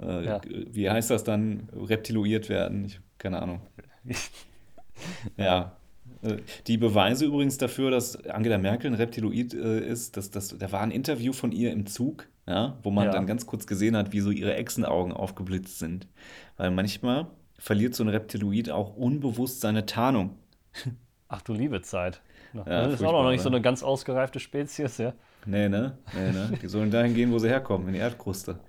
äh, 0.02 0.26
ja. 0.26 0.42
wie 0.46 0.90
heißt 0.90 1.10
das 1.10 1.24
dann, 1.24 1.70
reptiloiert 1.74 2.50
werden? 2.50 2.84
Ich, 2.84 3.00
keine 3.18 3.42
Ahnung. 3.42 3.62
ja. 5.38 5.79
Äh, 6.22 6.38
die 6.68 6.78
Beweise 6.78 7.26
übrigens 7.26 7.58
dafür, 7.58 7.92
dass 7.92 8.24
Angela 8.26 8.58
Merkel 8.58 8.92
ein 8.92 8.96
Reptiloid 8.96 9.54
äh, 9.54 9.80
ist, 9.80 10.18
dass, 10.18 10.32
dass, 10.32 10.58
da 10.58 10.72
war 10.72 10.82
ein 10.82 10.92
Interview 10.92 11.34
von 11.34 11.52
ihr 11.52 11.72
im 11.72 11.86
Zug, 11.86 12.28
ja, 12.48 12.78
wo 12.84 12.92
man 12.92 13.06
ja. 13.06 13.12
dann 13.12 13.28
ganz 13.28 13.46
kurz 13.46 13.68
gesehen 13.68 13.96
hat, 13.96 14.12
wie 14.12 14.20
so 14.20 14.32
ihre 14.32 14.56
Echsenaugen 14.56 15.14
aufgeblitzt 15.14 15.80
sind. 15.80 16.08
Weil 16.58 16.72
manchmal 16.72 17.28
verliert 17.58 17.96
so 17.96 18.04
ein 18.04 18.10
Reptiloid 18.10 18.70
auch 18.70 18.96
unbewusst 18.96 19.62
seine 19.62 19.86
Tarnung. 19.86 20.38
Ach 21.28 21.42
du 21.42 21.54
liebe 21.54 21.82
Zeit. 21.82 22.22
Ja, 22.54 22.64
das 22.64 22.96
ist 22.96 23.04
auch 23.04 23.12
noch 23.12 23.30
nicht 23.30 23.42
so 23.42 23.50
eine 23.50 23.62
ganz 23.62 23.84
ausgereifte 23.84 24.40
Spezies, 24.40 24.98
ja. 24.98 25.14
Nee, 25.46 25.70
ne? 25.70 25.98
Nee, 26.14 26.32
ne? 26.32 26.52
Die 26.62 26.68
sollen 26.68 26.92
dahin 26.92 27.14
gehen, 27.14 27.32
wo 27.32 27.38
sie 27.38 27.48
herkommen, 27.48 27.88
in 27.88 27.94
die 27.94 28.00
Erdkruste. 28.00 28.60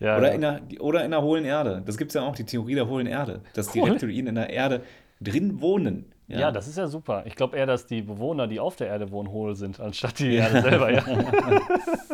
Ja, 0.00 0.16
oder, 0.16 0.28
ja. 0.28 0.34
In 0.34 0.40
der, 0.40 0.60
oder 0.80 1.04
in 1.04 1.10
der 1.10 1.22
hohlen 1.22 1.44
Erde. 1.44 1.82
Das 1.84 1.98
gibt 1.98 2.10
es 2.10 2.14
ja 2.14 2.22
auch, 2.22 2.34
die 2.34 2.44
Theorie 2.44 2.74
der 2.74 2.88
hohlen 2.88 3.06
Erde. 3.06 3.42
Dass 3.54 3.70
die 3.70 3.80
Reptiloiden 3.80 4.28
in 4.28 4.34
der 4.34 4.50
Erde 4.50 4.82
drin 5.20 5.60
wohnen. 5.60 6.06
Ja. 6.30 6.38
ja, 6.38 6.52
das 6.52 6.68
ist 6.68 6.78
ja 6.78 6.86
super. 6.86 7.24
Ich 7.26 7.34
glaube 7.34 7.56
eher, 7.56 7.66
dass 7.66 7.86
die 7.86 8.02
Bewohner, 8.02 8.46
die 8.46 8.60
auf 8.60 8.76
der 8.76 8.86
Erde 8.86 9.10
wohnen, 9.10 9.32
hohl 9.32 9.56
sind, 9.56 9.80
anstatt 9.80 10.20
die 10.20 10.34
Erde 10.36 10.62
selber. 10.62 10.92
Ja. 10.92 11.04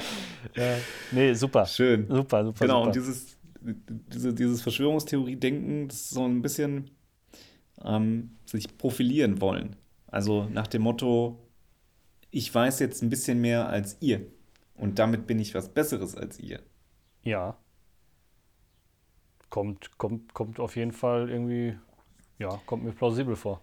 ja. 0.54 0.76
Nee, 1.12 1.32
super. 1.32 1.64
Schön. 1.64 2.06
Super, 2.08 2.44
super. 2.44 2.66
Genau, 2.66 2.84
super. 2.84 2.86
und 2.88 2.94
dieses, 2.94 3.38
diese, 3.62 4.34
dieses 4.34 4.60
Verschwörungstheorie-Denken, 4.60 5.88
das 5.88 5.96
ist 5.96 6.10
so 6.10 6.26
ein 6.26 6.42
bisschen 6.42 6.90
ähm, 7.82 8.36
sich 8.44 8.76
profilieren 8.76 9.40
wollen. 9.40 9.76
Also 10.08 10.46
nach 10.52 10.66
dem 10.66 10.82
Motto, 10.82 11.38
ich 12.30 12.54
weiß 12.54 12.80
jetzt 12.80 13.02
ein 13.02 13.08
bisschen 13.08 13.40
mehr 13.40 13.70
als 13.70 13.96
ihr. 14.00 14.26
Und 14.74 14.98
damit 14.98 15.26
bin 15.26 15.38
ich 15.38 15.54
was 15.54 15.70
Besseres 15.70 16.14
als 16.14 16.38
ihr. 16.38 16.60
Ja 17.22 17.56
kommt, 19.52 19.98
kommt, 19.98 20.32
kommt 20.32 20.58
auf 20.58 20.76
jeden 20.76 20.92
Fall 20.92 21.28
irgendwie, 21.28 21.78
ja, 22.38 22.60
kommt 22.66 22.84
mir 22.84 22.92
plausibel 22.92 23.36
vor. 23.36 23.60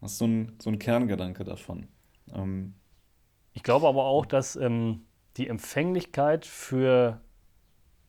Das 0.00 0.12
ist 0.12 0.18
so 0.18 0.26
ein, 0.26 0.56
so 0.58 0.70
ein 0.70 0.78
Kerngedanke 0.78 1.44
davon. 1.44 1.86
Ähm, 2.34 2.74
ich 3.52 3.62
glaube 3.62 3.86
aber 3.86 4.04
auch, 4.04 4.26
dass 4.26 4.56
ähm, 4.56 5.02
die 5.36 5.48
Empfänglichkeit 5.48 6.46
für 6.46 7.20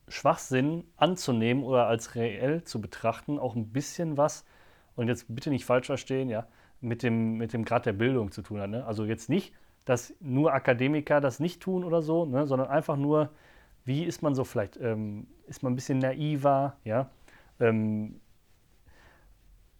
Schwachsinn 0.07 0.83
anzunehmen 0.97 1.63
oder 1.63 1.87
als 1.87 2.15
reell 2.15 2.63
zu 2.63 2.81
betrachten 2.81 3.39
auch 3.39 3.55
ein 3.55 3.71
bisschen 3.71 4.17
was, 4.17 4.45
und 4.95 5.07
jetzt 5.07 5.25
bitte 5.33 5.49
nicht 5.49 5.65
falsch 5.65 5.87
verstehen, 5.87 6.29
ja, 6.29 6.47
mit 6.81 7.03
dem, 7.03 7.37
mit 7.37 7.53
dem 7.53 7.65
Grad 7.65 7.85
der 7.85 7.93
Bildung 7.93 8.31
zu 8.31 8.41
tun 8.41 8.59
hat. 8.59 8.69
Ne? 8.69 8.85
Also 8.85 9.05
jetzt 9.05 9.29
nicht, 9.29 9.53
dass 9.85 10.13
nur 10.19 10.53
Akademiker 10.53 11.21
das 11.21 11.39
nicht 11.39 11.61
tun 11.61 11.83
oder 11.83 12.01
so, 12.01 12.25
ne? 12.25 12.45
sondern 12.45 12.67
einfach 12.67 12.95
nur, 12.95 13.29
wie 13.85 14.03
ist 14.03 14.21
man 14.21 14.35
so 14.35 14.43
vielleicht, 14.43 14.77
ähm, 14.77 15.27
ist 15.47 15.63
man 15.63 15.73
ein 15.73 15.75
bisschen 15.75 15.99
naiver, 15.99 16.77
ja? 16.83 17.09
Ähm, 17.59 18.19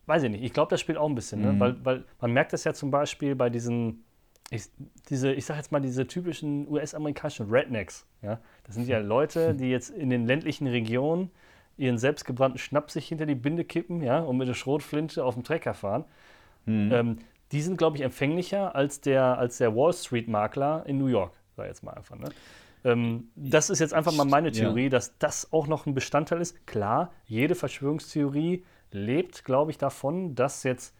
weiß 0.05 0.23
ich 0.23 0.31
nicht, 0.31 0.43
ich 0.43 0.53
glaube, 0.53 0.69
das 0.69 0.81
spielt 0.81 0.97
auch 0.97 1.07
ein 1.07 1.15
bisschen, 1.15 1.41
ne? 1.41 1.53
Mhm. 1.53 1.59
weil, 1.59 1.85
weil 1.85 2.03
man 2.19 2.31
merkt 2.31 2.53
das 2.53 2.63
ja 2.63 2.73
zum 2.73 2.91
Beispiel 2.91 3.35
bei 3.35 3.49
diesen, 3.49 4.03
ich, 4.49 4.63
diese, 5.09 5.31
ich 5.31 5.45
sag 5.45 5.57
jetzt 5.57 5.71
mal, 5.71 5.79
diese 5.79 6.05
typischen 6.07 6.67
US-amerikanischen 6.67 7.49
Rednecks. 7.49 8.05
Ja? 8.21 8.39
Das 8.65 8.75
sind 8.75 8.87
ja 8.87 8.97
Leute, 8.99 9.55
die 9.55 9.69
jetzt 9.69 9.89
in 9.89 10.09
den 10.09 10.25
ländlichen 10.25 10.67
Regionen 10.67 11.31
ihren 11.77 11.97
selbstgebrannten 11.97 12.59
Schnaps 12.59 12.93
sich 12.93 13.07
hinter 13.07 13.25
die 13.25 13.35
Binde 13.35 13.63
kippen 13.63 14.01
ja? 14.01 14.19
und 14.19 14.37
mit 14.37 14.47
der 14.47 14.53
Schrotflinte 14.53 15.23
auf 15.23 15.33
dem 15.33 15.43
Trecker 15.43 15.73
fahren. 15.73 16.05
Mhm. 16.65 16.91
Ähm, 16.91 17.17
die 17.51 17.61
sind, 17.61 17.77
glaube 17.77 17.97
ich, 17.97 18.03
empfänglicher 18.03 18.75
als 18.75 19.01
der, 19.01 19.37
als 19.37 19.57
der 19.57 19.75
Wall 19.75 19.93
Street-Makler 19.93 20.85
in 20.85 20.97
New 20.97 21.07
York, 21.07 21.33
sag 21.55 21.65
ich 21.65 21.69
jetzt 21.69 21.83
mal 21.83 21.93
einfach. 21.93 22.17
Ne? 22.17 22.29
Ähm, 22.83 23.29
das 23.35 23.69
ist 23.69 23.79
jetzt 23.79 23.93
einfach 23.93 24.13
mal 24.13 24.25
meine 24.25 24.49
Ja. 24.49 24.53
Theorie, 24.53 24.89
dass 24.89 25.17
das 25.17 25.53
auch 25.53 25.67
noch 25.67 25.85
ein 25.85 25.93
Bestandteil 25.93 26.41
ist. 26.41 26.65
Klar, 26.67 27.11
jede 27.25 27.55
Verschwörungstheorie 27.55 28.65
lebt, 28.93 29.45
glaube 29.45 29.71
ich, 29.71 29.77
davon, 29.77 30.35
dass 30.35 30.63
jetzt 30.63 30.95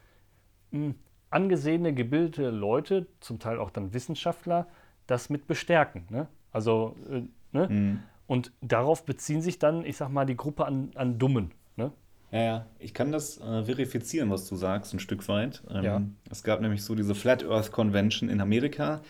mh, 0.70 0.94
angesehene, 1.30 1.92
gebildete 1.94 2.50
Leute, 2.50 3.06
zum 3.20 3.38
Teil 3.38 3.58
auch 3.58 3.70
dann 3.70 3.92
Wissenschaftler, 3.94 4.66
das 5.06 5.30
mit 5.30 5.46
bestärken. 5.46 6.06
Ne? 6.10 6.28
Also, 6.52 6.96
äh, 7.10 7.22
ne? 7.52 7.68
Mhm. 7.68 8.00
Und 8.26 8.52
darauf 8.62 9.04
beziehen 9.04 9.42
sich 9.42 9.58
dann, 9.58 9.84
ich 9.84 9.96
sag 9.98 10.08
mal, 10.08 10.24
die 10.24 10.36
Gruppe 10.36 10.64
an, 10.64 10.90
an 10.94 11.18
Dummen. 11.18 11.50
Ne? 11.76 11.92
Ja, 12.30 12.42
ja, 12.42 12.66
ich 12.78 12.94
kann 12.94 13.12
das 13.12 13.38
äh, 13.38 13.64
verifizieren, 13.64 14.30
was 14.30 14.48
du 14.48 14.56
sagst, 14.56 14.94
ein 14.94 14.98
Stück 14.98 15.28
weit. 15.28 15.62
Ähm, 15.70 15.84
Ja. 15.84 16.02
Es 16.30 16.42
gab 16.42 16.60
nämlich 16.60 16.82
so 16.82 16.94
diese 16.94 17.14
Flat 17.14 17.44
Earth 17.44 17.70
Convention 17.70 18.30
in 18.30 18.40
Amerika. 18.40 19.02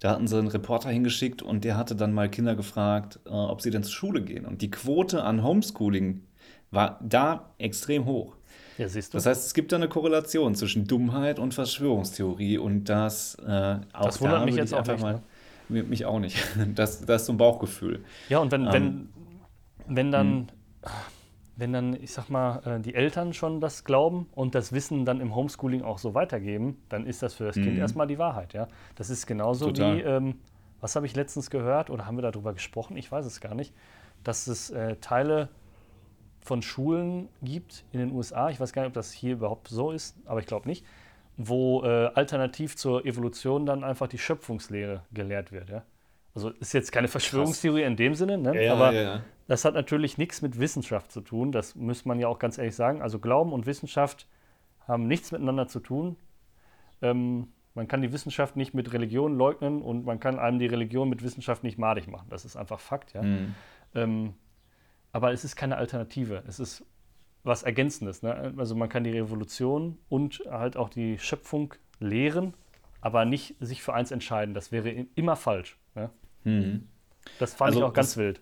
Da 0.00 0.10
hatten 0.10 0.26
sie 0.26 0.38
einen 0.38 0.48
Reporter 0.48 0.88
hingeschickt 0.88 1.42
und 1.42 1.64
der 1.64 1.76
hatte 1.76 1.94
dann 1.94 2.12
mal 2.12 2.28
Kinder 2.28 2.56
gefragt, 2.56 3.20
äh, 3.26 3.30
ob 3.30 3.60
sie 3.60 3.70
denn 3.70 3.82
zur 3.82 3.92
Schule 3.92 4.22
gehen. 4.22 4.46
Und 4.46 4.62
die 4.62 4.70
Quote 4.70 5.22
an 5.22 5.42
Homeschooling 5.44 6.22
war 6.72 6.98
da 7.02 7.50
extrem 7.58 8.04
hoch. 8.06 8.34
Ja, 8.76 8.88
siehst 8.88 9.14
du. 9.14 9.18
Das 9.18 9.26
heißt, 9.26 9.46
es 9.46 9.54
gibt 9.54 9.72
da 9.72 9.76
eine 9.76 9.88
Korrelation 9.88 10.54
zwischen 10.54 10.86
Dummheit 10.86 11.38
und 11.38 11.54
Verschwörungstheorie 11.54 12.58
und 12.58 12.84
das 12.84 13.36
äh, 13.46 13.76
auch 13.92 14.06
Das 14.06 14.20
wundert 14.20 14.40
da 14.40 14.46
mich 14.46 14.56
jetzt 14.56 14.72
auch 14.74 14.86
nicht, 14.86 15.02
mal, 15.02 15.14
ne? 15.14 15.22
Mi- 15.68 15.82
mich 15.84 16.04
auch 16.06 16.18
nicht. 16.18 16.36
Das, 16.74 17.04
das 17.04 17.22
ist 17.22 17.26
so 17.26 17.32
ein 17.34 17.38
Bauchgefühl. 17.38 18.04
Ja, 18.28 18.38
und 18.38 18.50
wenn, 18.52 18.72
Ähm, 18.72 18.72
wenn, 18.72 19.08
wenn 19.86 20.12
dann, 20.12 20.52
wenn 21.56 21.72
dann, 21.72 21.94
ich 21.94 22.12
sag 22.12 22.30
mal, 22.30 22.62
äh, 22.64 22.80
die 22.80 22.94
Eltern 22.94 23.34
schon 23.34 23.60
das 23.60 23.84
glauben 23.84 24.26
und 24.32 24.54
das 24.54 24.72
Wissen 24.72 25.04
dann 25.04 25.20
im 25.20 25.34
Homeschooling 25.34 25.82
auch 25.82 25.98
so 25.98 26.14
weitergeben, 26.14 26.82
dann 26.88 27.06
ist 27.06 27.22
das 27.22 27.34
für 27.34 27.44
das 27.44 27.60
Kind 27.60 27.76
Mhm. 27.76 27.78
erstmal 27.78 28.06
die 28.06 28.18
Wahrheit, 28.18 28.54
ja. 28.54 28.68
Das 28.96 29.10
ist 29.10 29.26
genauso 29.26 29.66
Total. 29.66 29.76
wie, 29.76 30.00
ähm, 30.00 30.40
was 30.80 30.96
habe 30.96 31.06
ich 31.06 31.14
letztens 31.14 31.50
gehört 31.50 31.90
oder 31.90 32.06
haben 32.06 32.16
wir 32.16 32.22
darüber 32.22 32.54
gesprochen? 32.54 32.96
Ich 32.96 33.12
weiß 33.12 33.26
es 33.26 33.40
gar 33.40 33.54
nicht, 33.54 33.74
dass 34.24 34.46
es 34.46 34.70
äh, 34.70 34.96
Teile 34.96 35.48
von 36.42 36.60
Schulen 36.60 37.28
gibt 37.40 37.84
in 37.92 38.00
den 38.00 38.12
USA, 38.12 38.50
ich 38.50 38.60
weiß 38.60 38.72
gar 38.72 38.82
nicht, 38.82 38.88
ob 38.88 38.94
das 38.94 39.12
hier 39.12 39.34
überhaupt 39.34 39.68
so 39.68 39.92
ist, 39.92 40.16
aber 40.26 40.40
ich 40.40 40.46
glaube 40.46 40.68
nicht, 40.68 40.84
wo 41.36 41.82
äh, 41.84 42.10
alternativ 42.14 42.76
zur 42.76 43.06
Evolution 43.06 43.64
dann 43.64 43.84
einfach 43.84 44.08
die 44.08 44.18
Schöpfungslehre 44.18 45.02
gelehrt 45.12 45.52
wird, 45.52 45.70
ja. 45.70 45.82
Also 46.34 46.48
ist 46.48 46.72
jetzt 46.72 46.92
keine 46.92 47.08
Verschwörungstheorie 47.08 47.82
in 47.82 47.96
dem 47.96 48.14
Sinne, 48.14 48.38
ne? 48.38 48.70
aber 48.70 48.92
ja. 48.92 49.22
das 49.48 49.66
hat 49.66 49.74
natürlich 49.74 50.16
nichts 50.16 50.40
mit 50.40 50.58
Wissenschaft 50.58 51.12
zu 51.12 51.20
tun, 51.20 51.52
das 51.52 51.74
muss 51.74 52.06
man 52.06 52.18
ja 52.18 52.26
auch 52.28 52.38
ganz 52.38 52.56
ehrlich 52.56 52.74
sagen. 52.74 53.02
Also 53.02 53.18
Glauben 53.18 53.52
und 53.52 53.66
Wissenschaft 53.66 54.26
haben 54.88 55.06
nichts 55.06 55.30
miteinander 55.30 55.68
zu 55.68 55.80
tun. 55.80 56.16
Ähm, 57.02 57.48
man 57.74 57.86
kann 57.86 58.00
die 58.00 58.12
Wissenschaft 58.12 58.56
nicht 58.56 58.72
mit 58.72 58.92
Religion 58.92 59.36
leugnen 59.36 59.82
und 59.82 60.04
man 60.04 60.20
kann 60.20 60.38
einem 60.38 60.58
die 60.58 60.66
Religion 60.66 61.08
mit 61.08 61.22
Wissenschaft 61.22 61.64
nicht 61.64 61.78
madig 61.78 62.08
machen. 62.08 62.28
Das 62.30 62.44
ist 62.44 62.56
einfach 62.56 62.80
Fakt, 62.80 63.12
ja. 63.12 63.22
Mhm. 63.22 63.54
Ähm, 63.94 64.34
aber 65.12 65.32
es 65.32 65.44
ist 65.44 65.56
keine 65.56 65.76
Alternative. 65.76 66.42
Es 66.46 66.58
ist 66.60 66.84
was 67.44 67.62
Ergänzendes. 67.62 68.22
Ne? 68.22 68.54
Also 68.56 68.74
man 68.76 68.88
kann 68.88 69.04
die 69.04 69.10
Revolution 69.18 69.98
und 70.08 70.42
halt 70.50 70.76
auch 70.76 70.88
die 70.88 71.18
Schöpfung 71.18 71.74
lehren, 72.00 72.54
aber 73.00 73.24
nicht 73.24 73.56
sich 73.60 73.82
für 73.82 73.94
eins 73.94 74.10
entscheiden. 74.12 74.54
Das 74.54 74.72
wäre 74.72 74.90
immer 75.14 75.36
falsch. 75.36 75.78
Ne? 75.94 76.10
Mhm. 76.44 76.88
Das 77.38 77.54
fand 77.54 77.68
Also 77.68 77.80
ich 77.80 77.84
auch 77.84 77.92
ganz 77.92 78.16
wild. 78.16 78.40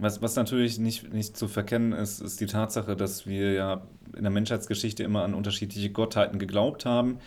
Was, 0.00 0.22
was 0.22 0.36
natürlich 0.36 0.78
nicht, 0.78 1.12
nicht 1.12 1.36
zu 1.36 1.48
verkennen 1.48 1.92
ist, 1.92 2.20
ist 2.20 2.40
die 2.40 2.46
Tatsache, 2.46 2.94
dass 2.94 3.26
wir 3.26 3.52
ja 3.52 3.88
in 4.16 4.22
der 4.22 4.30
Menschheitsgeschichte 4.30 5.02
immer 5.02 5.24
an 5.24 5.34
unterschiedliche 5.34 5.90
Gottheiten 5.90 6.38
geglaubt 6.38 6.84
haben, 6.84 7.18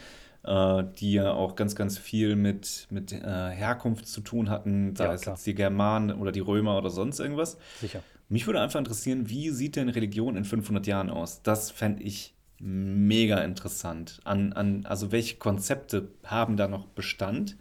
äh, 0.44 0.84
die 1.00 1.14
ja 1.14 1.34
auch 1.34 1.56
ganz, 1.58 1.76
ganz 1.76 1.98
viel 1.98 2.38
mit, 2.38 2.88
mit 2.90 3.12
äh, 3.12 3.18
Herkunft 3.50 4.08
zu 4.08 4.22
tun 4.22 4.50
hatten, 4.50 4.96
sei 4.96 5.08
Ja, 5.08 5.14
es 5.14 5.26
jetzt 5.26 5.46
die 5.46 5.54
Germanen 5.56 6.14
oder 6.18 6.32
die 6.32 6.40
Römer 6.40 6.78
oder 6.78 6.90
sonst 6.90 7.20
irgendwas. 7.20 7.58
Sicher. 7.74 8.04
Mich 8.32 8.48
würde 8.48 8.62
einfach 8.62 8.80
interessieren, 8.80 9.30
wie 9.30 9.50
sieht 9.50 9.76
denn 9.76 9.90
Religion 9.90 10.38
in 10.38 10.46
500 10.46 10.88
Jahren 10.88 11.10
aus? 11.10 11.44
Das 11.44 11.72
fände 11.72 12.04
ich 12.04 12.36
mega 12.60 13.40
interessant. 13.40 14.22
An, 14.24 14.54
an, 14.54 14.86
also 14.86 15.12
welche 15.12 15.38
Konzepte 15.38 16.10
haben 16.26 16.58
da 16.58 16.68
noch 16.68 16.88
Bestand 16.88 17.58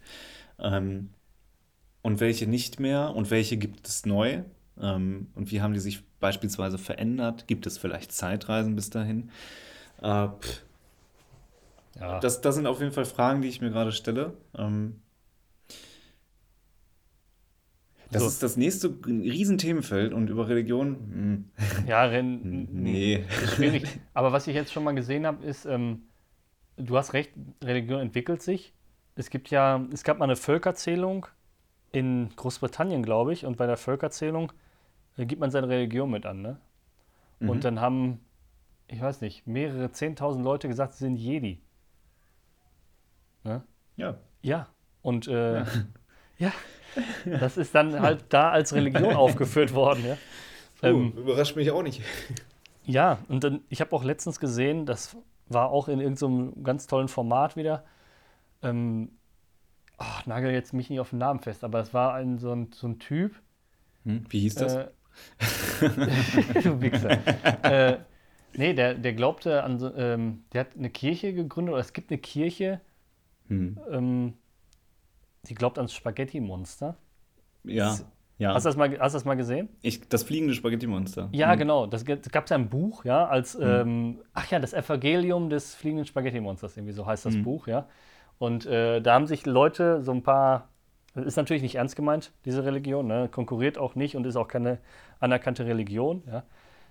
ähm, 0.59 1.11
und 2.01 2.19
welche 2.19 2.47
nicht 2.47 2.79
mehr 2.79 3.15
und 3.15 3.31
welche 3.31 3.57
gibt 3.57 3.87
es 3.87 4.05
neu? 4.05 4.43
Ähm, 4.79 5.27
und 5.35 5.51
wie 5.51 5.61
haben 5.61 5.73
die 5.73 5.79
sich 5.79 6.03
beispielsweise 6.19 6.77
verändert? 6.77 7.47
Gibt 7.47 7.67
es 7.67 7.77
vielleicht 7.77 8.11
Zeitreisen 8.11 8.75
bis 8.75 8.89
dahin? 8.89 9.31
Äh, 10.01 10.29
Ja. 11.99 12.19
das, 12.19 12.41
das 12.41 12.55
sind 12.55 12.67
auf 12.67 12.79
jeden 12.79 12.91
Fall 12.91 13.05
Fragen, 13.05 13.41
die 13.41 13.47
ich 13.47 13.61
mir 13.61 13.69
gerade 13.71 13.91
stelle. 13.91 14.33
Ähm, 14.57 15.01
das 18.11 18.21
So. 18.23 18.27
ist 18.27 18.43
das 18.43 18.57
nächste 18.57 18.93
Riesenthemenfeld 19.05 20.13
und 20.13 20.29
über 20.29 20.47
Religion, 20.47 20.95
hm, 20.95 21.87
Ja, 21.87 22.03
Ren, 22.03 22.67
nee. 22.71 23.23
schwierig. 23.55 23.85
Aber 24.13 24.31
was 24.31 24.47
ich 24.47 24.55
jetzt 24.55 24.71
schon 24.71 24.83
mal 24.83 24.93
gesehen 24.95 25.25
habe, 25.25 25.45
ist, 25.45 25.65
ähm, 25.65 26.03
du 26.77 26.97
hast 26.97 27.13
recht, 27.13 27.31
Religion 27.63 27.99
entwickelt 27.99 28.41
sich. 28.41 28.73
Es 29.15 29.29
gibt 29.29 29.49
ja, 29.49 29.85
es 29.91 30.03
gab 30.03 30.19
mal 30.19 30.25
eine 30.25 30.35
Völkerzählung 30.35 31.25
in 31.91 32.29
Großbritannien, 32.35 33.03
glaube 33.03 33.33
ich, 33.33 33.45
und 33.45 33.57
bei 33.57 33.67
der 33.67 33.77
Völkerzählung 33.77 34.51
äh, 35.17 35.25
gibt 35.25 35.41
man 35.41 35.51
seine 35.51 35.67
Religion 35.67 36.09
mit 36.09 36.25
an, 36.25 36.41
ne? 36.41 36.57
Mhm. 37.39 37.49
Und 37.49 37.63
dann 37.65 37.81
haben, 37.81 38.19
ich 38.87 39.01
weiß 39.01 39.21
nicht, 39.21 39.47
mehrere 39.47 39.87
10.000 39.87 40.41
Leute 40.43 40.67
gesagt, 40.67 40.93
sie 40.93 41.03
sind 41.05 41.17
Jedi. 41.17 41.59
Ne? 43.43 43.63
Ja. 43.97 44.15
Ja. 44.41 44.67
Und 45.01 45.27
äh, 45.27 45.59
ja. 45.59 45.65
Das 47.25 47.57
ist 47.57 47.73
dann 47.75 47.99
halt 47.99 48.25
da 48.29 48.51
als 48.51 48.73
Religion 48.73 49.13
aufgeführt 49.15 49.73
worden, 49.73 50.05
ja. 50.05 50.17
Ähm, 50.83 51.13
überrascht 51.15 51.55
mich 51.55 51.69
auch 51.71 51.83
nicht. 51.83 52.01
ja, 52.85 53.19
und 53.27 53.43
dann, 53.43 53.61
ich 53.69 53.81
habe 53.81 53.95
auch 53.95 54.03
letztens 54.03 54.39
gesehen, 54.39 54.85
das 54.85 55.15
war 55.47 55.69
auch 55.69 55.87
in 55.87 55.99
irgendeinem 55.99 56.63
ganz 56.63 56.87
tollen 56.87 57.07
Format 57.07 57.55
wieder. 57.55 57.83
Ähm, 58.63 59.11
ach, 59.97 60.25
nagel 60.25 60.51
jetzt 60.51 60.73
mich 60.73 60.89
nicht 60.89 60.99
auf 60.99 61.11
den 61.11 61.19
Namen 61.19 61.39
fest, 61.39 61.63
aber 61.63 61.79
es 61.79 61.93
war 61.93 62.13
ein, 62.15 62.39
so, 62.39 62.51
ein, 62.51 62.71
so 62.73 62.87
ein 62.87 62.99
Typ. 62.99 63.35
Hm, 64.05 64.25
wie 64.29 64.39
hieß 64.39 64.55
das? 64.55 64.75
Äh, 64.75 64.87
du 66.63 66.81
Wichser. 66.81 67.19
äh, 67.63 67.97
nee, 68.55 68.73
der, 68.73 68.95
der 68.95 69.13
glaubte 69.13 69.63
an 69.63 69.77
so, 69.77 69.93
ähm, 69.93 70.43
der 70.53 70.61
hat 70.61 70.75
eine 70.75 70.89
Kirche 70.89 71.33
gegründet, 71.33 71.73
oder 71.73 71.81
es 71.81 71.93
gibt 71.93 72.11
eine 72.11 72.19
Kirche, 72.19 72.81
Hm. 73.47 73.77
ähm, 73.91 74.33
die 75.47 75.55
glaubt 75.55 75.77
ans 75.77 75.93
Spaghetti-Monster. 75.93 76.95
Ja. 77.63 77.97
ja. 78.37 78.53
Hast 78.53 78.65
du 78.65 78.69
das 78.69 78.77
mal, 78.77 78.89
hast 78.99 79.13
du 79.13 79.17
das 79.17 79.25
mal 79.25 79.35
gesehen? 79.35 79.69
ich, 79.81 80.07
das 80.09 80.23
fliegende 80.23 80.53
Spaghetti-Monster. 80.53 81.29
Ja, 81.31 81.51
Hm. 81.51 81.59
genau. 81.59 81.87
Das 81.87 82.05
gab 82.05 82.43
es 82.45 82.49
ja 82.49 82.57
ein 82.57 82.69
Buch, 82.69 83.05
ja, 83.05 83.25
als, 83.27 83.55
ähm, 83.59 84.19
ach 84.33 84.49
ja, 84.51 84.59
das 84.59 84.73
Evangelium 84.73 85.49
des 85.49 85.75
fliegenden 85.75 86.05
Spaghetti-Monsters, 86.05 86.77
irgendwie 86.77 86.93
so 86.93 87.05
heißt 87.05 87.25
das 87.25 87.35
Mhm. 87.35 87.43
Buch, 87.43 87.67
ja. 87.67 87.87
Und 88.39 88.65
äh, 88.65 89.01
da 89.01 89.13
haben 89.13 89.27
sich 89.27 89.45
Leute, 89.45 90.01
so 90.01 90.11
ein 90.11 90.23
paar, 90.23 90.69
das 91.13 91.25
ist 91.25 91.35
natürlich 91.35 91.61
nicht 91.61 91.75
ernst 91.75 91.95
gemeint, 91.95 92.31
diese 92.45 92.63
Religion, 92.65 93.05
ne? 93.07 93.29
konkurriert 93.29 93.77
auch 93.77 93.93
nicht 93.95 94.15
und 94.15 94.25
ist 94.25 94.35
auch 94.35 94.47
keine 94.47 94.79
anerkannte 95.19 95.65
Religion, 95.65 96.23
ja. 96.27 96.43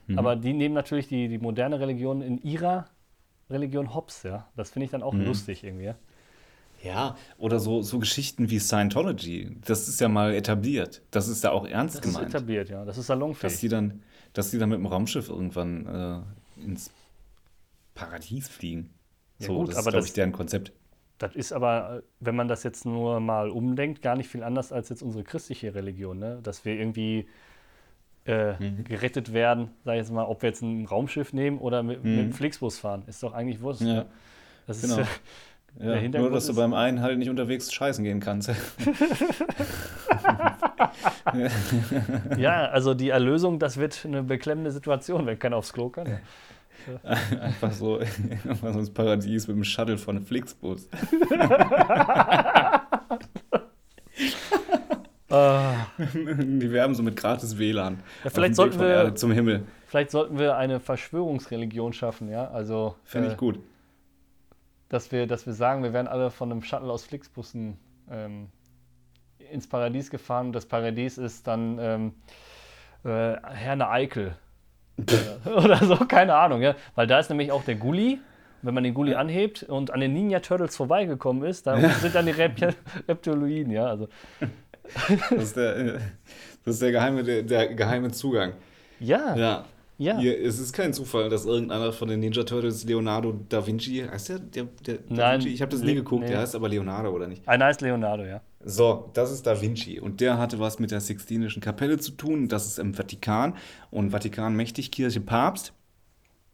Mhm. 0.07 0.19
Aber 0.19 0.37
die 0.37 0.53
nehmen 0.53 0.75
natürlich 0.75 1.09
die, 1.09 1.29
die 1.29 1.39
moderne 1.39 1.81
Religion 1.81 2.21
in 2.23 2.39
ihrer 2.43 2.87
Religion 3.49 3.95
hops, 3.95 4.23
ja. 4.23 4.47
Das 4.57 4.71
finde 4.71 4.85
ich 4.85 4.91
dann 4.93 5.03
auch 5.03 5.15
Mhm. 5.15 5.25
lustig 5.25 5.65
irgendwie, 5.65 5.95
ja. 6.83 7.17
Oder 7.39 7.59
so, 7.61 7.83
so 7.83 7.99
Geschichten 7.99 8.51
wie 8.51 8.59
Scientology. 8.59 9.57
Das 9.67 9.89
ist 9.89 10.01
ja 10.01 10.09
mal 10.09 10.33
etabliert. 10.35 11.03
Das 11.11 11.29
ist 11.29 11.45
ja 11.45 11.53
auch 11.53 11.67
ernst 11.67 11.99
Das 11.99 12.07
ist 12.07 12.13
gemeint. 12.15 12.35
etabliert, 12.35 12.69
ja. 12.71 12.85
Das 12.85 12.97
ist 12.97 13.09
dass 13.09 13.19
salonfähig. 13.19 13.61
die 13.61 13.69
dann, 13.69 14.03
dass 14.33 14.51
die 14.51 14.59
dann 14.59 14.69
mit 14.71 14.79
dem 14.79 14.87
Raumschiff 14.87 15.29
irgendwann 15.29 15.87
äh, 15.87 16.65
ins 16.65 16.91
Paradies 17.95 18.49
fliegen. 18.49 18.91
Ja, 19.39 19.47
so, 19.49 19.55
gut, 19.59 19.69
das 19.69 19.77
ist, 19.79 19.83
glaube 19.83 19.99
das- 19.99 20.07
ich, 20.07 20.13
deren 20.13 20.33
Konzept. 20.33 20.73
Das 21.19 21.37
ist 21.37 21.53
aber, 21.53 21.99
äh, 21.99 22.03
wenn 22.21 22.35
man 22.35 22.49
das 22.49 22.63
jetzt 22.63 22.87
nur 22.87 23.21
mal 23.21 23.51
umdenkt, 23.51 24.01
gar 24.01 24.17
nicht 24.17 24.29
viel 24.31 24.43
anders 24.43 24.73
als 24.73 24.89
jetzt 24.89 25.03
unsere 25.03 25.23
christliche 25.23 25.75
Religion, 25.75 26.19
ne? 26.19 26.41
Dass 26.43 26.65
wir 26.65 26.75
irgendwie 26.75 27.27
äh, 28.27 28.53
Mhm. 28.63 28.85
gerettet 28.85 29.33
werden, 29.33 29.71
sag 29.85 29.95
ich 29.95 29.99
jetzt 30.01 30.13
mal, 30.13 30.25
ob 30.25 30.43
wir 30.43 30.51
jetzt 30.51 30.61
ein 30.63 30.85
Raumschiff 30.87 31.33
nehmen 31.33 31.59
oder 31.59 31.83
mit, 31.83 32.05
mit 32.05 32.13
Mhm. 32.13 32.17
dem 32.19 32.33
Flixbus 32.33 32.79
fahren, 32.79 33.03
ist 33.07 33.23
doch 33.23 33.33
eigentlich 33.33 33.61
Wurst. 33.63 33.81
Ja, 33.81 33.87
ne? 33.87 34.07
Das 34.67 34.83
genau. 34.83 34.99
ist, 35.01 35.09
ja. 35.79 36.09
Nur, 36.09 36.31
dass 36.31 36.47
du 36.47 36.55
beim 36.55 36.75
einen 36.75 37.01
halt 37.03 37.19
nicht 37.19 37.31
unterwegs 37.31 37.73
scheißen 37.73 38.05
gehen 38.05 38.21
kannst. 38.21 38.51
ja, 42.37 42.67
also 42.67 42.95
die 42.95 43.11
Erlösung, 43.11 43.59
das 43.59 43.77
wird 43.77 44.05
eine 44.05 44.23
beklemmende 44.23 44.71
Situation, 44.71 45.27
wenn 45.27 45.39
keiner 45.39 45.57
aufs 45.57 45.73
Klo 45.73 45.89
kann. 45.91 46.21
Einfach 47.41 47.73
so, 47.73 47.99
einfach 47.99 48.73
so 48.73 48.79
ins 48.79 48.91
Paradies 48.91 49.47
mit 49.49 49.57
dem 49.57 49.65
Shuttle 49.65 49.99
von 49.99 50.21
Flixbus. 50.21 50.89
Ah, 55.33 55.87
Die 55.97 56.73
werben 56.73 56.93
so 56.97 57.05
mit 57.05 57.15
gratis 57.17 57.57
WLAN. 57.57 58.01
Ja, 58.25 58.31
vielleicht 58.31 58.57
sollten 58.57 58.81
wir- 58.81 59.15
zum 59.15 59.31
Himmel. 59.31 59.63
vielleicht 59.87 60.11
sollten 60.11 60.41
wir 60.41 60.57
eine 60.57 60.81
Verschwörungsreligion 60.81 61.93
schaffen, 61.93 62.29
ja? 62.29 62.51
Also, 62.51 62.97
Fände 63.05 63.29
äh, 63.29 63.31
ich 63.33 63.37
gut. 63.39 63.61
Dass 64.91 65.11
wir, 65.13 65.27
dass 65.27 65.47
wir 65.47 65.55
sagen, 65.55 65.83
wir 65.83 65.95
werden 65.95 66.07
alle 66.09 66.31
von 66.31 66.53
einem 66.53 66.63
Shuttle 66.63 66.93
aus 66.93 67.05
Flixbussen 67.05 67.79
ähm, 68.11 68.49
ins 69.51 69.67
Paradies 69.67 70.11
gefahren. 70.11 70.53
Das 70.53 70.67
Paradies 70.67 71.17
ist 71.17 71.47
dann 71.47 71.79
ähm, 71.81 72.13
äh, 73.05 73.37
Herne 73.49 73.89
Eickel. 73.89 74.35
Oder- 75.47 75.77
so, 75.79 75.97
keine 75.97 76.35
Ahnung, 76.35 76.61
ja. 76.61 76.75
Weil 76.95 77.07
da 77.07 77.19
ist 77.19 77.31
nämlich 77.31 77.51
auch 77.51 77.65
der 77.65 77.77
Gully. 77.77 78.19
Wenn 78.63 78.75
man 78.75 78.85
den 78.85 78.93
Gully 78.93 79.15
anhebt 79.15 79.63
und 79.63 79.91
an 79.91 80.01
den 80.01 80.13
Ninja 80.13 80.41
Turtles 80.41 80.77
vorbeigekommen 80.77 81.45
ist, 81.49 81.67
da 81.67 81.79
sind 81.93 82.15
dann 82.15 82.27
die 82.27 82.33
Rep 82.33 82.61
Reptiloiden, 83.09 83.73
ja. 83.73 83.87
Also, 83.87 84.09
Das 85.31 85.31
ist 85.45 85.57
der, 85.57 85.77
äh, 85.77 85.99
das 86.65 86.75
ist 86.75 86.83
der, 86.83 86.93
geheime, 86.93 87.25
der, 87.25 87.43
der 87.43 87.75
geheime 87.75 88.11
Zugang. 88.11 88.53
ja, 88.99 89.35
ja. 89.35 89.65
Ja. 90.01 90.19
Hier, 90.19 90.43
es 90.43 90.59
ist 90.59 90.73
kein 90.73 90.95
Zufall, 90.95 91.29
dass 91.29 91.45
irgendeiner 91.45 91.93
von 91.93 92.09
den 92.09 92.21
Ninja 92.21 92.43
Turtles, 92.43 92.85
Leonardo 92.85 93.39
da 93.51 93.67
Vinci, 93.67 94.03
heißt 94.11 94.31
der? 94.31 94.39
der, 94.39 94.65
der 94.87 94.95
da 94.95 95.03
Nein, 95.11 95.41
Vinci? 95.41 95.53
Ich 95.53 95.61
habe 95.61 95.71
das 95.71 95.83
nie 95.83 95.95
geguckt, 95.95 96.23
nee. 96.23 96.31
der 96.31 96.39
heißt 96.39 96.55
aber 96.55 96.71
Leonardo, 96.71 97.11
oder 97.11 97.27
nicht? 97.27 97.47
Einer 97.47 97.67
heißt 97.67 97.83
Leonardo, 97.83 98.25
ja. 98.25 98.41
So, 98.65 99.11
das 99.13 99.31
ist 99.31 99.47
Da 99.47 99.61
Vinci. 99.61 100.01
Und 100.01 100.23
der 100.23 100.39
hatte 100.39 100.59
was 100.59 100.79
mit 100.79 100.91
der 100.91 101.03
Sixtinischen 101.03 101.61
Kapelle 101.61 101.99
zu 101.99 102.13
tun. 102.13 102.49
Das 102.49 102.67
ist 102.67 102.79
im 102.79 102.95
Vatikan. 102.95 103.55
Und 103.91 104.11
Vatikan 104.13 104.57
mächtig, 104.57 104.91
Kirche, 104.91 105.21
Papst. 105.21 105.75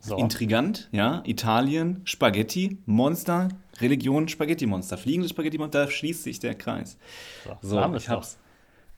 So. 0.00 0.16
Intrigant, 0.16 0.88
ja. 0.90 1.22
Italien, 1.24 2.00
Spaghetti, 2.04 2.78
Monster, 2.84 3.48
Religion, 3.80 4.26
Spaghetti-Monster. 4.26 4.98
Fliegende 4.98 5.28
Spaghetti-Monster, 5.28 5.84
da 5.84 5.90
schließt 5.90 6.24
sich 6.24 6.40
der 6.40 6.56
Kreis. 6.56 6.98
so, 7.44 7.68
So, 7.68 7.80
haben 7.80 7.94
ich 7.94 8.08
hab's. 8.08 8.38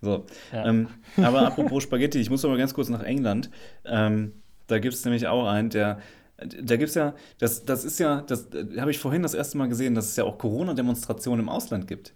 So, 0.00 0.26
Ja. 0.52 0.66
ähm, 0.66 0.88
aber 1.16 1.42
apropos 1.46 1.82
Spaghetti, 1.82 2.18
ich 2.20 2.30
muss 2.30 2.42
noch 2.42 2.50
mal 2.50 2.58
ganz 2.58 2.74
kurz 2.74 2.88
nach 2.88 3.02
England. 3.02 3.50
Ähm, 3.84 4.32
da 4.66 4.78
gibt 4.78 4.94
es 4.94 5.04
nämlich 5.04 5.26
auch 5.26 5.46
einen, 5.46 5.70
der, 5.70 6.00
da 6.36 6.76
gibt 6.76 6.90
es 6.90 6.94
ja, 6.94 7.14
das, 7.38 7.64
das 7.64 7.84
ist 7.84 7.98
ja, 7.98 8.22
das 8.22 8.48
äh, 8.54 8.80
habe 8.80 8.90
ich 8.90 8.98
vorhin 8.98 9.22
das 9.22 9.34
erste 9.34 9.58
Mal 9.58 9.68
gesehen, 9.68 9.94
dass 9.94 10.06
es 10.10 10.16
ja 10.16 10.24
auch 10.24 10.38
Corona-Demonstrationen 10.38 11.40
im 11.40 11.48
Ausland 11.48 11.86
gibt. 11.88 12.14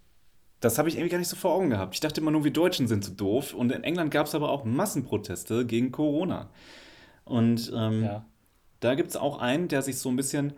Das 0.61 0.79
habe 0.79 0.89
ich 0.89 0.95
irgendwie 0.95 1.11
gar 1.11 1.19
nicht 1.19 1.27
so 1.29 1.35
vor 1.35 1.53
Augen 1.55 1.71
gehabt. 1.71 1.95
Ich 1.95 2.01
dachte 2.01 2.21
immer 2.21 2.31
nur, 2.31 2.45
wir 2.45 2.53
Deutschen 2.53 2.87
sind 2.87 3.05
so 3.05 3.13
doof. 3.13 3.53
Und 3.53 3.73
in 3.73 3.83
England 3.83 4.13
gab 4.13 4.27
es 4.29 4.35
aber 4.37 4.51
auch 4.51 4.65
Massenproteste 4.65 5.67
gegen 5.67 5.91
Corona. 5.91 6.51
Und 7.25 7.73
ähm, 7.75 8.05
Ja. 8.05 8.25
da 8.79 8.95
gibt 8.95 9.11
es 9.11 9.17
auch 9.17 9.39
einen, 9.41 9.67
der 9.67 9.83
sich 9.83 9.99
so 9.99 10.09
ein 10.09 10.15
bisschen 10.15 10.53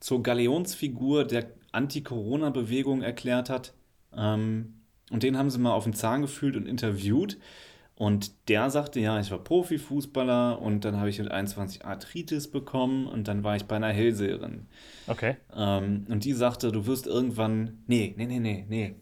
zur 0.00 0.24
Galeonsfigur 0.24 1.24
der 1.24 1.46
Anti-Corona-Bewegung 1.70 3.02
erklärt 3.02 3.48
hat. 3.48 3.74
Ähm, 4.16 4.74
und 5.10 5.22
den 5.22 5.38
haben 5.38 5.50
sie 5.50 5.58
mal 5.58 5.72
auf 5.72 5.84
den 5.84 5.94
Zahn 5.94 6.22
gefühlt 6.22 6.56
und 6.56 6.66
interviewt. 6.66 7.38
Und 7.94 8.48
der 8.48 8.68
sagte, 8.68 9.00
ja, 9.00 9.18
ich 9.18 9.30
war 9.30 9.38
Profifußballer 9.38 10.60
und 10.60 10.84
dann 10.84 10.98
habe 10.98 11.08
ich 11.08 11.18
mit 11.18 11.30
21 11.30 11.86
Arthritis 11.86 12.50
bekommen 12.50 13.06
und 13.06 13.26
dann 13.26 13.42
war 13.42 13.56
ich 13.56 13.64
bei 13.64 13.76
einer 13.76 13.88
Hellseherin. 13.88 14.66
Okay. 15.06 15.36
Ähm, 15.54 16.06
und 16.10 16.24
die 16.24 16.34
sagte, 16.34 16.72
du 16.72 16.86
wirst 16.86 17.06
irgendwann. 17.06 17.82
Nee, 17.86 18.14
nee, 18.18 18.26
nee, 18.26 18.38
nee, 18.38 18.66
nee. 18.68 18.96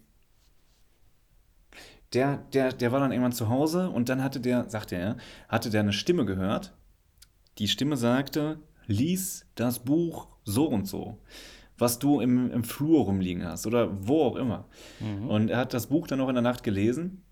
Der, 2.12 2.36
der, 2.52 2.72
der 2.72 2.92
war 2.92 3.00
dann 3.00 3.10
irgendwann 3.10 3.32
zu 3.32 3.48
Hause 3.48 3.90
und 3.90 4.08
dann 4.08 4.22
hatte 4.22 4.38
der, 4.38 4.70
sagte 4.70 4.94
er, 4.94 5.16
hatte 5.48 5.70
der 5.70 5.80
eine 5.80 5.92
Stimme 5.92 6.24
gehört. 6.24 6.72
Die 7.58 7.66
Stimme 7.66 7.96
sagte, 7.96 8.60
lies 8.86 9.46
das 9.56 9.80
Buch 9.80 10.28
so 10.44 10.66
und 10.66 10.86
so, 10.86 11.18
was 11.78 11.98
du 11.98 12.20
im, 12.20 12.50
im 12.50 12.64
Flur 12.64 13.04
rumliegen 13.04 13.44
hast 13.44 13.66
oder 13.66 13.90
wo 14.06 14.22
auch 14.22 14.36
immer. 14.36 14.66
Und 15.28 15.50
er 15.50 15.58
hat 15.58 15.74
das 15.74 15.88
Buch 15.88 16.06
dann 16.06 16.18
noch 16.18 16.28
in 16.28 16.34
der 16.34 16.42
Nacht 16.42 16.62
gelesen 16.62 17.22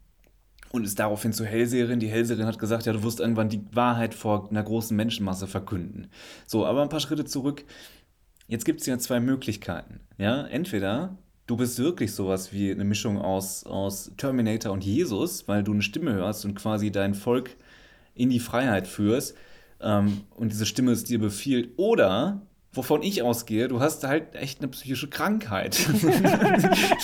und 0.73 0.85
ist 0.85 0.99
daraufhin 0.99 1.33
zur 1.33 1.47
Hellseherin. 1.47 2.01
Die 2.01 2.09
Hellseherin 2.09 2.47
hat 2.47 2.59
gesagt, 2.59 2.87
ja, 2.87 2.93
du 2.93 3.03
wirst 3.03 3.21
irgendwann 3.21 3.49
die 3.49 3.63
Wahrheit 3.73 4.15
vor 4.15 4.49
einer 4.51 4.63
großen 4.63 4.97
Menschenmasse 4.97 5.47
verkünden. 5.47 6.09
So, 6.47 6.67
aber 6.67 6.83
ein 6.83 6.89
paar 6.89 7.01
Schritte 7.01 7.25
zurück. 7.25 7.65
Jetzt 8.49 8.65
gibt 8.65 8.81
es 8.81 8.87
ja 8.87 8.99
zwei 8.99 9.21
Möglichkeiten. 9.21 10.01
Ja, 10.19 10.47
entweder 10.47 11.17
du 11.47 11.57
bist 11.57 11.79
wirklich 11.79 12.13
sowas 12.13 12.53
wie 12.53 12.71
eine 12.71 12.85
Mischung 12.85 13.19
aus, 13.19 13.65
aus 13.65 14.11
Terminator 14.17 14.73
und 14.73 14.85
Jesus, 14.85 15.47
weil 15.49 15.63
du 15.63 15.73
eine 15.73 15.83
Stimme 15.83 16.13
hörst 16.15 16.45
und 16.45 16.55
quasi 16.55 16.91
dein 16.91 17.15
Volk 17.15 17.57
in 18.15 18.31
die 18.31 18.41
Freiheit 18.41 18.87
führst 18.87 19.37
ähm, 19.81 20.23
und 20.31 20.53
diese 20.53 20.67
Stimme 20.67 20.93
es 20.93 21.05
dir 21.05 21.19
befiehlt. 21.19 21.71
Oder, 21.77 22.43
wovon 22.73 23.03
ich 23.03 23.23
ausgehe, 23.23 23.69
du 23.69 23.81
hast 23.81 24.05
halt 24.05 24.35
echt 24.35 24.61
eine 24.61 24.69
psychische 24.69 25.09
Krankheit. 25.09 25.79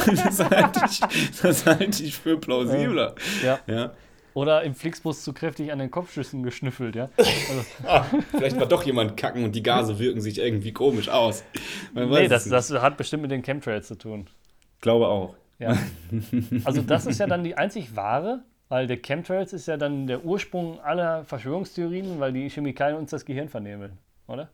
das 0.07 0.41
halte 0.41 0.81
ich, 0.91 1.01
das 1.43 1.67
halte 1.67 2.03
ich 2.03 2.15
für 2.17 2.39
plausibler. 2.39 3.15
Ja. 3.45 3.59
Ja. 3.67 3.93
Oder 4.35 4.63
im 4.63 4.75
Flixbus 4.75 5.25
zu 5.25 5.33
kräftig 5.33 5.73
an 5.73 5.79
den 5.81 5.91
Kopfschüssen 5.91 6.43
geschnüffelt, 6.43 6.95
ja. 6.95 7.09
Also, 7.17 7.65
Ah, 7.87 8.05
vielleicht 8.31 8.59
war 8.59 8.67
doch 8.67 8.85
jemand 8.85 9.17
kacken 9.17 9.43
und 9.45 9.55
die 9.55 9.63
Gase 9.63 9.99
wirken 9.99 10.21
sich 10.21 10.39
irgendwie 10.39 10.73
komisch 10.73 11.09
aus. 11.09 11.43
Man 11.93 12.09
nee, 12.09 12.29
das, 12.29 12.49
das 12.49 12.71
hat 12.71 12.97
bestimmt 12.97 13.23
mit 13.23 13.31
den 13.33 13.43
Chemtrails 13.43 13.89
zu 13.89 13.97
tun. 13.97 14.29
glaube 14.81 15.09
auch. 15.09 15.35
Ja. 15.59 15.77
Also 16.65 16.83
das 16.83 17.07
ist 17.07 17.19
ja 17.19 17.27
dann 17.27 17.43
die 17.43 17.57
einzig 17.57 17.97
wahre, 17.97 18.45
weil 18.69 18.87
der 18.87 18.99
Chemtrails 18.99 19.53
ist 19.53 19.67
ja 19.67 19.77
dann 19.77 20.07
der 20.07 20.25
Ursprung 20.25 20.79
aller 20.81 21.25
Verschwörungstheorien, 21.25 22.21
weil 22.21 22.33
die 22.33 22.49
Chemikalien 22.49 22.97
uns 22.97 23.11
das 23.11 23.25
Gehirn 23.25 23.49
vernebeln, 23.49 23.99
oder? 24.29 24.51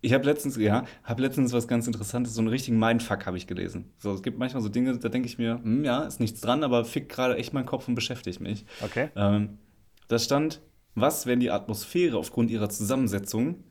Ich 0.00 0.12
habe 0.12 0.24
letztens, 0.24 0.56
ja, 0.56 0.84
habe 1.02 1.22
letztens 1.22 1.52
was 1.52 1.66
ganz 1.66 1.86
Interessantes, 1.86 2.34
so 2.34 2.40
einen 2.40 2.48
richtigen 2.48 2.78
Mindfuck 2.78 3.26
habe 3.26 3.36
ich 3.36 3.46
gelesen. 3.46 3.92
So, 3.98 4.12
es 4.12 4.22
gibt 4.22 4.38
manchmal 4.38 4.62
so 4.62 4.68
Dinge, 4.68 4.96
da 4.98 5.08
denke 5.08 5.26
ich 5.26 5.38
mir, 5.38 5.60
hm, 5.62 5.84
ja, 5.84 6.04
ist 6.04 6.20
nichts 6.20 6.40
dran, 6.40 6.62
aber 6.62 6.84
fickt 6.84 7.10
gerade 7.10 7.36
echt 7.36 7.52
meinen 7.52 7.66
Kopf 7.66 7.88
und 7.88 7.94
beschäftigt 7.94 8.40
mich. 8.40 8.64
Okay. 8.82 9.08
Ähm, 9.16 9.58
da 10.08 10.18
stand, 10.18 10.60
was, 10.94 11.26
wenn 11.26 11.40
die 11.40 11.50
Atmosphäre 11.50 12.18
aufgrund 12.18 12.50
ihrer 12.50 12.68
Zusammensetzung 12.68 13.64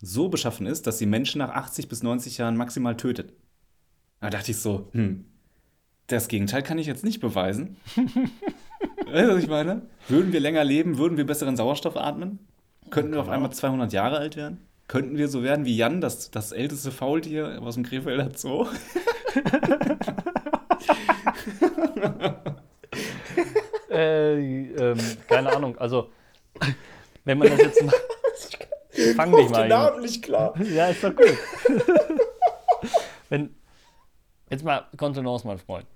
so 0.00 0.28
beschaffen 0.28 0.66
ist, 0.66 0.86
dass 0.86 0.98
sie 0.98 1.06
Menschen 1.06 1.38
nach 1.38 1.50
80 1.50 1.88
bis 1.88 2.02
90 2.02 2.38
Jahren 2.38 2.56
maximal 2.56 2.96
tötet? 2.96 3.32
Da 4.20 4.30
dachte 4.30 4.52
ich 4.52 4.58
so, 4.58 4.88
hm, 4.92 5.26
das 6.06 6.28
Gegenteil 6.28 6.62
kann 6.62 6.78
ich 6.78 6.86
jetzt 6.86 7.04
nicht 7.04 7.20
beweisen. 7.20 7.76
weißt 7.96 9.28
du, 9.28 9.34
was 9.34 9.42
ich 9.42 9.48
meine? 9.48 9.82
Würden 10.08 10.32
wir 10.32 10.40
länger 10.40 10.64
leben, 10.64 10.98
würden 10.98 11.18
wir 11.18 11.26
besseren 11.26 11.56
Sauerstoff 11.56 11.96
atmen? 11.96 12.38
Könnten 12.90 13.12
wir 13.12 13.20
auf 13.20 13.28
einmal 13.28 13.52
200 13.52 13.92
Jahre 13.92 14.16
alt 14.16 14.36
werden? 14.36 14.67
Könnten 14.88 15.18
wir 15.18 15.28
so 15.28 15.42
werden 15.42 15.66
wie 15.66 15.76
Jan, 15.76 16.00
das, 16.00 16.30
das 16.30 16.50
älteste 16.50 16.90
Faultier 16.90 17.60
aus 17.62 17.74
dem 17.74 17.84
Krefelder 17.84 18.30
Zoo? 18.34 18.66
Äh, 23.90 24.66
ähm, 24.74 24.98
keine 25.26 25.50
Ahnung, 25.56 25.76
also 25.78 26.10
wenn 27.24 27.38
man 27.38 27.48
das 27.48 27.58
jetzt 27.58 27.82
mal... 27.82 27.94
Fang 29.16 29.34
dich 29.34 29.48
mal, 29.48 29.68
Junge. 29.68 30.00
nicht 30.02 30.22
klar. 30.22 30.54
Ja, 30.60 30.88
ist 30.88 31.02
doch 31.02 31.16
gut. 31.16 31.36
wenn, 33.28 33.54
jetzt 34.50 34.62
mal 34.62 34.86
Kontenance, 34.96 35.46
mein 35.46 35.58
Freund. 35.58 35.86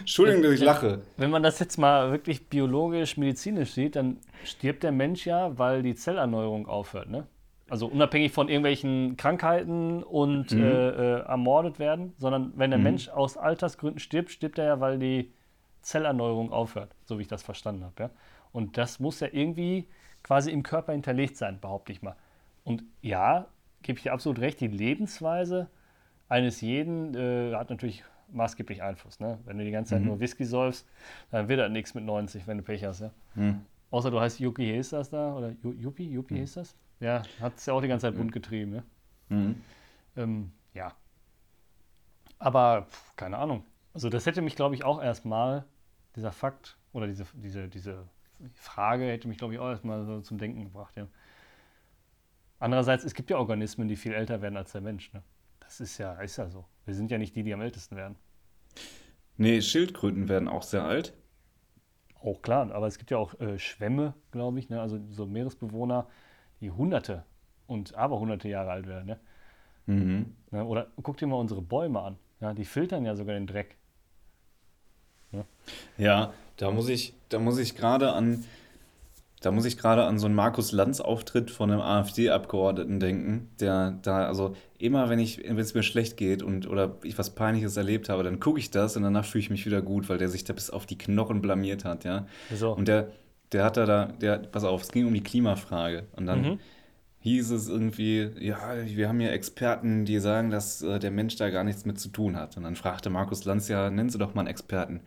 Entschuldigung, 0.00 0.42
dass 0.42 0.52
ich 0.52 0.60
lache. 0.60 1.02
Wenn 1.16 1.30
man 1.30 1.42
das 1.42 1.60
jetzt 1.60 1.78
mal 1.78 2.10
wirklich 2.10 2.48
biologisch, 2.48 3.16
medizinisch 3.16 3.72
sieht, 3.72 3.96
dann 3.96 4.18
stirbt 4.44 4.82
der 4.82 4.92
Mensch 4.92 5.24
ja, 5.24 5.56
weil 5.56 5.82
die 5.82 5.94
Zellerneuerung 5.94 6.66
aufhört, 6.66 7.08
ne? 7.08 7.26
Also 7.70 7.86
unabhängig 7.86 8.32
von 8.32 8.48
irgendwelchen 8.48 9.16
Krankheiten 9.16 10.02
und 10.02 10.52
äh, 10.52 10.88
äh, 10.90 11.20
ermordet 11.22 11.78
werden, 11.78 12.12
sondern 12.18 12.52
wenn 12.56 12.70
der 12.70 12.78
Mensch 12.78 13.08
aus 13.08 13.36
Altersgründen 13.38 14.00
stirbt, 14.00 14.30
stirbt 14.30 14.58
er 14.58 14.66
ja, 14.66 14.80
weil 14.80 14.98
die 14.98 15.32
Zellerneuerung 15.80 16.52
aufhört, 16.52 16.94
so 17.04 17.18
wie 17.18 17.22
ich 17.22 17.28
das 17.28 17.42
verstanden 17.42 17.84
habe, 17.84 17.94
ja? 18.04 18.10
Und 18.52 18.76
das 18.76 19.00
muss 19.00 19.20
ja 19.20 19.28
irgendwie 19.32 19.88
quasi 20.22 20.50
im 20.50 20.62
Körper 20.62 20.92
hinterlegt 20.92 21.36
sein, 21.36 21.58
behaupte 21.60 21.92
ich 21.92 22.02
mal. 22.02 22.16
Und 22.64 22.84
ja, 23.02 23.46
gebe 23.82 23.98
ich 23.98 24.04
dir 24.04 24.12
absolut 24.12 24.40
recht, 24.40 24.60
die 24.60 24.68
Lebensweise 24.68 25.68
eines 26.28 26.60
jeden 26.60 27.14
äh, 27.14 27.54
hat 27.54 27.70
natürlich 27.70 28.04
maßgeblich 28.32 28.82
Einfluss. 28.82 29.20
Ne? 29.20 29.38
Wenn 29.44 29.58
du 29.58 29.64
die 29.64 29.70
ganze 29.70 29.90
Zeit 29.90 30.00
nur 30.06 30.20
Whisky 30.20 30.44
säufst, 30.44 30.86
dann 31.30 31.48
wird 31.48 31.60
das 31.60 31.70
nichts 31.70 31.94
mit 31.94 32.04
90, 32.04 32.46
wenn 32.46 32.58
du 32.58 32.64
Pech 32.64 32.84
hast. 32.84 33.00
Ja? 33.00 33.10
Außer 33.90 34.10
du 34.10 34.20
heißt 34.20 34.40
Yuki 34.40 34.64
hieß 34.64 34.90
das 34.90 35.10
da, 35.10 35.34
oder 35.34 35.54
Yuppie, 35.62 36.10
Yuppie 36.10 36.34
hieß 36.40 36.54
das? 36.54 36.76
Ja, 37.00 37.22
hat 37.40 37.56
es 37.56 37.66
ja 37.66 37.74
auch 37.74 37.80
die 37.80 37.88
ganze 37.88 38.06
Zeit 38.06 38.16
bunt 38.16 38.32
getrieben. 38.32 38.74
Ja, 38.76 38.82
Mhm. 39.28 39.62
ähm, 40.16 40.52
ja. 40.74 40.94
aber 42.38 42.86
pf, 42.90 43.16
keine 43.16 43.38
Ahnung. 43.38 43.64
Also 43.92 44.08
das 44.08 44.26
hätte 44.26 44.42
mich, 44.42 44.56
glaube 44.56 44.74
ich, 44.74 44.84
auch 44.84 45.00
erstmal, 45.02 45.64
dieser 46.16 46.32
Fakt 46.32 46.78
oder 46.92 47.06
diese, 47.06 47.24
diese, 47.34 47.68
diese 47.68 48.08
Frage 48.54 49.04
hätte 49.06 49.28
mich, 49.28 49.38
glaube 49.38 49.54
ich, 49.54 49.60
auch 49.60 49.68
erstmal 49.68 50.04
so 50.04 50.20
zum 50.20 50.38
Denken 50.38 50.64
gebracht. 50.64 50.96
Ja. 50.96 51.06
Andererseits, 52.58 53.04
es 53.04 53.14
gibt 53.14 53.30
ja 53.30 53.38
Organismen, 53.38 53.88
die 53.88 53.96
viel 53.96 54.12
älter 54.12 54.42
werden 54.42 54.56
als 54.56 54.72
der 54.72 54.80
Mensch. 54.80 55.12
Ne? 55.12 55.22
Das 55.60 55.80
ist 55.80 55.98
ja, 55.98 56.14
ist 56.20 56.36
ja 56.36 56.48
so. 56.48 56.64
Wir 56.84 56.94
sind 56.94 57.10
ja 57.10 57.18
nicht 57.18 57.34
die, 57.36 57.42
die 57.42 57.54
am 57.54 57.60
ältesten 57.60 57.96
werden. 57.96 58.16
Nee, 59.36 59.60
Schildkröten 59.60 60.28
werden 60.28 60.48
auch 60.48 60.62
sehr 60.62 60.84
alt. 60.84 61.14
Auch 62.22 62.40
klar, 62.42 62.70
aber 62.72 62.86
es 62.86 62.98
gibt 62.98 63.10
ja 63.10 63.18
auch 63.18 63.38
äh, 63.40 63.58
Schwämme, 63.58 64.14
glaube 64.30 64.58
ich, 64.58 64.68
ne? 64.70 64.80
also 64.80 64.98
so 65.10 65.26
Meeresbewohner, 65.26 66.08
die 66.60 66.70
hunderte 66.70 67.24
und 67.66 67.94
aber 67.94 68.18
hunderte 68.18 68.48
Jahre 68.48 68.70
alt 68.70 68.86
werden. 68.86 69.06
Ne? 69.06 69.20
Mhm. 69.86 70.34
Ne? 70.50 70.64
Oder 70.64 70.88
guck 71.02 71.16
dir 71.16 71.26
mal 71.26 71.36
unsere 71.36 71.62
Bäume 71.62 72.00
an. 72.00 72.16
Ja, 72.40 72.52
die 72.52 72.64
filtern 72.64 73.04
ja 73.04 73.16
sogar 73.16 73.34
den 73.34 73.46
Dreck. 73.46 73.76
Ja, 75.96 76.32
da 76.56 76.70
muss 76.70 76.88
ich, 76.88 77.14
da 77.28 77.38
muss 77.38 77.58
ich 77.58 77.74
gerade 77.74 78.12
an, 78.12 78.44
da 79.40 79.50
muss 79.50 79.64
ich 79.64 79.76
gerade 79.76 80.04
an 80.04 80.18
so 80.18 80.26
einen 80.26 80.34
Markus 80.34 80.72
Lanz-Auftritt 80.72 81.50
von 81.50 81.70
einem 81.70 81.80
AfD-Abgeordneten 81.80 83.00
denken, 83.00 83.50
der 83.60 83.98
da, 84.02 84.26
also 84.26 84.54
immer 84.78 85.08
wenn 85.08 85.18
ich, 85.18 85.38
wenn 85.38 85.58
es 85.58 85.74
mir 85.74 85.82
schlecht 85.82 86.16
geht 86.16 86.42
und 86.42 86.68
oder 86.68 86.96
ich 87.02 87.18
was 87.18 87.30
Peinliches 87.30 87.76
erlebt 87.76 88.08
habe, 88.08 88.22
dann 88.22 88.40
gucke 88.40 88.58
ich 88.58 88.70
das 88.70 88.96
und 88.96 89.02
danach 89.02 89.24
fühle 89.24 89.42
ich 89.42 89.50
mich 89.50 89.66
wieder 89.66 89.82
gut, 89.82 90.08
weil 90.08 90.18
der 90.18 90.28
sich 90.28 90.44
da 90.44 90.52
bis 90.52 90.70
auf 90.70 90.86
die 90.86 90.98
Knochen 90.98 91.42
blamiert 91.42 91.84
hat, 91.84 92.04
ja. 92.04 92.26
Wieso? 92.48 92.72
Und 92.72 92.88
der, 92.88 93.08
der 93.54 93.64
hat 93.64 93.78
da, 93.78 93.86
da, 93.86 94.06
der, 94.06 94.38
pass 94.38 94.64
auf, 94.64 94.82
es 94.82 94.92
ging 94.92 95.06
um 95.06 95.14
die 95.14 95.22
Klimafrage 95.22 96.08
und 96.16 96.26
dann 96.26 96.50
Mhm. 96.52 96.60
hieß 97.20 97.50
es 97.52 97.68
irgendwie, 97.68 98.30
ja, 98.40 98.58
wir 98.86 99.08
haben 99.08 99.20
ja 99.20 99.30
Experten, 99.30 100.04
die 100.06 100.18
sagen, 100.20 100.50
dass 100.50 100.82
äh, 100.82 100.98
der 101.00 101.10
Mensch 101.12 101.36
da 101.36 101.50
gar 101.50 101.64
nichts 101.64 101.84
mit 101.86 101.98
zu 102.00 102.08
tun 102.10 102.36
hat. 102.36 102.56
Und 102.56 102.64
dann 102.64 102.76
fragte 102.76 103.10
Markus 103.10 103.44
Lanz 103.46 103.68
ja, 103.68 103.90
nennen 103.90 104.10
Sie 104.10 104.18
doch 104.18 104.34
mal 104.34 104.42
einen 104.42 104.48
Experten. 104.50 105.00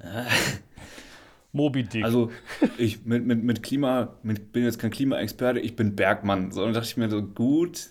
Moby 1.52 1.84
Dick. 1.84 2.04
Also 2.04 2.30
ich 2.78 3.04
mit, 3.04 3.26
mit, 3.26 3.42
mit 3.44 3.62
Klima, 3.62 4.14
mit, 4.22 4.52
bin 4.52 4.64
jetzt 4.64 4.78
kein 4.78 4.90
Klimaexperte, 4.90 5.60
ich 5.60 5.76
bin 5.76 5.94
Bergmann. 5.96 6.50
So, 6.50 6.64
und 6.64 6.72
dachte 6.74 6.86
ich 6.86 6.96
mir 6.96 7.10
so, 7.10 7.22
gut, 7.22 7.90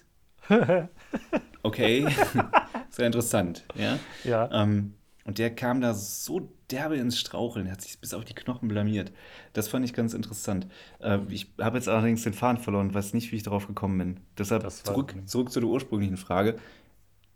okay, 1.63 2.07
sehr 2.89 3.05
interessant, 3.07 3.65
ja. 3.75 3.99
ja. 4.23 4.49
Ähm, 4.51 4.93
und 5.31 5.37
der 5.37 5.55
kam 5.55 5.79
da 5.79 5.93
so 5.93 6.51
derbe 6.71 6.97
ins 6.97 7.17
Straucheln, 7.17 7.71
hat 7.71 7.79
sich 7.79 7.97
bis 8.01 8.13
auf 8.13 8.25
die 8.25 8.33
Knochen 8.33 8.67
blamiert. 8.67 9.13
Das 9.53 9.69
fand 9.69 9.85
ich 9.85 9.93
ganz 9.93 10.13
interessant. 10.13 10.67
Äh, 10.99 11.19
ich 11.29 11.53
habe 11.57 11.77
jetzt 11.77 11.87
allerdings 11.87 12.23
den 12.23 12.33
Faden 12.33 12.61
verloren 12.61 12.87
und 12.89 12.93
weiß 12.93 13.13
nicht, 13.13 13.31
wie 13.31 13.37
ich 13.37 13.43
darauf 13.43 13.65
gekommen 13.65 13.97
bin. 13.97 14.19
Deshalb 14.37 14.63
Das 14.63 14.83
zurück, 14.83 15.15
zurück 15.27 15.49
zu 15.49 15.61
der 15.61 15.69
ursprünglichen 15.69 16.17
Frage. 16.17 16.59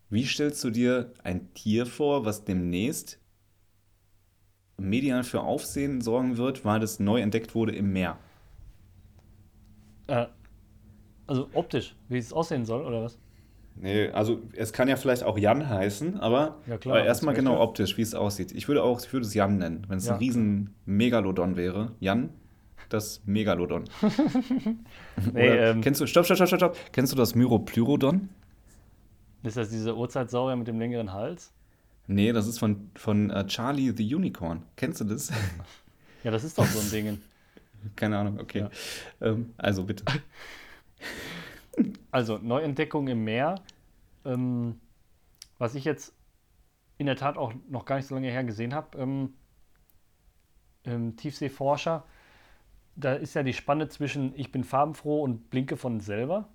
Wie 0.10 0.26
stellst 0.26 0.62
du 0.66 0.72
dir 0.72 1.14
ein 1.24 1.54
Tier 1.54 1.86
vor, 1.86 2.26
was 2.26 2.44
demnächst 2.44 3.18
medial 4.76 5.24
für 5.24 5.40
Aufsehen 5.40 6.02
sorgen 6.02 6.36
wird, 6.36 6.66
weil 6.66 6.84
es 6.84 7.00
neu 7.00 7.22
entdeckt 7.22 7.56
wurde 7.56 7.74
im 7.74 7.94
Meer? 7.94 8.18
Äh, 10.08 10.26
also 11.28 11.48
optisch, 11.54 11.96
wie 12.10 12.18
es 12.18 12.34
aussehen 12.34 12.66
soll, 12.66 12.84
oder 12.84 13.04
was? 13.04 13.18
Nee, 13.78 14.08
also 14.10 14.42
es 14.54 14.72
kann 14.72 14.88
ja 14.88 14.96
vielleicht 14.96 15.24
auch 15.24 15.38
Jan 15.38 15.68
heißen, 15.70 16.20
aber, 16.20 16.62
Ja, 16.66 16.78
klar, 16.78 16.96
aber 16.98 17.06
erstmal 17.06 17.34
genau 17.34 17.60
optisch, 17.62 17.98
wie 17.98 18.02
es 18.02 18.16
aussieht. 18.16 18.54
Ich 18.54 18.68
würde 18.70 18.82
auch, 18.84 19.02
ich 19.04 19.12
würde 19.12 19.26
es 19.26 19.34
Jan 19.34 19.58
nennen, 19.58 19.86
wenn 19.90 19.98
es 19.98 20.06
Ja. 20.08 20.14
ein 20.14 20.20
riesen 20.20 20.74
Megalodon 20.86 21.58
wäre. 21.58 21.92
Jan, 22.00 22.30
das 22.90 23.22
Megalodon. 23.26 23.86
Nee, 25.34 25.48
ähm, 25.48 25.82
kennst 25.82 26.00
du, 26.02 26.08
stopp, 26.08 26.26
stopp, 26.26 26.38
stopp, 26.38 26.48
stopp, 26.48 26.60
stopp. 26.60 26.78
Kennst 26.94 27.12
du 27.12 27.18
das 27.18 27.36
Myroplyrodon? 27.36 28.30
Ist 29.44 29.58
das 29.58 29.70
diese 29.70 29.96
Urzeitsaurier 29.96 30.56
mit 30.56 30.68
dem 30.68 30.80
längeren 30.80 31.12
Hals? 31.14 31.52
Nee, 32.08 32.32
das 32.34 32.48
ist 32.48 32.60
von, 32.60 32.90
von 32.96 33.30
äh, 33.30 33.46
Charlie 33.48 33.92
the 33.96 34.16
Unicorn. 34.16 34.64
Kennst 34.78 35.02
du 35.02 35.06
das? 35.06 35.32
Ja, 36.24 36.32
das 36.32 36.44
ist 36.44 36.58
doch 36.58 36.66
so 36.66 36.80
ein 36.80 36.90
Ding. 36.90 37.22
Keine 37.96 38.18
Ahnung, 38.18 38.40
okay. 38.40 38.62
Ja. 38.62 38.70
Ähm, 39.22 39.54
also 39.58 39.84
bitte. 39.84 40.04
Also 42.12 42.38
Neuentdeckung 42.38 43.08
im 43.08 43.24
Meer, 43.24 43.56
ähm, 44.24 44.80
was 45.58 45.76
ich 45.76 45.86
jetzt 45.86 46.14
in 46.98 47.06
der 47.06 47.16
Tat 47.16 47.38
auch 47.38 47.54
noch 47.70 47.86
gar 47.86 47.98
nicht 47.98 48.08
so 48.08 48.16
lange 48.16 48.30
her 48.30 48.44
gesehen 48.44 48.74
habe, 48.74 48.98
ähm, 48.98 49.34
ähm, 50.86 51.16
Tiefseeforscher, 51.16 52.04
da 52.96 53.14
ist 53.14 53.34
ja 53.34 53.44
die 53.44 53.54
Spanne 53.54 53.90
zwischen 53.90 54.34
ich 54.36 54.52
bin 54.52 54.64
farbenfroh 54.64 55.22
und 55.22 55.50
blinke 55.50 55.76
von 55.76 56.00
selber 56.00 56.48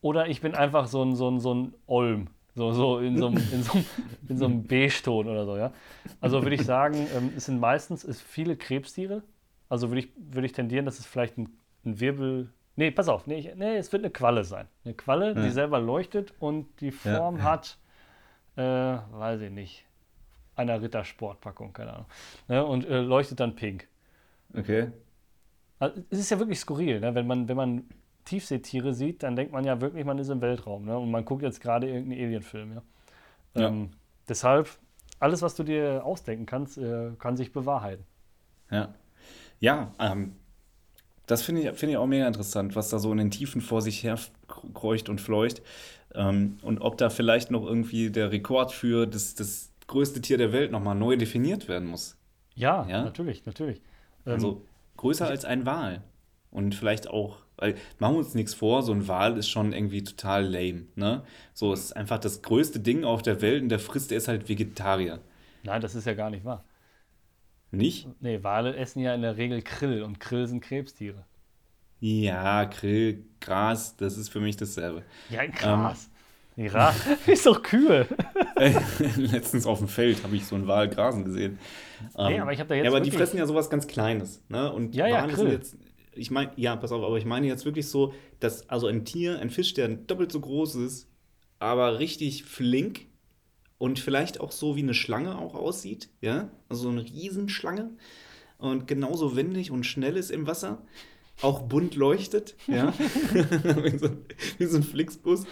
oder 0.00 0.28
ich 0.28 0.40
bin 0.40 0.54
einfach 0.54 0.86
so 0.86 1.02
ein, 1.04 1.14
so 1.14 1.30
ein, 1.30 1.40
so 1.40 1.54
ein 1.54 1.74
Olm, 1.86 2.28
so, 2.54 2.72
so 2.72 2.98
in 2.98 3.18
so 3.18 3.28
einem, 3.28 3.36
in 3.52 3.62
so 3.62 3.72
einem, 3.72 3.84
in 4.28 4.38
so 4.38 4.44
einem 4.46 4.62
Beige-Ton 4.66 5.28
oder 5.28 5.44
so, 5.44 5.56
ja. 5.56 5.72
Also 6.20 6.42
würde 6.42 6.56
ich 6.56 6.64
sagen, 6.64 7.06
ähm, 7.16 7.32
es 7.36 7.46
sind 7.46 7.60
meistens 7.60 8.02
es 8.02 8.20
viele 8.20 8.56
Krebstiere, 8.56 9.22
also 9.68 9.90
würde 9.90 10.00
ich, 10.00 10.08
würde 10.16 10.46
ich 10.46 10.52
tendieren, 10.52 10.84
dass 10.84 10.98
es 10.98 11.06
vielleicht 11.06 11.38
ein, 11.38 11.50
ein 11.84 12.00
Wirbel. 12.00 12.52
Nee, 12.80 12.90
pass 12.90 13.08
auf, 13.10 13.26
nee, 13.26 13.40
ich, 13.40 13.54
nee, 13.56 13.76
es 13.76 13.92
wird 13.92 14.02
eine 14.04 14.10
Qualle 14.10 14.42
sein. 14.42 14.66
Eine 14.86 14.94
Qualle, 14.94 15.34
die 15.34 15.42
Ja. 15.42 15.50
selber 15.50 15.78
leuchtet 15.80 16.32
und 16.38 16.80
die 16.80 16.86
Ja, 16.86 16.92
Form 17.18 17.36
ja. 17.36 17.42
hat, 17.42 17.76
äh, 18.56 18.62
weiß 18.62 19.42
ich 19.42 19.50
nicht, 19.50 19.84
einer 20.56 20.80
Rittersportpackung, 20.80 21.74
keine 21.74 21.92
Ahnung. 21.92 22.06
Ne, 22.48 22.64
und 22.64 22.86
äh, 22.86 23.00
leuchtet 23.02 23.38
dann 23.38 23.54
pink. 23.54 23.86
Okay. 24.56 24.92
Also, 25.78 26.02
es 26.08 26.20
ist 26.20 26.30
ja 26.30 26.38
wirklich 26.38 26.58
skurril, 26.58 27.00
ne? 27.00 27.14
wenn, 27.14 27.26
man, 27.26 27.46
wenn 27.48 27.56
man 27.58 27.84
Tiefseetiere 28.24 28.94
sieht, 28.94 29.24
dann 29.24 29.36
denkt 29.36 29.52
man 29.52 29.64
ja 29.66 29.78
wirklich, 29.82 30.06
man 30.06 30.16
ist 30.16 30.30
im 30.30 30.40
Weltraum. 30.40 30.86
Ne? 30.86 30.98
Und 30.98 31.10
man 31.10 31.26
guckt 31.26 31.42
jetzt 31.42 31.60
gerade 31.60 31.86
irgendeinen 31.86 32.24
Alien-Film. 32.24 32.72
Ja? 32.72 32.82
Ja. 33.60 33.68
Ähm, 33.68 33.90
deshalb, 34.26 34.70
alles, 35.18 35.42
was 35.42 35.54
du 35.54 35.64
dir 35.64 36.02
ausdenken 36.02 36.46
kannst, 36.46 36.78
äh, 36.78 37.10
kann 37.18 37.36
sich 37.36 37.52
bewahrheiten. 37.52 38.06
Ja. 38.70 38.94
Ja, 39.58 39.92
ähm, 39.98 40.34
das 41.30 41.42
finde 41.42 41.62
ich, 41.62 41.68
finde 41.78 41.92
ich 41.92 41.96
auch 41.98 42.06
mega 42.06 42.26
interessant, 42.26 42.76
was 42.76 42.88
da 42.88 42.98
so 42.98 43.12
in 43.12 43.18
den 43.18 43.30
Tiefen 43.30 43.60
vor 43.60 43.82
sich 43.82 44.02
her 44.02 44.18
kreucht 44.74 45.08
und 45.08 45.20
fleucht. 45.20 45.62
Ähm, 46.14 46.58
und 46.62 46.80
ob 46.80 46.98
da 46.98 47.10
vielleicht 47.10 47.50
noch 47.50 47.64
irgendwie 47.64 48.10
der 48.10 48.32
Rekord 48.32 48.72
für 48.72 49.06
das, 49.06 49.34
das 49.34 49.70
größte 49.86 50.20
Tier 50.20 50.38
der 50.38 50.52
Welt 50.52 50.72
nochmal 50.72 50.94
neu 50.96 51.16
definiert 51.16 51.68
werden 51.68 51.88
muss. 51.88 52.16
Ja, 52.54 52.86
Ja? 52.88 53.04
natürlich, 53.04 53.46
natürlich. 53.46 53.80
Ähm, 54.26 54.32
Also 54.34 54.62
größer 54.96 55.26
als 55.26 55.44
ein 55.44 55.66
Wal. 55.66 56.02
Und 56.50 56.74
vielleicht 56.74 57.08
auch, 57.08 57.38
weil 57.56 57.76
machen 58.00 58.14
wir 58.14 58.18
uns 58.18 58.34
nichts 58.34 58.54
vor, 58.54 58.82
so 58.82 58.92
ein 58.92 59.06
Wal 59.06 59.38
ist 59.38 59.48
schon 59.48 59.72
irgendwie 59.72 60.02
total 60.02 60.44
lame. 60.44 60.86
Ne? 60.96 61.22
So, 61.54 61.72
es 61.72 61.84
ist 61.84 61.96
einfach 61.96 62.18
das 62.18 62.42
größte 62.42 62.80
Ding 62.80 63.04
auf 63.04 63.22
der 63.22 63.40
Welt 63.40 63.62
und 63.62 63.68
der 63.68 63.78
frisst, 63.78 64.10
der 64.10 64.18
ist 64.18 64.26
halt 64.28 64.48
Vegetarier. 64.48 65.20
nein, 65.62 65.80
das 65.80 65.94
ist 65.94 66.06
ja 66.06 66.14
gar 66.14 66.30
nicht 66.30 66.44
wahr. 66.44 66.64
Nicht? 67.72 68.08
Nee, 68.20 68.42
Wale 68.42 68.76
essen 68.76 69.00
ja 69.00 69.14
in 69.14 69.22
der 69.22 69.36
Regel 69.36 69.62
Krill 69.62 70.02
und 70.02 70.20
Krill 70.20 70.46
sind 70.46 70.60
Krebstiere. 70.60 71.26
Ja, 72.00 72.64
Grill, 72.64 73.26
Gras, 73.40 73.96
das 73.96 74.16
ist 74.16 74.30
für 74.30 74.40
mich 74.40 74.56
dasselbe. 74.56 75.04
Ja, 75.28 75.46
krass. 75.46 76.10
Nee, 76.56 76.68
Ra 76.68 76.94
ist 77.26 77.46
doch 77.46 77.62
kühl. 77.62 78.06
Letztens 79.16 79.66
auf 79.66 79.78
dem 79.78 79.88
Feld 79.88 80.22
habe 80.24 80.36
ich 80.36 80.46
so 80.46 80.54
einen 80.56 80.66
Wal 80.66 80.88
grasen 80.88 81.24
gesehen. 81.24 81.58
Nee, 82.22 82.38
Ähm, 82.38 82.40
aber 82.40 82.52
ich 82.52 82.60
habe 82.60 82.68
da 82.68 82.74
jetzt 82.74 82.84
ja, 82.84 82.90
aber 82.90 83.00
die 83.00 83.10
fressen 83.10 83.38
ja 83.38 83.46
sowas 83.46 83.70
ganz 83.70 83.86
Kleines. 83.86 84.42
Ne? 84.48 84.72
Und 84.72 84.94
Ja, 84.94 85.06
ja, 85.06 85.22
Wale 85.22 85.36
sind 85.36 85.48
Krill. 85.48 85.52
jetzt, 85.52 85.76
ich 86.12 86.30
meine, 86.30 86.52
ja, 86.56 86.76
pass 86.76 86.92
auf, 86.92 87.02
aber 87.04 87.18
ich 87.18 87.24
meine 87.24 87.46
jetzt 87.46 87.64
wirklich 87.64 87.88
so, 87.88 88.14
dass 88.40 88.68
also 88.68 88.86
ein 88.86 89.04
Tier, 89.04 89.38
ein 89.40 89.50
Fisch, 89.50 89.74
der 89.74 89.88
doppelt 89.88 90.32
so 90.32 90.40
groß 90.40 90.74
ist, 90.76 91.08
aber 91.58 91.98
richtig 91.98 92.44
flink 92.44 93.06
und 93.80 93.98
vielleicht 93.98 94.40
auch 94.40 94.52
so 94.52 94.76
wie 94.76 94.82
eine 94.82 94.94
Schlange 94.94 95.36
auch 95.38 95.54
aussieht, 95.54 96.10
ja, 96.20 96.50
also 96.68 96.82
so 96.82 96.88
eine 96.90 97.02
Riesenschlange 97.02 97.90
und 98.58 98.86
genauso 98.86 99.34
wendig 99.36 99.70
und 99.72 99.84
schnell 99.84 100.16
ist 100.18 100.30
im 100.30 100.46
Wasser, 100.46 100.82
auch 101.40 101.62
bunt 101.62 101.94
leuchtet, 101.96 102.54
ja, 102.66 102.92
wie, 103.32 103.96
so, 103.98 104.10
wie 104.58 104.66
so 104.66 104.76
ein 104.76 104.82
Flixbus, 104.82 105.46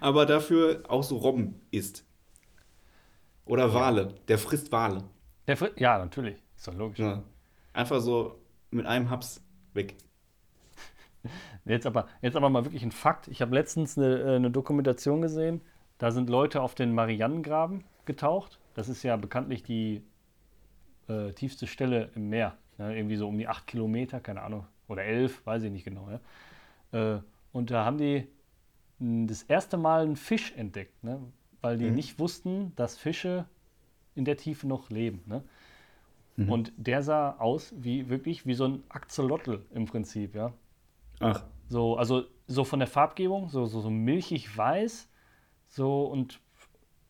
aber 0.00 0.26
dafür 0.26 0.82
auch 0.88 1.02
so 1.02 1.16
Robben 1.16 1.60
isst. 1.70 2.04
Oder 3.44 3.72
Wale, 3.74 4.14
der 4.28 4.38
frisst 4.38 4.72
Wale. 4.72 5.04
Der 5.46 5.56
Fri- 5.56 5.72
ja, 5.80 5.98
natürlich. 5.98 6.36
Ist 6.56 6.66
doch 6.66 6.74
logisch. 6.74 6.98
Ja. 6.98 7.22
Einfach 7.72 8.00
so 8.00 8.40
mit 8.70 8.86
einem 8.86 9.08
Haps 9.08 9.40
weg. 9.72 9.94
Jetzt 11.64 11.86
aber, 11.86 12.06
jetzt 12.22 12.36
aber 12.36 12.48
mal 12.50 12.64
wirklich 12.64 12.82
ein 12.82 12.92
Fakt. 12.92 13.28
Ich 13.28 13.42
habe 13.42 13.54
letztens 13.54 13.96
eine, 13.98 14.18
äh, 14.18 14.36
eine 14.36 14.50
Dokumentation 14.50 15.22
gesehen. 15.22 15.60
Da 15.98 16.10
sind 16.10 16.28
Leute 16.28 16.60
auf 16.62 16.74
den 16.74 16.92
Marianengraben 16.94 17.84
getaucht. 18.04 18.58
Das 18.74 18.88
ist 18.88 19.02
ja 19.02 19.16
bekanntlich 19.16 19.62
die 19.62 20.02
äh, 21.08 21.32
tiefste 21.32 21.66
Stelle 21.66 22.10
im 22.14 22.28
Meer. 22.28 22.56
Ne? 22.78 22.96
Irgendwie 22.96 23.16
so 23.16 23.28
um 23.28 23.38
die 23.38 23.48
acht 23.48 23.66
Kilometer, 23.66 24.20
keine 24.20 24.42
Ahnung. 24.42 24.66
Oder 24.88 25.04
elf, 25.04 25.44
weiß 25.46 25.62
ich 25.62 25.72
nicht 25.72 25.84
genau. 25.84 26.08
Ja? 26.92 27.16
Äh, 27.16 27.20
und 27.52 27.70
da 27.70 27.84
haben 27.84 27.98
die 27.98 28.26
das 28.98 29.42
erste 29.42 29.76
Mal 29.76 30.02
einen 30.04 30.16
Fisch 30.16 30.52
entdeckt, 30.56 31.02
ne? 31.04 31.20
weil 31.60 31.76
die 31.78 31.86
Mhm. 31.86 31.94
nicht 31.94 32.18
wussten, 32.18 32.72
dass 32.76 32.96
Fische 32.96 33.46
in 34.14 34.24
der 34.24 34.36
Tiefe 34.36 34.66
noch 34.66 34.90
leben. 34.90 35.22
Ne? 35.26 35.42
Mhm. 36.36 36.50
Und 36.50 36.72
der 36.76 37.02
sah 37.02 37.36
aus 37.38 37.74
wie 37.76 38.08
wirklich 38.08 38.46
wie 38.46 38.54
so 38.54 38.64
ein 38.66 38.82
Axolotl 38.88 39.64
im 39.74 39.86
Prinzip, 39.86 40.34
ja. 40.34 40.52
Ach, 41.20 41.44
So, 41.68 41.96
also 41.96 42.24
so 42.46 42.64
von 42.64 42.78
der 42.78 42.88
Farbgebung, 42.88 43.48
so, 43.48 43.66
so, 43.66 43.80
so 43.80 43.90
milchig 43.90 44.56
weiß, 44.56 45.08
so 45.68 46.04
und 46.04 46.40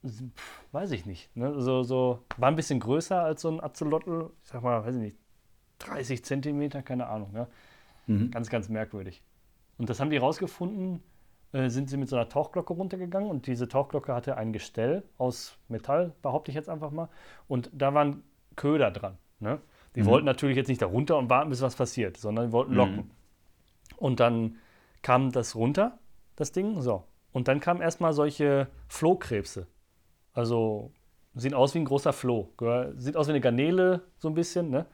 pf, 0.07 0.63
weiß 0.73 0.93
ich 0.93 1.05
nicht. 1.07 1.35
Ne? 1.37 1.61
So, 1.61 1.83
so, 1.83 2.21
war 2.37 2.49
ein 2.49 2.57
bisschen 2.57 2.81
größer 2.81 3.21
als 3.23 3.43
so 3.43 3.49
ein 3.51 3.61
Axolotl, 3.61 4.31
ich 4.43 4.49
sag 4.49 4.63
mal, 4.63 4.85
weiß 4.85 4.95
ich 4.97 5.03
nicht, 5.03 5.17
30 5.81 6.25
Zentimeter, 6.25 6.83
keine 6.83 7.07
Ahnung. 7.09 7.33
Ja? 7.35 7.49
Mhm. 8.07 8.31
Ganz, 8.31 8.49
ganz 8.49 8.69
merkwürdig. 8.69 9.23
Und 9.79 9.91
das 9.91 10.01
haben 10.01 10.09
die 10.11 10.17
rausgefunden, 10.17 11.03
äh, 11.53 11.69
sind 11.69 11.91
sie 11.91 11.99
mit 11.99 12.09
so 12.09 12.17
einer 12.17 12.29
Tauchglocke 12.31 12.73
runtergegangen 12.73 13.29
und 13.29 13.47
diese 13.47 13.69
Tauchglocke 13.69 14.15
hatte 14.15 14.37
ein 14.39 14.53
Gestell 14.55 15.03
aus 15.19 15.59
Metall, 15.69 16.15
behaupte 16.23 16.51
ich 16.51 16.55
jetzt 16.55 16.71
einfach 16.71 16.91
mal, 16.93 17.09
und 17.47 17.71
da 17.75 17.93
waren 17.93 18.23
Köder 18.57 18.91
dran. 18.91 19.19
Ne? 19.39 19.61
Die 19.97 20.01
Mhm. 20.01 20.07
wollten 20.07 20.25
natürlich 20.25 20.57
jetzt 20.57 20.69
nicht 20.69 20.81
da 20.81 20.87
runter 20.87 21.19
und 21.19 21.29
warten, 21.29 21.51
bis 21.51 21.61
was 21.61 21.77
passiert, 21.77 22.17
sondern 22.17 22.47
die 22.47 22.53
wollten 22.53 22.73
Mhm. 22.75 23.11
Und 23.97 24.21
dann 24.21 24.57
kam 25.03 25.33
das 25.33 25.55
runter, 25.55 25.99
das 26.37 26.53
Ding. 26.53 26.81
So. 26.81 27.05
Und 27.33 27.49
dann 27.49 27.61
kamen 27.61 27.81
erstmal 27.81 28.13
solche 28.13 28.69
Flohkrebse. 28.89 29.67
Also 30.33 30.93
sehen 31.35 31.55
aus 31.55 31.75
wie 31.75 31.79
ein 31.79 31.85
großer 31.85 32.13
Floh. 32.13 32.53
Sieht 32.97 33.17
aus 33.17 33.27
wie 33.27 33.33
eine 33.33 33.41
Garnele, 33.41 34.03
so 34.19 34.29
ein 34.29 34.35
bisschen. 34.35 34.71
Ne? 34.71 34.87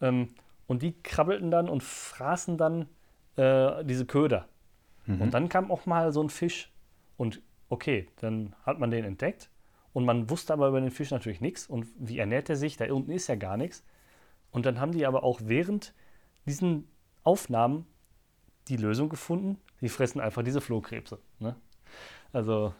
Ähm, 0.00 0.28
und 0.66 0.82
die 0.82 1.00
krabbelten 1.02 1.50
dann 1.50 1.68
und 1.68 1.82
fraßen 1.82 2.56
dann 2.56 2.88
äh, 3.36 3.84
diese 3.84 4.06
Köder. 4.06 4.48
Mhm. 5.06 5.20
Und 5.20 5.34
dann 5.34 5.48
kam 5.48 5.70
auch 5.70 5.86
mal 5.86 6.12
so 6.12 6.22
ein 6.22 6.30
Fisch. 6.30 6.72
Und 7.16 7.42
okay, 7.68 8.08
dann 8.20 8.54
hat 8.64 8.78
man 8.78 8.90
den 8.90 9.04
entdeckt. 9.04 9.50
Und 9.92 10.04
man 10.04 10.30
wusste 10.30 10.52
aber 10.52 10.68
über 10.68 10.80
den 10.80 10.90
Fisch 10.90 11.10
natürlich 11.10 11.40
nichts. 11.40 11.66
Und 11.66 11.86
wie 11.98 12.18
ernährt 12.18 12.48
er 12.48 12.56
sich? 12.56 12.76
Da 12.76 12.90
unten 12.92 13.10
ist 13.10 13.28
ja 13.28 13.34
gar 13.34 13.56
nichts. 13.56 13.84
Und 14.50 14.66
dann 14.66 14.80
haben 14.80 14.92
die 14.92 15.06
aber 15.06 15.24
auch 15.24 15.40
während 15.44 15.94
diesen 16.46 16.88
Aufnahmen 17.22 17.86
die 18.68 18.76
Lösung 18.76 19.08
gefunden. 19.08 19.58
Die 19.80 19.88
fressen 19.88 20.20
einfach 20.20 20.42
diese 20.42 20.60
Flohkrebse. 20.60 21.18
Ne? 21.38 21.56
Also, 22.32 22.74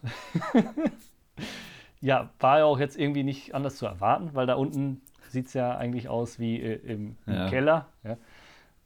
ja, 2.00 2.30
war 2.40 2.58
ja 2.58 2.64
auch 2.64 2.78
jetzt 2.78 2.98
irgendwie 2.98 3.22
nicht 3.22 3.54
anders 3.54 3.76
zu 3.76 3.86
erwarten, 3.86 4.30
weil 4.34 4.46
da 4.46 4.54
unten 4.54 5.02
sieht 5.28 5.46
es 5.46 5.54
ja 5.54 5.76
eigentlich 5.76 6.08
aus 6.08 6.38
wie 6.38 6.60
äh, 6.60 6.76
im, 6.76 7.16
im 7.26 7.34
ja. 7.34 7.48
Keller. 7.48 7.88
Ja? 8.04 8.16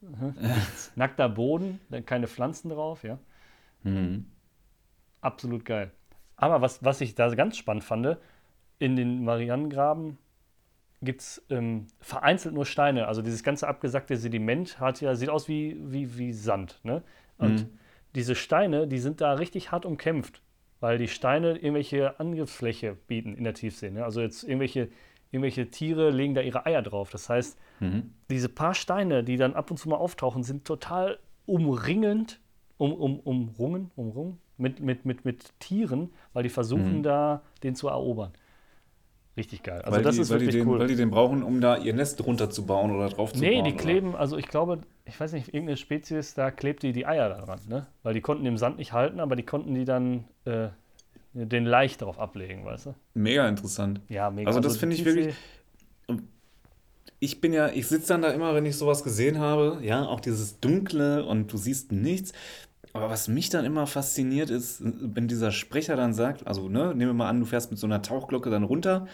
Nackter 0.94 1.28
Boden, 1.28 1.80
keine 2.04 2.28
Pflanzen 2.28 2.70
drauf. 2.70 3.02
Ja? 3.04 3.18
Mhm. 3.82 4.26
Absolut 5.20 5.64
geil. 5.64 5.90
Aber 6.36 6.60
was, 6.60 6.84
was 6.84 7.00
ich 7.00 7.14
da 7.14 7.34
ganz 7.34 7.56
spannend 7.56 7.84
fand, 7.84 8.18
in 8.78 8.96
den 8.96 9.24
Marianengraben 9.24 10.18
gibt 11.02 11.20
es 11.20 11.44
ähm, 11.50 11.86
vereinzelt 12.00 12.54
nur 12.54 12.66
Steine. 12.66 13.08
Also 13.08 13.22
dieses 13.22 13.42
ganze 13.42 13.68
abgesackte 13.68 14.16
Sediment 14.16 14.80
hat 14.80 15.00
ja, 15.00 15.14
sieht 15.14 15.28
aus 15.28 15.48
wie, 15.48 15.76
wie, 15.80 16.18
wie 16.18 16.32
Sand. 16.32 16.80
Ne? 16.82 17.02
Und 17.38 17.64
mhm. 17.64 17.78
diese 18.14 18.34
Steine, 18.34 18.86
die 18.86 18.98
sind 18.98 19.20
da 19.20 19.34
richtig 19.34 19.72
hart 19.72 19.84
umkämpft, 19.84 20.42
weil 20.80 20.98
die 20.98 21.08
Steine 21.08 21.56
irgendwelche 21.56 22.18
Angriffsfläche 22.18 22.96
bieten 23.06 23.34
in 23.34 23.44
der 23.44 23.54
Tiefsee. 23.54 23.90
Ne? 23.90 24.04
Also 24.04 24.20
jetzt 24.20 24.42
irgendwelche, 24.44 24.88
irgendwelche 25.30 25.70
Tiere 25.70 26.10
legen 26.10 26.34
da 26.34 26.40
ihre 26.40 26.64
Eier 26.66 26.82
drauf. 26.82 27.10
Das 27.10 27.28
heißt, 27.28 27.58
mhm. 27.80 28.14
diese 28.30 28.48
paar 28.48 28.74
Steine, 28.74 29.22
die 29.22 29.36
dann 29.36 29.54
ab 29.54 29.70
und 29.70 29.76
zu 29.76 29.88
mal 29.88 29.96
auftauchen, 29.96 30.42
sind 30.42 30.64
total 30.64 31.18
umringend, 31.44 32.40
um, 32.78 32.92
um, 32.92 33.20
umrungen, 33.20 33.90
umrungen 33.96 34.38
mit, 34.56 34.80
mit, 34.80 35.04
mit, 35.04 35.24
mit 35.24 35.58
Tieren, 35.60 36.12
weil 36.32 36.42
die 36.42 36.48
versuchen 36.48 36.98
mhm. 36.98 37.02
da 37.02 37.42
den 37.62 37.74
zu 37.74 37.88
erobern. 37.88 38.32
Richtig 39.36 39.62
geil. 39.62 39.82
Also 39.82 39.96
weil 39.96 40.02
das 40.02 40.14
die, 40.14 40.22
ist 40.22 40.30
wirklich 40.30 40.54
den, 40.54 40.66
cool. 40.66 40.78
Weil 40.78 40.86
die 40.88 40.96
den 40.96 41.10
brauchen, 41.10 41.42
um 41.42 41.60
da 41.60 41.76
ihr 41.76 41.92
Nest 41.92 42.24
runterzubauen 42.24 42.94
oder 42.94 43.10
drauf 43.10 43.34
zu 43.34 43.40
nee, 43.40 43.56
bauen. 43.56 43.64
Nee, 43.64 43.70
die 43.70 43.76
kleben, 43.76 44.10
oder? 44.10 44.20
also 44.20 44.38
ich 44.38 44.48
glaube, 44.48 44.80
ich 45.04 45.20
weiß 45.20 45.32
nicht, 45.32 45.48
irgendeine 45.48 45.76
Spezies, 45.76 46.32
da 46.34 46.50
klebt 46.50 46.82
die 46.82 46.92
die 46.92 47.06
Eier 47.06 47.28
daran, 47.28 47.60
ne? 47.68 47.86
Weil 48.02 48.14
die 48.14 48.22
konnten 48.22 48.44
den 48.44 48.56
Sand 48.56 48.78
nicht 48.78 48.92
halten, 48.92 49.20
aber 49.20 49.36
die 49.36 49.42
konnten 49.42 49.74
die 49.74 49.84
dann 49.84 50.24
äh, 50.46 50.68
den 51.34 51.66
leicht 51.66 52.00
darauf 52.00 52.18
ablegen, 52.18 52.64
weißt 52.64 52.86
du? 52.86 52.94
Mega 53.12 53.46
interessant. 53.46 54.00
Ja, 54.08 54.30
mega. 54.30 54.48
Also 54.48 54.60
das 54.60 54.72
also 54.72 54.80
finde 54.80 54.96
ich 54.96 55.04
wirklich. 55.04 55.34
Ich 57.18 57.40
bin 57.40 57.52
ja, 57.52 57.68
ich 57.68 57.86
sitze 57.86 58.08
dann 58.08 58.22
da 58.22 58.30
immer, 58.30 58.54
wenn 58.54 58.66
ich 58.66 58.76
sowas 58.76 59.02
gesehen 59.02 59.38
habe, 59.38 59.78
ja, 59.82 60.04
auch 60.04 60.20
dieses 60.20 60.60
Dunkle 60.60 61.24
und 61.24 61.50
du 61.50 61.56
siehst 61.56 61.90
nichts. 61.90 62.32
Aber 62.96 63.10
was 63.10 63.28
mich 63.28 63.50
dann 63.50 63.66
immer 63.66 63.86
fasziniert 63.86 64.48
ist, 64.48 64.80
wenn 64.82 65.28
dieser 65.28 65.52
Sprecher 65.52 65.96
dann 65.96 66.14
sagt, 66.14 66.46
also 66.46 66.68
ne, 66.68 66.94
nehmen 66.94 67.10
wir 67.10 67.14
mal 67.14 67.28
an, 67.28 67.40
du 67.40 67.46
fährst 67.46 67.70
mit 67.70 67.78
so 67.78 67.86
einer 67.86 68.00
Tauchglocke 68.00 68.48
dann 68.48 68.62
runter 68.62 69.06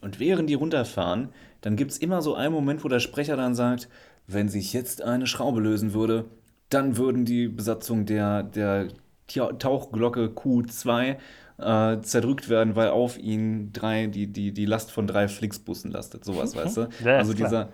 und 0.00 0.18
während 0.18 0.48
die 0.48 0.54
runterfahren, 0.54 1.28
dann 1.60 1.76
gibt 1.76 1.90
es 1.90 1.98
immer 1.98 2.22
so 2.22 2.34
einen 2.34 2.54
Moment, 2.54 2.84
wo 2.84 2.88
der 2.88 3.00
Sprecher 3.00 3.36
dann 3.36 3.54
sagt, 3.54 3.88
wenn 4.26 4.48
sich 4.48 4.72
jetzt 4.72 5.02
eine 5.02 5.26
Schraube 5.26 5.60
lösen 5.60 5.92
würde, 5.92 6.24
dann 6.70 6.96
würden 6.96 7.26
die 7.26 7.48
Besatzung 7.48 8.06
der, 8.06 8.42
der 8.42 8.88
Tauchglocke 9.26 10.32
Q2 10.34 11.16
äh, 11.58 12.00
zerdrückt 12.00 12.48
werden, 12.48 12.76
weil 12.76 12.88
auf 12.88 13.18
ihnen 13.18 13.74
drei, 13.74 14.06
die, 14.06 14.26
die, 14.26 14.52
die 14.52 14.64
Last 14.64 14.90
von 14.90 15.06
drei 15.06 15.28
Flixbussen 15.28 15.90
lastet. 15.90 16.24
Sowas, 16.24 16.56
weißt 16.56 16.76
du? 16.78 16.88
Ja, 17.04 17.18
also 17.18 17.34
dieser, 17.34 17.68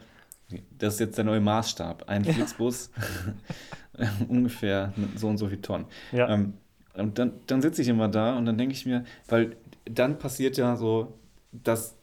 das 0.78 0.94
ist 0.94 1.00
jetzt 1.00 1.18
der 1.18 1.24
neue 1.24 1.40
Maßstab. 1.40 2.08
Ein 2.08 2.24
Flixbus 2.24 2.90
ungefähr 4.28 4.92
so 5.16 5.28
und 5.28 5.38
so 5.38 5.48
viel 5.48 5.60
Tonnen. 5.60 5.86
Ja. 6.12 6.28
Ähm, 6.28 6.54
und 6.94 7.18
dann, 7.18 7.32
dann 7.46 7.60
sitze 7.60 7.82
ich 7.82 7.88
immer 7.88 8.08
da 8.08 8.36
und 8.36 8.46
dann 8.46 8.56
denke 8.56 8.74
ich 8.74 8.86
mir, 8.86 9.04
weil 9.28 9.56
dann 9.84 10.18
passiert 10.18 10.56
ja 10.56 10.76
so, 10.76 11.18
dass 11.50 11.96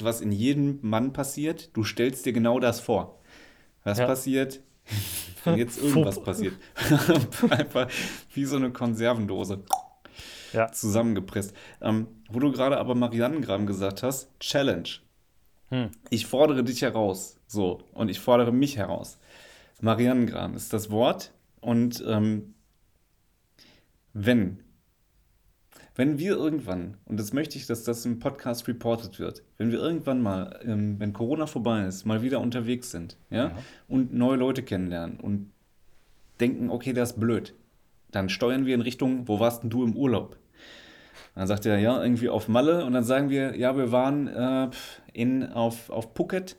was 0.00 0.20
in 0.20 0.32
jedem 0.32 0.78
Mann 0.82 1.12
passiert, 1.12 1.76
du 1.76 1.84
stellst 1.84 2.24
dir 2.24 2.32
genau 2.32 2.60
das 2.60 2.80
vor. 2.80 3.18
Was 3.84 3.98
ja. 3.98 4.06
passiert, 4.06 4.60
wenn 5.44 5.58
jetzt 5.58 5.82
irgendwas 5.82 6.22
passiert? 6.22 6.54
Einfach 7.50 7.88
wie 8.32 8.44
so 8.44 8.56
eine 8.56 8.70
Konservendose 8.70 9.62
ja. 10.52 10.70
zusammengepresst. 10.70 11.54
Ähm, 11.80 12.06
wo 12.30 12.38
du 12.38 12.52
gerade 12.52 12.78
aber 12.78 12.94
Marianengraben 12.94 13.66
gesagt 13.66 14.02
hast, 14.02 14.28
Challenge. 14.40 14.88
Hm. 15.70 15.90
Ich 16.10 16.26
fordere 16.26 16.62
dich 16.62 16.82
heraus. 16.82 17.36
So. 17.46 17.82
Und 17.92 18.10
ich 18.10 18.20
fordere 18.20 18.52
mich 18.52 18.76
heraus. 18.76 19.18
Marianengraben 19.82 20.56
ist 20.56 20.72
das 20.72 20.90
Wort. 20.90 21.32
Und 21.60 22.02
ähm, 22.06 22.54
wenn, 24.14 24.60
wenn 25.96 26.18
wir 26.18 26.36
irgendwann, 26.36 26.96
und 27.04 27.18
das 27.18 27.32
möchte 27.32 27.58
ich, 27.58 27.66
dass 27.66 27.84
das 27.84 28.06
im 28.06 28.18
Podcast 28.18 28.68
reported 28.68 29.18
wird, 29.18 29.42
wenn 29.58 29.70
wir 29.70 29.80
irgendwann 29.80 30.22
mal, 30.22 30.60
ähm, 30.64 30.98
wenn 30.98 31.12
Corona 31.12 31.46
vorbei 31.46 31.84
ist, 31.84 32.06
mal 32.06 32.22
wieder 32.22 32.40
unterwegs 32.40 32.90
sind, 32.90 33.16
ja, 33.28 33.48
ja, 33.48 33.58
und 33.88 34.14
neue 34.14 34.36
Leute 34.36 34.62
kennenlernen 34.62 35.18
und 35.18 35.50
denken, 36.40 36.70
okay, 36.70 36.92
das 36.92 37.12
ist 37.12 37.20
blöd, 37.20 37.54
dann 38.12 38.28
steuern 38.28 38.66
wir 38.66 38.74
in 38.74 38.82
Richtung, 38.82 39.26
wo 39.26 39.40
warst 39.40 39.62
denn 39.64 39.70
du 39.70 39.84
im 39.84 39.96
Urlaub? 39.96 40.36
Dann 41.34 41.46
sagt 41.46 41.66
er, 41.66 41.78
ja, 41.78 42.02
irgendwie 42.02 42.28
auf 42.28 42.46
Malle. 42.46 42.84
Und 42.84 42.92
dann 42.92 43.04
sagen 43.04 43.30
wir, 43.30 43.56
ja, 43.56 43.76
wir 43.76 43.90
waren 43.90 44.28
äh, 44.28 44.70
in, 45.14 45.46
auf, 45.46 45.88
auf 45.88 46.10
Phuket 46.14 46.56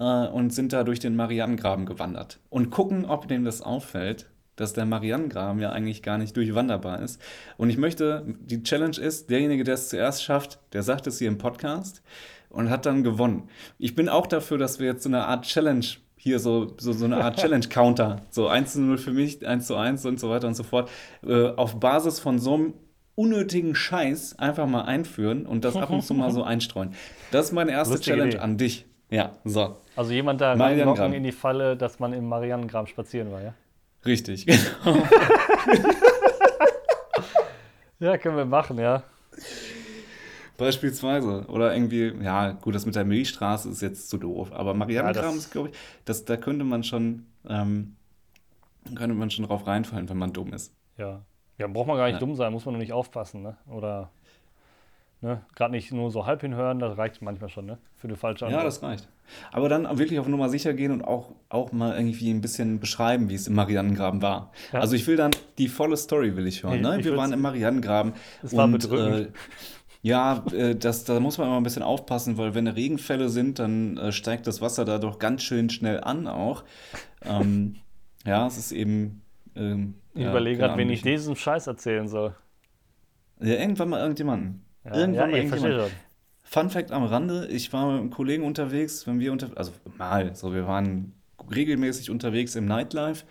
äh, 0.00 0.26
und 0.26 0.52
sind 0.52 0.72
da 0.72 0.82
durch 0.82 0.98
den 0.98 1.14
Marianengraben 1.14 1.86
gewandert. 1.86 2.40
Und 2.48 2.70
gucken, 2.70 3.04
ob 3.04 3.28
dem 3.28 3.44
das 3.44 3.62
auffällt, 3.62 4.30
dass 4.56 4.72
der 4.72 4.86
Marianengraben 4.86 5.60
ja 5.60 5.70
eigentlich 5.70 6.02
gar 6.02 6.18
nicht 6.18 6.36
durchwanderbar 6.36 7.00
ist. 7.00 7.20
Und 7.56 7.70
ich 7.70 7.78
möchte, 7.78 8.24
die 8.40 8.62
Challenge 8.62 8.98
ist, 8.98 9.30
derjenige, 9.30 9.64
der 9.64 9.74
es 9.74 9.88
zuerst 9.88 10.24
schafft, 10.24 10.58
der 10.72 10.82
sagt 10.82 11.06
es 11.06 11.18
hier 11.18 11.28
im 11.28 11.38
Podcast 11.38 12.02
und 12.48 12.68
hat 12.68 12.84
dann 12.84 13.04
gewonnen. 13.04 13.48
Ich 13.78 13.94
bin 13.94 14.08
auch 14.08 14.26
dafür, 14.26 14.58
dass 14.58 14.80
wir 14.80 14.86
jetzt 14.86 15.04
so 15.04 15.08
eine 15.08 15.26
Art 15.26 15.44
Challenge 15.44 15.86
hier 16.16 16.38
so, 16.38 16.74
so, 16.78 16.92
so 16.92 17.06
eine 17.06 17.24
Art 17.24 17.36
Challenge-Counter, 17.40 18.22
so 18.28 18.48
1 18.48 18.72
zu 18.74 18.80
0 18.80 18.98
für 18.98 19.12
mich, 19.12 19.46
1 19.46 19.66
zu 19.66 19.76
1 19.76 20.04
und 20.04 20.20
so 20.20 20.28
weiter 20.28 20.48
und 20.48 20.54
so 20.54 20.64
fort, 20.64 20.90
äh, 21.26 21.48
auf 21.48 21.80
Basis 21.80 22.20
von 22.20 22.38
so 22.38 22.54
einem 22.54 22.74
unnötigen 23.14 23.74
Scheiß 23.74 24.38
einfach 24.38 24.66
mal 24.66 24.82
einführen 24.82 25.46
und 25.46 25.64
das 25.64 25.76
ab 25.76 25.88
und 25.88 26.02
zu 26.02 26.12
mal 26.12 26.30
so 26.32 26.42
einstreuen. 26.42 26.92
Das 27.30 27.46
ist 27.46 27.52
meine 27.52 27.72
erste 27.72 27.94
Lustige 27.94 28.16
Challenge 28.16 28.34
Idee. 28.34 28.42
an 28.42 28.58
dich. 28.58 28.86
Ja, 29.10 29.32
so. 29.44 29.76
Also 29.96 30.12
jemand 30.12 30.40
da 30.40 30.54
reinlocken 30.54 31.12
in 31.12 31.24
die 31.24 31.32
Falle, 31.32 31.76
dass 31.76 31.98
man 31.98 32.12
im 32.12 32.28
Marianengraben 32.28 32.86
spazieren 32.86 33.32
war, 33.32 33.42
ja? 33.42 33.54
Richtig, 34.06 34.46
genau. 34.46 34.96
ja, 37.98 38.16
können 38.16 38.36
wir 38.36 38.44
machen, 38.44 38.78
ja. 38.78 39.02
Beispielsweise. 40.56 41.44
Oder 41.48 41.74
irgendwie, 41.74 42.14
ja, 42.22 42.52
gut, 42.52 42.74
das 42.74 42.86
mit 42.86 42.94
der 42.94 43.04
Milchstraße 43.04 43.68
ist 43.68 43.82
jetzt 43.82 44.08
zu 44.08 44.16
doof. 44.16 44.52
Aber 44.52 44.74
Marianengraben 44.74 45.32
ja, 45.32 45.36
ist, 45.36 45.50
glaube 45.50 45.70
ich, 45.70 45.74
das, 46.04 46.24
da 46.24 46.36
könnte 46.36 46.64
man 46.64 46.84
schon, 46.84 47.26
ähm, 47.48 47.96
könnte 48.94 49.14
man 49.14 49.30
schon 49.30 49.44
drauf 49.46 49.66
reinfallen, 49.66 50.08
wenn 50.08 50.18
man 50.18 50.32
dumm 50.32 50.52
ist. 50.52 50.72
Ja. 50.96 51.20
Ja, 51.58 51.66
braucht 51.66 51.88
man 51.88 51.98
gar 51.98 52.06
nicht 52.06 52.14
ja. 52.14 52.20
dumm 52.20 52.36
sein, 52.36 52.52
muss 52.52 52.64
man 52.64 52.74
nur 52.74 52.80
nicht 52.80 52.92
aufpassen, 52.92 53.42
ne? 53.42 53.56
Oder 53.68 54.10
Ne? 55.22 55.42
Gerade 55.54 55.72
nicht 55.72 55.92
nur 55.92 56.10
so 56.10 56.24
halb 56.24 56.40
hinhören, 56.40 56.78
das 56.78 56.96
reicht 56.96 57.20
manchmal 57.20 57.50
schon, 57.50 57.66
ne? 57.66 57.78
Für 57.96 58.08
eine 58.08 58.16
falsche 58.16 58.46
Antwort. 58.46 58.62
Ja, 58.62 58.64
das 58.64 58.82
reicht. 58.82 59.06
Aber 59.52 59.68
dann 59.68 59.84
wirklich 59.98 60.18
auf 60.18 60.26
Nummer 60.26 60.48
sicher 60.48 60.72
gehen 60.72 60.92
und 60.92 61.02
auch, 61.02 61.32
auch 61.50 61.72
mal 61.72 61.94
irgendwie 61.94 62.30
ein 62.30 62.40
bisschen 62.40 62.80
beschreiben, 62.80 63.28
wie 63.28 63.34
es 63.34 63.46
im 63.46 63.54
Marianengraben 63.54 64.22
war. 64.22 64.50
Ja. 64.72 64.80
Also 64.80 64.96
ich 64.96 65.06
will 65.06 65.16
dann 65.16 65.30
die 65.58 65.68
volle 65.68 65.98
Story 65.98 66.36
will 66.36 66.46
ich 66.46 66.62
hören. 66.62 66.80
Ne? 66.80 67.00
Wir 67.02 67.16
waren 67.18 67.32
im 67.32 67.40
Marianengraben. 67.42 68.14
Es 68.42 68.56
war 68.56 68.66
bedrückend. 68.66 69.28
Äh, 69.28 69.32
ja, 70.02 70.42
äh, 70.52 70.74
das, 70.74 71.04
da 71.04 71.20
muss 71.20 71.36
man 71.36 71.48
immer 71.48 71.58
ein 71.58 71.62
bisschen 71.62 71.82
aufpassen, 71.82 72.38
weil 72.38 72.54
wenn 72.54 72.66
Regenfälle 72.66 73.28
sind, 73.28 73.58
dann 73.58 73.98
äh, 73.98 74.12
steigt 74.12 74.46
das 74.46 74.62
Wasser 74.62 74.86
da 74.86 74.98
doch 74.98 75.18
ganz 75.18 75.42
schön 75.42 75.68
schnell 75.68 76.00
an 76.00 76.26
auch. 76.26 76.64
Ähm, 77.22 77.76
ja, 78.24 78.46
es 78.46 78.56
ist 78.56 78.72
eben. 78.72 79.22
Ähm, 79.54 79.94
ich 80.14 80.22
ja, 80.22 80.30
überlege 80.30 80.58
gerade, 80.58 80.78
wen 80.78 80.88
ich 80.88 81.02
diesen 81.02 81.36
Scheiß 81.36 81.66
erzählen 81.66 82.08
soll. 82.08 82.34
Ja, 83.40 83.54
irgendwann 83.54 83.90
mal 83.90 84.00
irgendjemanden. 84.00 84.64
Ja, 84.84 84.94
Irgendwann 84.94 85.30
ja, 85.30 85.36
mal 85.36 85.44
irgendjemand. 85.44 85.92
Fun 86.42 86.70
Fact 86.70 86.90
am 86.90 87.04
Rande: 87.04 87.46
Ich 87.48 87.72
war 87.72 87.90
mit 87.92 88.00
einem 88.00 88.10
Kollegen 88.10 88.44
unterwegs, 88.44 89.06
wenn 89.06 89.20
wir 89.20 89.32
unter, 89.32 89.50
also 89.56 89.72
mal, 89.98 90.34
so 90.34 90.52
wir 90.52 90.66
waren 90.66 91.12
regelmäßig 91.54 92.10
unterwegs 92.10 92.54
im 92.56 92.66
Nightlife 92.66 93.24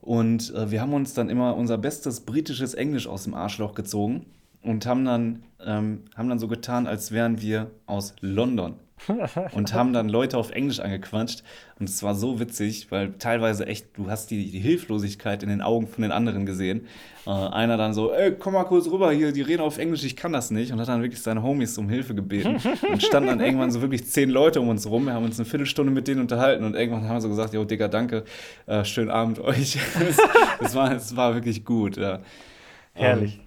und 0.00 0.54
äh, 0.54 0.70
wir 0.70 0.80
haben 0.80 0.94
uns 0.94 1.14
dann 1.14 1.28
immer 1.28 1.56
unser 1.56 1.78
bestes 1.78 2.20
britisches 2.20 2.74
Englisch 2.74 3.06
aus 3.06 3.24
dem 3.24 3.34
Arschloch 3.34 3.74
gezogen 3.74 4.26
und 4.62 4.86
haben 4.86 5.04
dann, 5.04 5.42
ähm, 5.64 6.04
haben 6.16 6.28
dann 6.28 6.38
so 6.38 6.48
getan, 6.48 6.86
als 6.86 7.12
wären 7.12 7.40
wir 7.40 7.70
aus 7.86 8.14
London. 8.20 8.74
Und 9.52 9.74
haben 9.74 9.92
dann 9.92 10.08
Leute 10.08 10.36
auf 10.36 10.50
Englisch 10.50 10.80
angequatscht. 10.80 11.42
Und 11.78 11.88
es 11.88 12.02
war 12.02 12.14
so 12.14 12.38
witzig, 12.38 12.90
weil 12.90 13.12
teilweise 13.14 13.66
echt, 13.66 13.96
du 13.96 14.10
hast 14.10 14.30
die, 14.30 14.50
die 14.50 14.58
Hilflosigkeit 14.58 15.42
in 15.42 15.48
den 15.48 15.62
Augen 15.62 15.86
von 15.86 16.02
den 16.02 16.12
anderen 16.12 16.44
gesehen. 16.46 16.86
Äh, 17.26 17.30
einer 17.30 17.76
dann 17.76 17.94
so, 17.94 18.12
ey, 18.12 18.34
komm 18.38 18.52
mal 18.54 18.64
kurz 18.64 18.86
rüber 18.86 19.10
hier, 19.12 19.32
die 19.32 19.42
reden 19.42 19.62
auf 19.62 19.78
Englisch, 19.78 20.04
ich 20.04 20.16
kann 20.16 20.32
das 20.32 20.50
nicht. 20.50 20.72
Und 20.72 20.80
hat 20.80 20.88
dann 20.88 21.02
wirklich 21.02 21.22
seine 21.22 21.42
Homies 21.42 21.78
um 21.78 21.88
Hilfe 21.88 22.14
gebeten. 22.14 22.60
Und 22.90 23.02
standen 23.02 23.28
dann 23.28 23.40
irgendwann 23.40 23.70
so 23.70 23.80
wirklich 23.80 24.06
zehn 24.06 24.30
Leute 24.30 24.60
um 24.60 24.68
uns 24.68 24.88
rum. 24.88 25.06
Wir 25.06 25.14
haben 25.14 25.24
uns 25.24 25.38
eine 25.38 25.46
Viertelstunde 25.46 25.92
mit 25.92 26.06
denen 26.06 26.20
unterhalten 26.20 26.64
und 26.64 26.74
irgendwann 26.74 27.08
haben 27.08 27.16
wir 27.16 27.20
so 27.20 27.28
gesagt, 27.28 27.54
jo, 27.54 27.64
Digga, 27.64 27.88
danke, 27.88 28.24
äh, 28.66 28.84
schönen 28.84 29.10
Abend 29.10 29.38
euch. 29.38 29.78
das, 30.60 30.74
war, 30.74 30.90
war 31.16 31.34
wirklich 31.34 31.64
gut. 31.64 31.96
Ja. 31.96 32.20
Herrlich. 32.92 33.34
Ähm, 33.34 33.40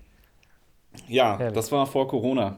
ja, 1.07 1.37
Herrlich. 1.37 1.55
das 1.55 1.71
war 1.71 1.85
vor 1.85 2.07
Corona. 2.07 2.57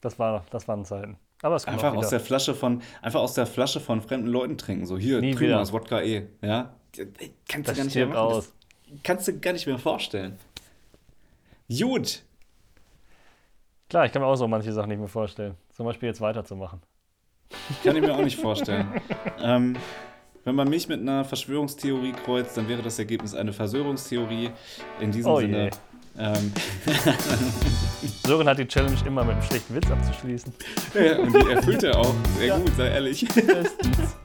Das, 0.00 0.18
war, 0.18 0.44
das 0.50 0.68
waren 0.68 0.84
Zeiten. 0.84 1.18
Aber 1.42 1.54
es 1.56 1.64
kommt 1.64 1.76
Einfach 1.82 1.94
aus 1.96 2.08
der 2.10 2.20
Flasche 2.20 2.54
von, 2.54 2.82
einfach 3.00 3.20
aus 3.20 3.34
der 3.34 3.46
Flasche 3.46 3.78
von 3.80 4.02
fremden 4.02 4.26
Leuten 4.26 4.58
trinken. 4.58 4.86
So, 4.86 4.98
hier, 4.98 5.20
Nie 5.20 5.34
trink 5.34 5.50
mal 5.52 5.58
das 5.58 5.72
Wodka 5.72 6.00
E. 6.02 6.26
Ja? 6.42 6.74
Kannst 7.48 7.68
Das 7.68 7.74
du 7.76 7.80
gar 7.80 7.84
nicht 7.84 7.94
mehr 7.94 8.06
machen. 8.08 8.16
aus. 8.18 8.52
Das 8.90 8.98
kannst 9.04 9.28
du 9.28 9.38
gar 9.38 9.52
nicht 9.52 9.66
mehr 9.66 9.78
vorstellen. 9.78 10.38
Gut. 11.68 12.22
Klar, 13.88 14.04
ich 14.06 14.12
kann 14.12 14.22
mir 14.22 14.28
auch 14.28 14.36
so 14.36 14.48
manche 14.48 14.72
Sachen 14.72 14.88
nicht 14.88 14.98
mehr 14.98 15.08
vorstellen. 15.08 15.54
Zum 15.70 15.86
Beispiel 15.86 16.08
jetzt 16.08 16.20
weiterzumachen. 16.20 16.80
Kann 17.84 17.96
ich 17.96 18.02
mir 18.02 18.14
auch 18.14 18.22
nicht 18.22 18.38
vorstellen. 18.38 18.86
ähm, 19.40 19.76
wenn 20.44 20.54
man 20.54 20.68
mich 20.68 20.88
mit 20.88 21.00
einer 21.00 21.24
Verschwörungstheorie 21.24 22.12
kreuzt, 22.12 22.56
dann 22.56 22.68
wäre 22.68 22.82
das 22.82 22.98
Ergebnis 22.98 23.34
eine 23.34 23.52
Versöhnungstheorie. 23.52 24.50
In 25.00 25.12
diesem 25.12 25.30
Oh 25.30 25.40
Sinne. 25.40 25.64
je. 25.64 25.70
Ähm, 26.18 26.52
Sören 28.26 28.48
hat 28.48 28.58
die 28.58 28.66
Challenge 28.66 28.96
immer 29.06 29.24
mit 29.24 29.34
einem 29.36 29.42
schlechten 29.44 29.74
Witz 29.74 29.90
abzuschließen. 29.90 30.52
ja, 30.94 31.18
und 31.18 31.32
die 31.34 31.50
erfüllt 31.50 31.82
er 31.84 31.98
auch. 31.98 32.14
Sehr 32.36 32.46
Ja. 32.48 32.58
gut, 32.58 32.72
sei 32.76 32.88
ehrlich. 32.88 33.26
Bestens. 33.28 34.16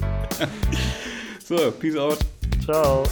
so, 1.47 1.71
peace 1.71 1.95
out. 1.97 2.19
Ciao. 2.65 3.03